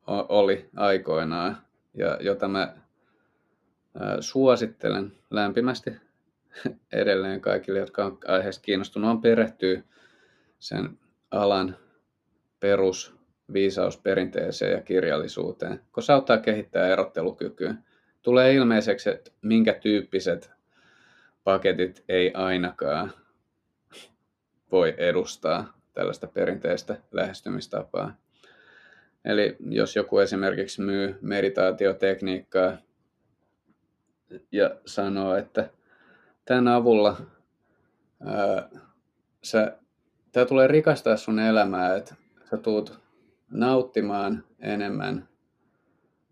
oli 0.08 0.70
aikoinaan, 0.76 1.58
ja 1.94 2.18
jota 2.22 2.48
mä 2.48 2.76
suosittelen 4.20 5.12
lämpimästi 5.30 5.92
edelleen 7.02 7.42
kaikille, 7.42 7.80
jotka 7.80 8.06
on 8.06 8.18
aiheesta 8.28 8.62
kiinnostunut, 8.62 9.10
on 9.10 9.22
perehtyä 9.22 9.84
sen 10.60 11.00
alan 11.32 11.78
perus 12.60 13.16
viisausperinteeseen 13.54 14.72
ja 14.72 14.82
kirjallisuuteen, 14.82 15.80
kun 15.94 16.04
se 16.04 16.14
auttaa 16.14 16.38
kehittää 16.38 16.88
erottelukykyä. 16.88 17.76
Tulee 18.22 18.54
ilmeiseksi, 18.54 19.10
että 19.10 19.32
minkä 19.42 19.74
tyyppiset 19.74 20.52
paketit 21.44 22.04
ei 22.10 22.34
ainakaan 22.34 23.12
voi 24.72 24.94
edustaa 24.98 25.79
tällaista 25.94 26.28
perinteistä 26.28 26.98
lähestymistapaa. 27.12 28.14
Eli 29.26 29.58
jos 29.60 29.96
joku 29.96 30.20
esimerkiksi 30.20 30.82
myy 30.82 31.18
meditaatiotekniikkaa 31.22 32.78
ja 34.52 34.76
sanoo, 34.86 35.36
että 35.36 35.70
tämän 36.46 36.68
avulla 36.68 37.22
ää, 38.26 38.70
sä, 39.44 39.78
tämä 40.32 40.46
tulee 40.46 40.68
rikastaa 40.68 41.18
sun 41.18 41.40
elämää, 41.40 41.96
että 41.96 42.16
sä 42.52 42.58
tuut 42.58 43.00
nauttimaan 43.52 44.44
enemmän 44.60 45.30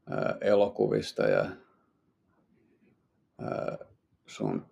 ää, 0.09 0.37
elokuvista 0.41 1.23
ja 1.23 1.45
ää, 3.41 3.77
sun 4.25 4.65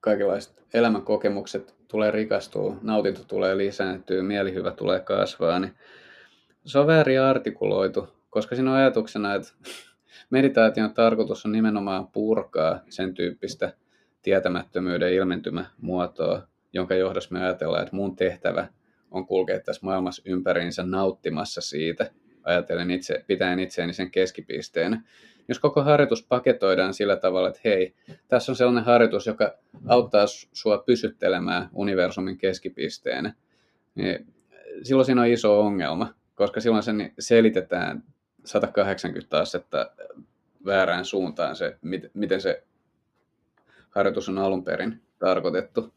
kaikenlaiset 0.00 0.64
elämänkokemukset 0.74 1.74
tulee 1.94 2.10
rikastua, 2.10 2.76
nautinto 2.82 3.20
tulee 3.28 3.56
lisääntyä, 3.56 4.22
mielihyvä 4.22 4.70
tulee 4.70 5.00
kasvaa, 5.00 5.58
niin 5.58 5.74
se 6.64 6.78
on 6.78 6.86
väärin 6.86 7.20
artikuloitu, 7.20 8.08
koska 8.30 8.54
siinä 8.54 8.70
on 8.70 8.76
ajatuksena, 8.76 9.34
että 9.34 9.52
meditaation 10.30 10.94
tarkoitus 10.94 11.46
on 11.46 11.52
nimenomaan 11.52 12.06
purkaa 12.06 12.80
sen 12.88 13.14
tyyppistä 13.14 13.72
tietämättömyyden 14.22 15.12
ilmentymämuotoa, 15.12 16.42
jonka 16.72 16.94
johdossa 16.94 17.32
me 17.32 17.44
ajatellaan, 17.44 17.82
että 17.82 17.96
mun 17.96 18.16
tehtävä 18.16 18.66
on 19.10 19.26
kulkea 19.26 19.60
tässä 19.60 19.86
maailmassa 19.86 20.22
ympäriinsä 20.24 20.82
nauttimassa 20.82 21.60
siitä, 21.60 22.10
ajatellen 22.42 22.90
itse, 22.90 23.24
pitäen 23.26 23.58
itseäni 23.58 23.92
sen 23.92 24.10
keskipisteenä. 24.10 25.02
Jos 25.48 25.58
koko 25.58 25.82
harjoitus 25.82 26.26
paketoidaan 26.26 26.94
sillä 26.94 27.16
tavalla, 27.16 27.48
että 27.48 27.60
hei, 27.64 27.94
tässä 28.28 28.52
on 28.52 28.56
sellainen 28.56 28.84
harjoitus, 28.84 29.26
joka 29.26 29.54
auttaa 29.86 30.26
sua 30.52 30.78
pysyttelemään 30.78 31.68
universumin 31.72 32.38
keskipisteenä, 32.38 33.34
niin 33.94 34.34
silloin 34.82 35.06
siinä 35.06 35.20
on 35.20 35.26
iso 35.26 35.60
ongelma, 35.60 36.14
koska 36.34 36.60
silloin 36.60 36.82
sen 36.82 37.12
selitetään 37.18 38.04
180 38.44 39.38
astetta 39.38 39.90
väärään 40.66 41.04
suuntaan 41.04 41.56
se, 41.56 41.78
miten 42.14 42.40
se 42.40 42.62
harjoitus 43.90 44.28
on 44.28 44.38
alun 44.38 44.64
perin 44.64 45.02
tarkoitettu 45.18 45.94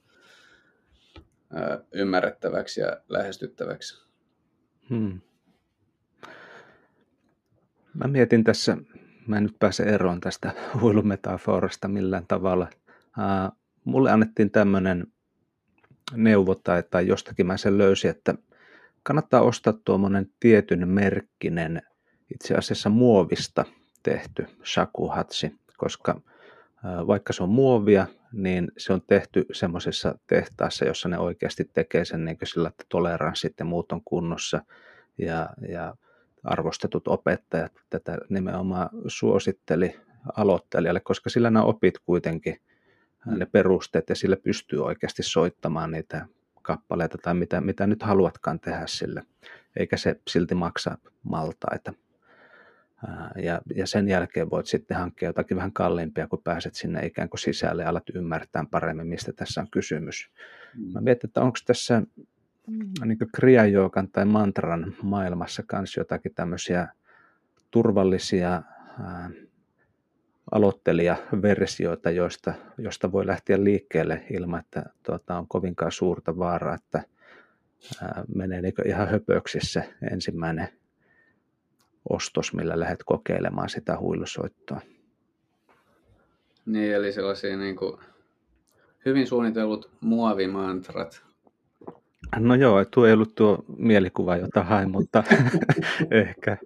ymmärrettäväksi 1.92 2.82
ja 2.82 2.98
lähestyttäväksi. 3.10 4.06
Hmm. 4.90 5.22
Mä 7.94 8.08
mietin 8.08 8.44
tässä, 8.44 8.78
mä 9.28 9.38
en 9.38 9.44
nyt 9.44 9.60
pääse 9.60 9.84
eroon 9.84 10.22
tästä 10.22 10.54
huilumetaforasta 10.82 11.88
millään 11.88 12.26
tavalla. 12.28 12.68
Uh, 13.18 13.58
mulle 13.84 14.12
annettiin 14.12 14.52
tämmöinen 14.52 15.08
neuvo 16.16 16.56
tai, 16.56 16.84
tai 16.90 17.08
jostakin 17.08 17.48
mä 17.48 17.58
sen 17.58 17.78
löysin, 17.78 18.10
että 18.10 18.36
kannattaa 19.04 19.42
ostaa 19.42 19.74
tuommoinen 19.86 20.32
tietyn 20.40 20.90
merkkinen, 20.90 21.82
itse 22.34 22.56
asiassa 22.56 22.90
muovista 22.90 23.66
tehty 24.04 24.48
shakuhatsi, 24.66 25.56
koska 25.78 26.22
vaikka 27.08 27.34
se 27.34 27.44
on 27.44 27.50
muovia, 27.50 28.08
niin 28.32 28.72
se 28.78 28.94
on 28.94 29.02
tehty 29.08 29.46
semmoisessa 29.52 30.20
tehtaassa, 30.28 30.86
jossa 30.86 31.10
ne 31.10 31.18
oikeasti 31.18 31.70
tekee 31.74 32.06
sen 32.06 32.26
niin 32.26 32.38
sillä, 32.44 32.68
että 32.70 32.84
toleranssit 32.90 33.54
ja 33.60 33.66
muut 33.66 33.92
on 33.92 34.02
kunnossa. 34.06 34.62
Ja, 35.18 35.50
ja 35.70 35.96
arvostetut 36.48 37.08
opettajat 37.08 37.72
tätä 37.90 38.18
nimenomaan 38.30 38.90
suositteli 39.08 40.00
aloittelijalle, 40.38 41.00
koska 41.00 41.30
sillä 41.30 41.50
nämä 41.50 41.66
opit 41.66 42.00
kuitenkin 42.00 42.58
ne 43.26 43.46
perusteet 43.46 44.10
ja 44.10 44.16
sillä 44.16 44.38
pystyy 44.38 44.86
oikeasti 44.86 45.24
soittamaan 45.24 45.92
niitä 45.92 46.26
kappaleita 46.62 47.18
tai 47.18 47.34
mitä, 47.34 47.62
mitä 47.62 47.88
nyt 47.88 48.04
haluatkaan 48.04 48.60
tehdä 48.60 48.84
sille, 48.88 49.24
eikä 49.76 49.98
se 49.98 50.20
silti 50.30 50.56
maksa 50.56 50.98
maltaita. 51.24 51.94
Ja, 53.36 53.62
ja 53.76 53.88
sen 53.88 54.08
jälkeen 54.08 54.50
voit 54.50 54.66
sitten 54.66 54.98
hankkia 54.98 55.30
jotakin 55.30 55.58
vähän 55.58 55.74
kalliimpia, 55.74 56.28
kun 56.28 56.44
pääset 56.44 56.76
sinne 56.76 57.06
ikään 57.06 57.30
kuin 57.30 57.40
sisälle 57.40 57.84
ja 57.84 57.90
alat 57.90 58.10
ymmärtää 58.14 58.66
paremmin, 58.72 59.08
mistä 59.08 59.34
tässä 59.34 59.62
on 59.62 59.68
kysymys. 59.72 60.30
Mm. 60.76 60.94
Mä 60.94 61.02
mietin, 61.02 61.28
että 61.28 61.42
onko 61.42 61.58
tässä 61.66 62.02
niin 63.06 63.18
kriajoukan 63.36 64.12
tai 64.12 64.26
mantran 64.26 64.96
maailmassa 65.04 65.64
myös 65.74 65.98
jotakin 65.98 66.34
tämmöisiä 66.36 66.88
turvallisia 67.72 68.52
ää, 69.00 69.30
aloittelijaversioita, 70.52 72.12
joista, 72.12 72.54
josta 72.78 73.12
voi 73.12 73.28
lähteä 73.28 73.64
liikkeelle 73.64 74.26
ilman, 74.32 74.60
että 74.60 74.84
tuota, 75.04 75.38
on 75.38 75.48
kovinkaan 75.48 75.92
suurta 75.92 76.38
vaaraa, 76.38 76.76
että 76.76 77.04
ää, 78.02 78.24
menee 78.36 78.62
niin 78.62 78.74
ihan 78.86 79.08
höpöksissä 79.10 79.84
ensimmäinen 80.12 80.70
ostos, 82.10 82.54
millä 82.54 82.80
lähdet 82.80 83.04
kokeilemaan 83.06 83.70
sitä 83.70 84.00
huilusoittoa. 84.00 84.82
Niin, 86.66 86.96
eli 86.96 87.12
sellaisia 87.12 87.58
niin 87.58 87.76
kuin 87.76 88.02
hyvin 89.06 89.28
suunnitellut 89.28 89.92
muovimantrat. 90.02 91.27
No 92.40 92.56
joo, 92.56 92.86
tuo 92.86 93.06
ei 93.06 93.14
ollut 93.14 93.36
tuo 93.36 93.66
mielikuva, 93.78 94.38
jota 94.38 94.64
hain, 94.64 94.92
mutta 94.92 95.24
ehkä. 96.12 96.58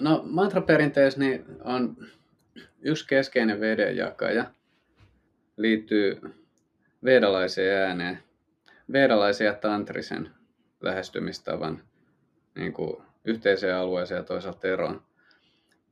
No 0.00 0.22
mantraperinteessä 0.24 1.20
niin 1.20 1.44
on 1.64 1.96
yksi 2.80 3.06
keskeinen 3.06 3.60
vedenjakaja 3.60 4.44
liittyy 5.56 6.20
vedalaiseen 7.04 7.82
ääneen, 7.82 8.18
vedalaisen 8.92 9.44
ja 9.44 9.54
tantrisen 9.54 10.30
lähestymistavan 10.80 11.82
niin 12.54 12.72
kuin 12.72 13.02
yhteiseen 13.24 13.76
alueeseen 13.76 14.18
ja 14.18 14.24
toisaalta 14.24 14.68
eroon. 14.68 15.02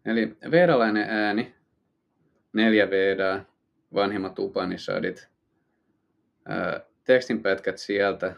Eli 0.05 0.37
vedalainen 0.51 1.11
ääni, 1.11 1.55
neljä 2.53 2.91
vedaa, 2.91 3.45
vanhimmat 3.95 4.39
Upanishadit, 4.39 5.29
tekstinpätkät 7.05 7.79
sieltä 7.79 8.37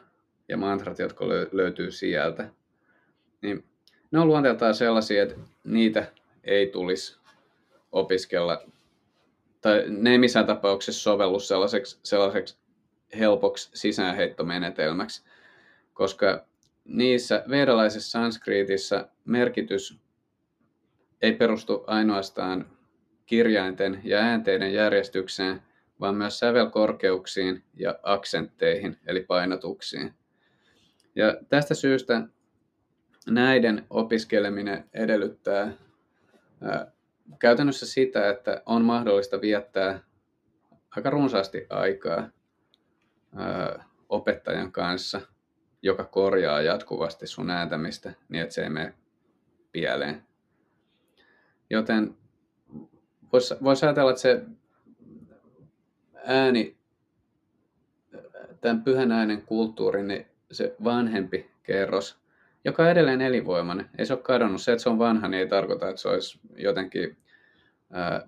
ja 0.48 0.56
mantrat, 0.56 0.98
jotka 0.98 1.28
löytyy 1.52 1.90
sieltä, 1.90 2.48
niin 3.42 3.64
ne 4.10 4.18
on 4.18 4.26
luonteeltaan 4.26 4.74
sellaisia, 4.74 5.22
että 5.22 5.34
niitä 5.64 6.12
ei 6.44 6.66
tulisi 6.66 7.18
opiskella, 7.92 8.62
tai 9.60 9.84
ne 9.88 10.10
ei 10.10 10.18
missään 10.18 10.46
tapauksessa 10.46 11.02
sovellu 11.02 11.40
sellaiseksi, 11.40 11.98
sellaiseksi 12.02 12.56
helpoksi 13.18 13.70
sisäänheittomenetelmäksi, 13.74 15.24
koska 15.94 16.46
niissä 16.84 17.44
vedalaisessa 17.50 18.10
sanskriitissa 18.10 19.08
merkitys 19.24 19.98
ei 21.22 21.32
perustu 21.32 21.84
ainoastaan 21.86 22.75
kirjainten 23.26 24.00
ja 24.04 24.18
äänteiden 24.18 24.74
järjestykseen, 24.74 25.62
vaan 26.00 26.14
myös 26.14 26.38
sävelkorkeuksiin 26.38 27.64
ja 27.74 27.98
aksentteihin, 28.02 28.98
eli 29.06 29.20
painotuksiin. 29.20 30.14
Ja 31.14 31.36
tästä 31.48 31.74
syystä 31.74 32.22
näiden 33.30 33.86
opiskeleminen 33.90 34.84
edellyttää 34.94 35.72
ää, 36.62 36.92
käytännössä 37.38 37.86
sitä, 37.86 38.30
että 38.30 38.62
on 38.66 38.84
mahdollista 38.84 39.40
viettää 39.40 40.00
aika 40.96 41.10
runsaasti 41.10 41.66
aikaa 41.70 42.28
opettajan 44.08 44.72
kanssa, 44.72 45.20
joka 45.82 46.04
korjaa 46.04 46.62
jatkuvasti 46.62 47.26
sun 47.26 47.50
ääntämistä 47.50 48.12
niin, 48.28 48.42
että 48.42 48.54
se 48.54 48.62
ei 48.62 48.70
mene 48.70 48.94
pieleen. 49.72 50.22
Joten 51.70 52.16
voisi 53.32 53.54
vois 53.64 53.84
ajatella, 53.84 54.10
että 54.10 54.22
se 54.22 54.42
ääni, 56.24 56.76
tämän 58.60 58.82
pyhän 58.82 59.12
äänen 59.12 59.42
kulttuuri, 59.42 60.02
niin 60.02 60.26
se 60.50 60.76
vanhempi 60.84 61.50
kerros 61.62 62.26
joka 62.66 62.82
on 62.82 62.88
edelleen 62.88 63.20
elinvoimainen. 63.20 63.90
Ei 63.98 64.06
se 64.06 64.12
ole 64.12 64.22
kadonnut. 64.22 64.62
Se, 64.62 64.72
että 64.72 64.82
se 64.82 64.88
on 64.88 64.98
vanha, 64.98 65.28
niin 65.28 65.40
ei 65.40 65.48
tarkoita, 65.48 65.88
että 65.88 66.02
se 66.02 66.08
olisi 66.08 66.40
jotenkin 66.56 67.16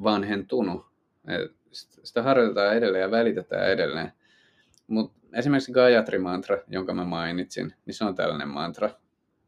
vanhentunut. 0.03 0.87
Sitä 2.03 2.23
harjoitetaan 2.23 2.77
edelleen 2.77 3.03
ja 3.03 3.11
välitetään 3.11 3.71
edelleen. 3.71 4.13
Mutta 4.87 5.19
esimerkiksi 5.33 5.73
Gayatri-mantra, 5.73 6.59
jonka 6.69 6.95
mä 6.95 7.05
mainitsin, 7.05 7.75
niin 7.87 7.95
se 7.95 8.05
on 8.05 8.15
tällainen 8.15 8.49
mantra. 8.49 8.91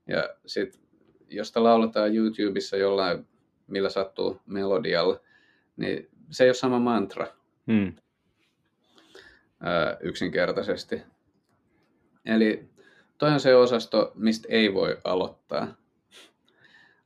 Ja 0.06 0.28
sitten, 0.46 0.80
jos 1.28 1.48
sitä 1.48 1.64
lauletaan 1.64 2.16
YouTubessa 2.16 2.76
jollain, 2.76 3.26
millä 3.66 3.88
sattuu 3.88 4.40
melodialla, 4.46 5.20
niin 5.80 6.08
se 6.30 6.44
ei 6.44 6.48
ole 6.48 6.54
sama 6.54 6.78
mantra. 6.78 7.26
Hmm. 7.72 7.92
yksinkertaisesti. 10.00 11.02
Eli 12.24 12.68
toi 13.18 13.30
on 13.30 13.40
se 13.40 13.54
osasto, 13.54 14.12
mistä 14.14 14.48
ei 14.50 14.74
voi 14.74 14.98
aloittaa. 15.04 15.74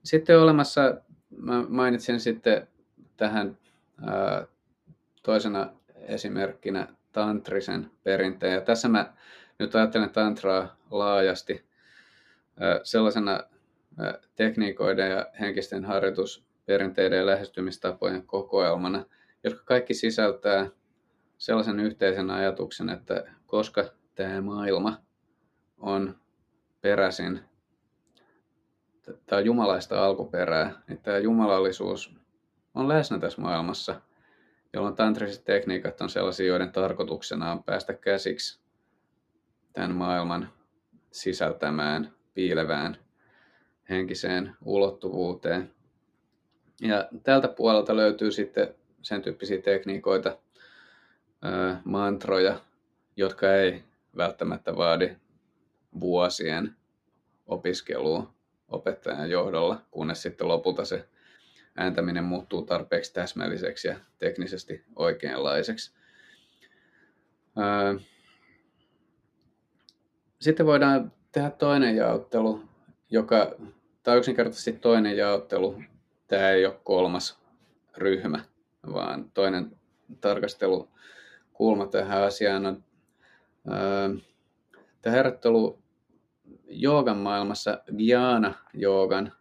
Sitten 0.04 0.40
olemassa, 0.40 1.00
mä 1.36 1.64
mainitsin 1.68 2.20
sitten 2.20 2.68
tähän 3.16 3.58
toisena 5.22 5.72
esimerkkinä 5.94 6.88
tantrisen 7.12 7.90
perinteen. 8.02 8.54
Ja 8.54 8.60
tässä 8.60 8.88
mä 8.88 9.12
nyt 9.58 9.74
ajattelen 9.74 10.10
tantraa 10.10 10.76
laajasti 10.90 11.64
sellaisena 12.82 13.40
tekniikoiden 14.34 15.10
ja 15.10 15.26
henkisten 15.40 15.84
harjoitusperinteiden 16.64 17.18
ja 17.18 17.26
lähestymistapojen 17.26 18.26
kokoelmana, 18.26 19.04
jotka 19.44 19.62
kaikki 19.64 19.94
sisältää 19.94 20.70
sellaisen 21.38 21.80
yhteisen 21.80 22.30
ajatuksen, 22.30 22.88
että 22.88 23.24
koska 23.46 23.84
tämä 24.14 24.40
maailma 24.40 25.02
on 25.78 26.18
peräisin, 26.80 27.40
tämä 29.26 29.40
jumalaista 29.40 30.04
alkuperää, 30.04 30.82
niin 30.88 30.98
tämä 31.02 31.18
jumalallisuus 31.18 32.14
on 32.74 32.88
läsnä 32.88 33.18
tässä 33.18 33.42
maailmassa, 33.42 34.00
jolloin 34.72 34.96
tantriset 34.96 35.44
tekniikat 35.44 36.00
on 36.00 36.10
sellaisia, 36.10 36.46
joiden 36.46 36.72
tarkoituksena 36.72 37.52
on 37.52 37.62
päästä 37.62 37.94
käsiksi 37.94 38.60
tämän 39.72 39.94
maailman 39.94 40.52
sisältämään, 41.10 42.12
piilevään 42.34 42.96
henkiseen 43.88 44.56
ulottuvuuteen. 44.64 45.73
Ja 46.80 47.08
tältä 47.22 47.48
puolelta 47.48 47.96
löytyy 47.96 48.30
sitten 48.30 48.74
sen 49.02 49.22
tyyppisiä 49.22 49.62
tekniikoita, 49.62 50.38
mantroja, 51.84 52.60
jotka 53.16 53.54
ei 53.54 53.82
välttämättä 54.16 54.76
vaadi 54.76 55.16
vuosien 56.00 56.76
opiskelua 57.46 58.34
opettajan 58.68 59.30
johdolla, 59.30 59.82
kunnes 59.90 60.22
sitten 60.22 60.48
lopulta 60.48 60.84
se 60.84 61.08
ääntäminen 61.76 62.24
muuttuu 62.24 62.62
tarpeeksi 62.62 63.12
täsmälliseksi 63.12 63.88
ja 63.88 63.96
teknisesti 64.18 64.84
oikeanlaiseksi. 64.96 65.92
Sitten 70.40 70.66
voidaan 70.66 71.12
tehdä 71.32 71.50
toinen 71.50 71.96
jaottelu, 71.96 72.62
joka, 73.10 73.54
tai 74.02 74.18
yksinkertaisesti 74.18 74.72
toinen 74.72 75.16
jaottelu, 75.16 75.82
tämä 76.28 76.50
ei 76.50 76.66
ole 76.66 76.80
kolmas 76.84 77.38
ryhmä, 77.96 78.44
vaan 78.92 79.30
toinen 79.30 79.76
tarkastelukulma 80.20 81.86
tähän 81.90 82.22
asiaan 82.22 82.66
on 82.66 82.84
tämä 85.02 85.16
herättely 85.16 85.78
joogan 86.68 87.16
maailmassa 87.16 87.82
Gyana 87.96 88.54
joogan 88.74 89.32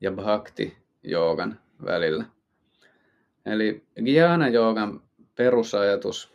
ja 0.00 0.10
Bhakti 0.10 0.76
joogan 1.02 1.60
välillä. 1.84 2.24
Eli 3.46 3.84
Gyana 4.04 4.48
joogan 4.48 5.02
perusajatus 5.36 6.32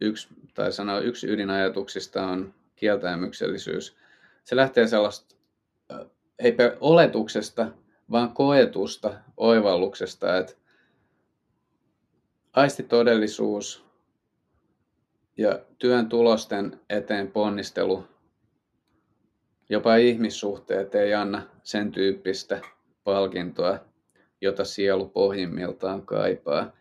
yksi, 0.00 0.28
tai 0.54 0.72
sanoa 0.72 1.00
yksi 1.00 1.26
ydinajatuksista 1.26 2.26
on 2.26 2.54
kieltäymyksellisyys. 2.76 3.96
Se 4.44 4.56
lähtee 4.56 4.86
sellaista, 4.86 5.36
ei 6.38 6.56
oletuksesta, 6.80 7.68
vaan 8.10 8.32
koetusta 8.34 9.14
oivalluksesta, 9.36 10.36
että 10.36 10.54
aistitodellisuus 12.52 13.84
ja 15.36 15.58
työn 15.78 16.08
tulosten 16.08 16.80
eteen 16.90 17.30
ponnistelu, 17.30 18.04
jopa 19.68 19.96
ihmissuhteet 19.96 20.94
ei 20.94 21.14
anna 21.14 21.42
sen 21.62 21.92
tyyppistä 21.92 22.60
palkintoa, 23.04 23.78
jota 24.40 24.64
sielu 24.64 25.08
pohjimmiltaan 25.08 26.06
kaipaa. 26.06 26.72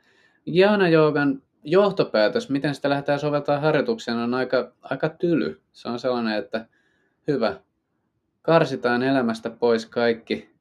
Jana 0.45 0.89
Joogan 0.89 1.41
johtopäätös, 1.63 2.49
miten 2.49 2.75
sitä 2.75 2.89
lähdetään 2.89 3.19
soveltaa 3.19 3.59
harjoituksena, 3.59 4.23
on 4.23 4.33
aika, 4.33 4.71
aika 4.81 5.09
tyly. 5.09 5.61
Se 5.71 5.89
on 5.89 5.99
sellainen, 5.99 6.37
että 6.37 6.65
hyvä, 7.27 7.59
karsitaan 8.41 9.03
elämästä 9.03 9.49
pois 9.49 9.85
kaikki, 9.85 10.56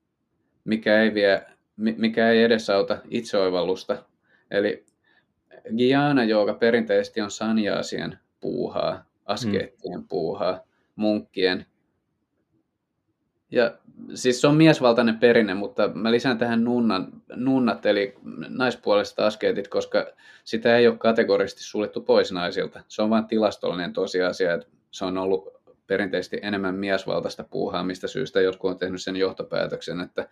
mikä 0.66 1.02
ei, 1.02 1.14
vie, 1.14 1.46
mikä 1.76 2.30
ei 2.30 2.42
edesauta 2.42 2.98
itseoivallusta. 3.10 4.04
Eli 4.50 4.84
Giana 5.76 6.24
Jooga 6.24 6.54
perinteisesti 6.54 7.20
on 7.20 7.30
sanjaasien 7.30 8.18
puuhaa, 8.40 9.04
askeettien 9.24 10.00
mm. 10.00 10.08
puuhaa, 10.08 10.60
munkkien. 10.96 11.66
Ja 13.50 13.78
siis 14.14 14.40
se 14.40 14.46
on 14.46 14.56
miesvaltainen 14.56 15.18
perinne, 15.18 15.54
mutta 15.54 15.88
mä 15.88 16.10
lisään 16.12 16.38
tähän 16.38 16.64
nunnan, 16.64 17.22
nunnat, 17.34 17.86
eli 17.86 18.14
naispuoliset 18.48 19.20
askeetit, 19.20 19.68
koska 19.68 20.06
sitä 20.44 20.76
ei 20.76 20.88
ole 20.88 20.98
kategorisesti 20.98 21.62
suljettu 21.62 22.00
pois 22.00 22.32
naisilta. 22.32 22.80
Se 22.88 23.02
on 23.02 23.10
vain 23.10 23.26
tilastollinen 23.26 23.92
tosiasia, 23.92 24.54
että 24.54 24.66
se 24.90 25.04
on 25.04 25.18
ollut 25.18 25.55
perinteisesti 25.86 26.38
enemmän 26.42 26.74
miesvaltaista 26.74 27.44
puuhaa, 27.44 27.84
mistä 27.84 28.06
syystä 28.06 28.40
jotkut 28.40 28.70
on 28.70 28.78
tehnyt 28.78 29.02
sen 29.02 29.16
johtopäätöksen, 29.16 30.00
että 30.00 30.28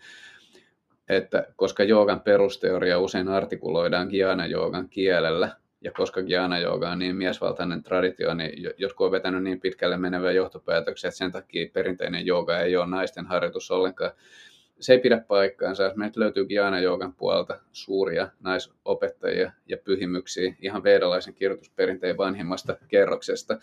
että 1.08 1.46
koska 1.56 1.84
joogan 1.84 2.20
perusteoria 2.20 2.98
usein 2.98 3.28
artikuloidaan 3.28 4.08
giana 4.08 4.46
joogan 4.46 4.88
kielellä, 4.88 5.50
ja 5.80 5.92
koska 5.92 6.22
giana 6.22 6.58
jooga 6.58 6.90
on 6.90 6.98
niin 6.98 7.16
miesvaltainen 7.16 7.82
traditio, 7.82 8.34
niin 8.34 8.74
jotkut 8.76 9.04
on 9.04 9.12
vetänyt 9.12 9.42
niin 9.42 9.60
pitkälle 9.60 9.96
menevää 9.96 10.32
johtopäätöksiä, 10.32 11.08
että 11.08 11.18
sen 11.18 11.32
takia 11.32 11.70
perinteinen 11.72 12.26
jooga 12.26 12.58
ei 12.58 12.76
ole 12.76 12.86
naisten 12.86 13.26
harjoitus 13.26 13.70
ollenkaan. 13.70 14.12
Se 14.80 14.92
ei 14.92 14.98
pidä 14.98 15.24
paikkaansa. 15.28 15.92
Meiltä 15.96 16.20
löytyy 16.20 16.46
Giana 16.46 16.80
Joogan 16.80 17.14
puolelta 17.14 17.60
suuria 17.72 18.28
naisopettajia 18.40 19.52
ja 19.68 19.76
pyhimyksiä 19.76 20.54
ihan 20.60 20.84
vedalaisen 20.84 21.34
kirjoitusperinteen 21.34 22.16
vanhimmasta 22.16 22.76
kerroksesta. 22.88 23.58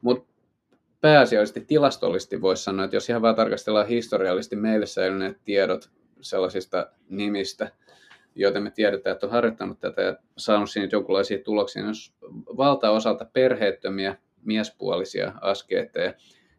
Mutta 0.00 0.35
pääasiallisesti 1.00 1.60
tilastollisesti 1.60 2.40
voisi 2.40 2.64
sanoa, 2.64 2.84
että 2.84 2.96
jos 2.96 3.08
ihan 3.08 3.22
vaan 3.22 3.34
tarkastellaan 3.34 3.86
historiallisesti 3.86 4.56
meille 4.56 4.86
säilyneet 4.86 5.38
tiedot 5.44 5.90
sellaisista 6.20 6.90
nimistä, 7.08 7.70
joita 8.34 8.60
me 8.60 8.70
tiedetään, 8.70 9.14
että 9.14 9.26
on 9.26 9.32
harjoittanut 9.32 9.80
tätä 9.80 10.02
ja 10.02 10.16
saanut 10.36 10.70
siinä 10.70 10.88
jonkinlaisia 10.92 11.38
tuloksia. 11.38 11.82
Niin 11.82 11.94
valtaosalta 12.56 13.24
perheettömiä 13.32 14.16
miespuolisia 14.44 15.32
askeetteja, 15.40 16.14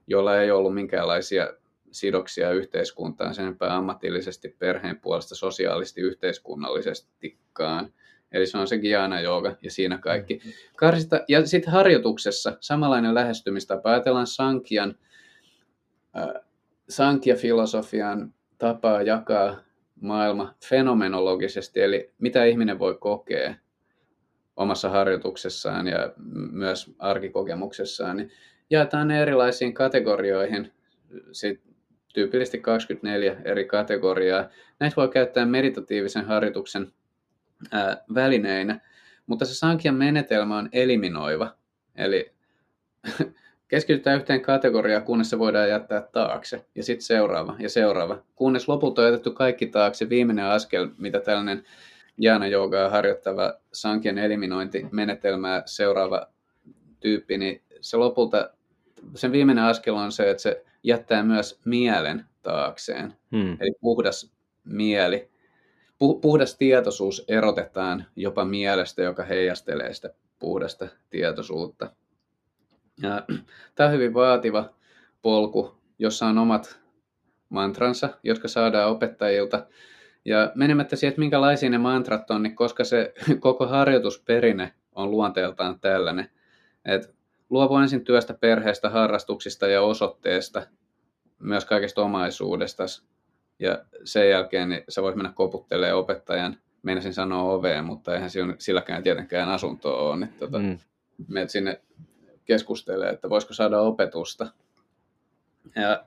joilla 0.08 0.42
ei 0.42 0.52
ollut 0.52 0.74
minkäänlaisia 0.74 1.54
sidoksia 1.92 2.52
yhteiskuntaan 2.52 3.36
sen 3.36 3.56
ammatillisesti, 3.60 4.56
perheen 4.60 5.00
puolesta, 5.00 5.36
sosiaalisesti, 5.36 6.02
yhteiskunnallisestikaan. 6.02 7.94
Eli 8.32 8.48
se 8.48 8.58
on 8.58 8.68
se 8.68 8.78
Giana 8.78 9.22
Jooga 9.22 9.56
ja 9.62 9.72
siinä 9.72 9.98
kaikki. 9.98 10.36
Mm-hmm. 10.36 10.52
Karsita, 10.76 11.20
ja 11.28 11.46
sitten 11.46 11.74
harjoituksessa 11.74 12.58
samanlainen 12.60 13.16
lähestymistapa. 13.16 13.92
Ajatellaan 13.92 14.28
Sankian, 14.28 14.96
äh, 16.18 16.44
Sankia-filosofian 16.90 18.34
tapaa 18.58 19.02
jakaa 19.02 19.60
maailma 20.02 20.56
fenomenologisesti, 20.66 21.82
eli 21.82 22.12
mitä 22.18 22.46
ihminen 22.46 22.80
voi 22.80 22.98
kokea 23.00 23.56
omassa 24.56 24.90
harjoituksessaan 24.90 25.88
ja 25.88 26.14
myös 26.52 26.96
arkikokemuksessaan, 27.00 28.18
niin 28.18 28.32
jaetaan 28.70 29.08
ne 29.08 29.22
erilaisiin 29.22 29.74
kategorioihin, 29.74 30.72
sit 31.32 31.62
tyypillisesti 32.14 32.60
24 32.60 33.38
eri 33.46 33.66
kategoriaa. 33.66 34.50
Näitä 34.80 34.96
voi 34.96 35.10
käyttää 35.10 35.46
meditatiivisen 35.46 36.26
harjoituksen 36.26 36.92
ää, 37.72 38.04
välineinä, 38.14 38.80
mutta 39.28 39.46
se 39.46 39.56
Sankian 39.56 39.96
menetelmä 39.96 40.58
on 40.58 40.70
eliminoiva, 40.72 41.56
eli 41.96 42.32
keskitytään 43.68 44.18
yhteen 44.18 44.42
kategoriaan, 44.42 45.04
kunnes 45.04 45.30
se 45.30 45.40
voidaan 45.40 45.70
jättää 45.70 46.02
taakse. 46.02 46.66
Ja 46.76 46.84
sitten 46.84 47.06
seuraava 47.06 47.56
ja 47.60 47.70
seuraava. 47.70 48.24
Kunnes 48.36 48.68
lopulta 48.68 49.02
on 49.02 49.08
jätetty 49.08 49.32
kaikki 49.32 49.68
taakse. 49.68 50.10
Viimeinen 50.10 50.46
askel, 50.46 50.90
mitä 50.98 51.20
tällainen 51.20 51.64
jana 52.18 52.48
joogaa 52.48 52.90
harjoittava 52.90 53.54
sankien 53.74 54.18
eliminointimenetelmää 54.18 55.64
seuraava 55.66 56.28
tyyppi, 57.00 57.38
niin 57.38 57.62
se 57.82 57.98
lopulta, 57.98 58.50
sen 59.16 59.32
viimeinen 59.32 59.64
askel 59.64 59.96
on 59.96 60.12
se, 60.12 60.30
että 60.30 60.44
se 60.44 60.66
jättää 60.84 61.24
myös 61.24 61.60
mielen 61.66 62.26
taakseen. 62.42 63.14
Hmm. 63.32 63.58
Eli 63.60 63.72
puhdas 63.82 64.32
mieli. 64.64 65.30
Puhdas 65.98 66.56
tietoisuus 66.56 67.26
erotetaan 67.28 68.06
jopa 68.16 68.46
mielestä, 68.46 69.02
joka 69.02 69.24
heijastelee 69.24 69.94
sitä 69.94 70.14
puhdasta 70.40 70.88
tietoisuutta. 71.10 71.92
Ja, 73.02 73.24
tämä 73.76 73.88
on 73.88 73.94
hyvin 73.94 74.14
vaativa 74.14 74.70
polku, 75.22 75.76
jossa 76.00 76.26
on 76.26 76.38
omat 76.38 76.80
mantransa, 77.50 78.10
jotka 78.24 78.48
saadaan 78.48 78.92
opettajilta. 78.92 79.66
Ja 80.26 80.52
menemättä 80.56 80.96
siihen, 80.96 81.12
että 81.12 81.20
minkälaisia 81.20 81.70
ne 81.70 81.78
mantrat 81.78 82.32
on, 82.32 82.44
niin 82.44 82.56
koska 82.56 82.84
se 82.84 83.14
koko 83.40 83.68
harjoitusperinne 83.68 84.74
on 84.96 85.12
luonteeltaan 85.12 85.80
tällainen, 85.80 86.30
että 86.86 87.08
luovu 87.50 87.78
ensin 87.78 88.04
työstä, 88.04 88.34
perheestä, 88.34 88.90
harrastuksista 88.90 89.68
ja 89.68 89.82
osoitteesta, 89.82 90.68
myös 91.40 91.66
kaikesta 91.66 92.02
omaisuudesta. 92.02 92.84
Ja 93.60 93.86
sen 94.04 94.30
jälkeen 94.30 94.70
niin 94.70 94.84
sä 94.90 95.02
voit 95.02 95.16
mennä 95.16 95.32
koputtelemaan 95.36 96.00
opettajan, 96.00 96.58
meinasin 96.84 97.14
sanoa 97.14 97.52
oveen, 97.54 97.86
mutta 97.86 98.14
eihän 98.16 98.30
silläkään 98.60 99.04
tietenkään 99.04 99.50
asuntoa 99.50 100.02
ole. 100.02 100.18
Niin 100.18 100.34
tota, 100.40 100.60
mm. 100.60 100.80
Menet 101.28 101.50
sinne 101.50 101.82
keskustelee, 102.46 103.10
että 103.10 103.30
voisiko 103.30 103.54
saada 103.54 103.80
opetusta. 103.80 104.48
Ja 105.76 106.06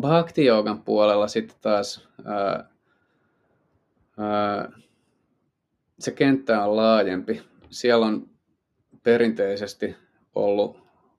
bhakti 0.00 0.44
joogan 0.44 0.82
puolella 0.82 1.28
sitten 1.28 1.56
taas 1.60 2.08
ää, 2.24 2.68
ää, 4.18 4.72
se 5.98 6.10
kenttä 6.10 6.64
on 6.64 6.76
laajempi. 6.76 7.42
Siellä 7.70 8.06
on 8.06 8.30
perinteisesti 9.02 9.96
ollut 10.34 10.78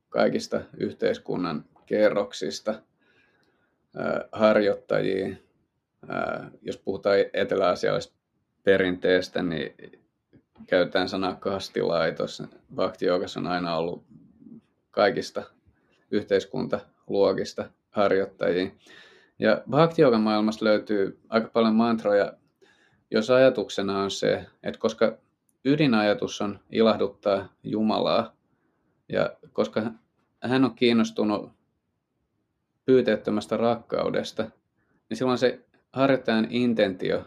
kaikista 0.10 0.62
yhteiskunnan 0.78 1.66
kerroksista 1.86 2.82
harjoittajia. 4.32 5.36
Jos 6.62 6.78
puhutaan 6.78 7.18
eteläasialaisesta 7.34 8.16
perinteestä, 8.64 9.44
niin 9.44 9.76
käytetään 10.68 11.10
sanaa 11.10 11.36
kastilaitos. 11.36 12.44
Bhakti 12.76 13.10
on 13.38 13.48
aina 13.48 13.76
ollut 13.76 14.04
kaikista 14.92 15.44
yhteiskuntaluokista 16.12 17.70
harjoittajia. 17.90 18.72
Ja 19.40 19.62
bhakti 19.70 20.04
maailmasta 20.22 20.66
löytyy 20.66 21.20
aika 21.30 21.50
paljon 21.54 21.76
mantroja, 21.76 22.34
jos 23.12 23.30
ajatuksena 23.30 24.00
on 24.00 24.12
se, 24.12 24.46
että 24.64 24.80
koska 24.80 25.18
ydinajatus 25.66 26.42
on 26.42 26.60
ilahduttaa 26.72 27.54
Jumalaa, 27.64 28.36
ja 29.10 29.38
koska 29.54 29.82
hän 30.44 30.66
on 30.66 30.76
kiinnostunut 30.76 31.52
pyyteettömästä 32.90 33.58
rakkaudesta, 33.58 34.44
niin 35.10 35.18
silloin 35.18 35.38
se 35.38 35.60
harjoittajan 35.94 36.48
intentio 36.50 37.26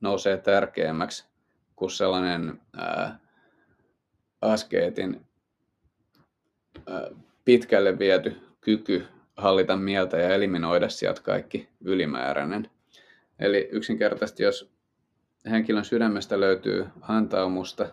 nousee 0.00 0.36
tärkeämmäksi 0.36 1.24
kuin 1.76 1.90
sellainen 1.90 2.60
ää, 2.76 3.18
askeetin 4.40 5.26
ää, 6.86 7.10
pitkälle 7.44 7.98
viety 7.98 8.36
kyky 8.60 9.06
hallita 9.36 9.76
mieltä 9.76 10.16
ja 10.16 10.34
eliminoida 10.34 10.88
sieltä 10.88 11.22
kaikki 11.22 11.68
ylimääräinen. 11.84 12.70
Eli 13.38 13.68
yksinkertaisesti, 13.72 14.42
jos 14.42 14.70
henkilön 15.50 15.84
sydämestä 15.84 16.40
löytyy 16.40 16.86
antaumusta, 17.00 17.86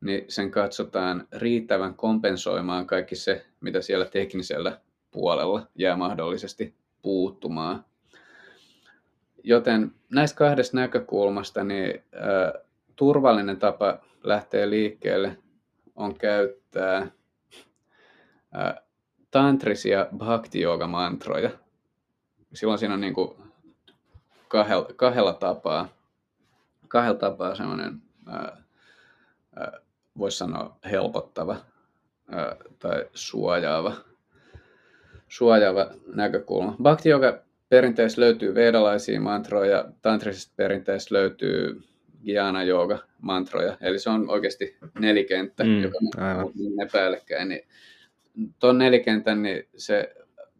niin 0.00 0.24
sen 0.28 0.50
katsotaan 0.50 1.28
riittävän 1.32 1.94
kompensoimaan 1.94 2.86
kaikki 2.86 3.16
se, 3.16 3.46
mitä 3.60 3.80
siellä 3.82 4.04
teknisellä 4.04 4.80
puolella 5.10 5.66
jää 5.74 5.96
mahdollisesti 5.96 6.74
puuttumaan. 7.02 7.84
Joten 9.42 9.94
näistä 10.12 10.38
kahdesta 10.38 10.76
näkökulmasta 10.76 11.64
niin 11.64 12.04
turvallinen 12.96 13.56
tapa 13.56 13.98
lähteä 14.22 14.70
liikkeelle 14.70 15.38
on 15.96 16.18
käyttää 16.18 17.10
ää, 18.52 18.82
tantrisia 19.30 20.06
bhakti 20.16 20.60
mantroja. 20.88 21.50
Silloin 22.54 22.78
siinä 22.78 22.94
on 22.94 23.00
niin 23.00 23.14
kuin 23.14 23.36
kahdella, 24.48 24.88
kahdella 24.96 25.32
tapaa, 25.32 25.88
kahdella 26.88 27.18
tapaa 27.18 27.54
semmoinen, 27.54 28.02
voisi 30.18 30.38
sanoa 30.38 30.76
helpottava 30.90 31.56
ää, 32.30 32.56
tai 32.78 33.08
suojaava, 33.14 33.92
suojaava 35.28 35.90
näkökulma. 36.14 36.76
Bhakti 36.82 37.08
Yoga 37.08 37.38
perinteessä 37.68 38.20
löytyy 38.20 38.54
vedalaisia 38.54 39.20
mantroja, 39.20 39.84
tantrisesta 40.02 40.52
perinteessä 40.56 41.14
löytyy 41.14 41.82
Giana 42.24 42.64
Yoga 42.64 42.98
mantroja, 43.20 43.76
eli 43.80 43.98
se 43.98 44.10
on 44.10 44.30
oikeasti 44.30 44.76
nelikenttä, 44.98 45.64
mm, 45.64 45.82
joka 45.82 45.98
on 46.44 46.52
ne 46.76 46.88
päällekkäin. 46.92 47.48
Niin 47.48 47.66
tuon 48.58 48.78
nelikentän, 48.78 49.42
niin 49.42 49.68
se 49.76 50.14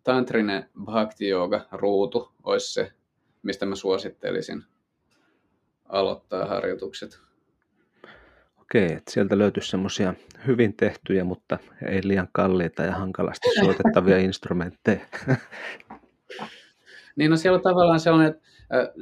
tantrinen 0.04 0.68
bhakti 0.84 1.28
yoga 1.28 1.60
ruutu 1.72 2.32
olisi 2.44 2.72
se, 2.72 2.92
mistä 3.42 3.66
mä 3.66 3.74
suosittelisin 3.74 4.64
aloittaa 5.84 6.46
harjoitukset. 6.46 7.26
Okei, 8.70 8.92
että 8.92 9.12
sieltä 9.12 9.38
löytyisi 9.38 9.70
semmoisia 9.70 10.14
hyvin 10.46 10.76
tehtyjä, 10.76 11.24
mutta 11.24 11.58
ei 11.86 12.00
liian 12.04 12.28
kalliita 12.32 12.82
ja 12.82 12.92
hankalasti 12.92 13.48
soitettavia 13.64 14.18
instrumentteja. 14.18 15.00
niin 17.16 17.30
no 17.30 17.36
siellä 17.36 17.56
on 17.56 17.62
tavallaan 17.62 18.00
sellainen, 18.00 18.28
että 18.30 18.42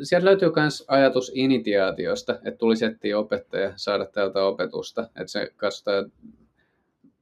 sieltä 0.02 0.24
löytyy 0.24 0.52
myös 0.56 0.84
ajatus 0.88 1.32
initiaatiosta, 1.34 2.32
että 2.32 2.58
tulisi 2.58 2.84
etsiä 2.84 3.18
opettaja, 3.18 3.72
saada 3.76 4.06
täältä 4.06 4.44
opetusta, 4.44 5.02
että 5.02 5.26
se 5.26 5.50
katsotaan, 5.56 6.12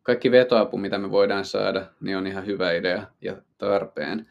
kaikki 0.02 0.30
vetoapu, 0.30 0.76
mitä 0.76 0.98
me 0.98 1.10
voidaan 1.10 1.44
saada, 1.44 1.86
niin 2.00 2.16
on 2.16 2.26
ihan 2.26 2.46
hyvä 2.46 2.72
idea 2.72 3.06
ja 3.20 3.36
tarpeen. 3.58 4.26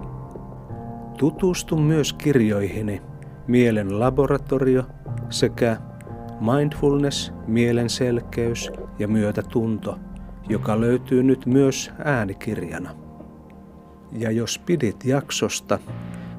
Tutustu 1.19 1.77
myös 1.77 2.13
kirjoihini 2.13 3.12
Mielen 3.47 4.01
laboratorio 4.01 4.83
sekä 5.31 5.77
Mindfulness, 6.41 7.33
mielenselkeys 7.47 8.71
ja 8.99 9.09
myötätunto– 9.09 9.99
joka 10.49 10.81
löytyy 10.81 11.23
nyt 11.23 11.47
myös 11.47 11.91
äänikirjana. 12.05 12.95
Ja 14.13 14.31
jos 14.31 14.59
pidit 14.59 15.05
jaksosta, 15.05 15.79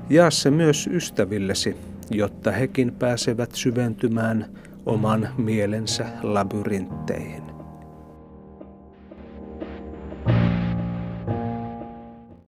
jaa 0.09 0.31
se 0.31 0.51
myös 0.51 0.87
ystävillesi, 0.87 1.75
jotta 2.11 2.51
hekin 2.51 2.93
pääsevät 2.93 3.51
syventymään 3.51 4.45
oman 4.85 5.29
mielensä 5.37 6.05
labyrintteihin. 6.23 7.52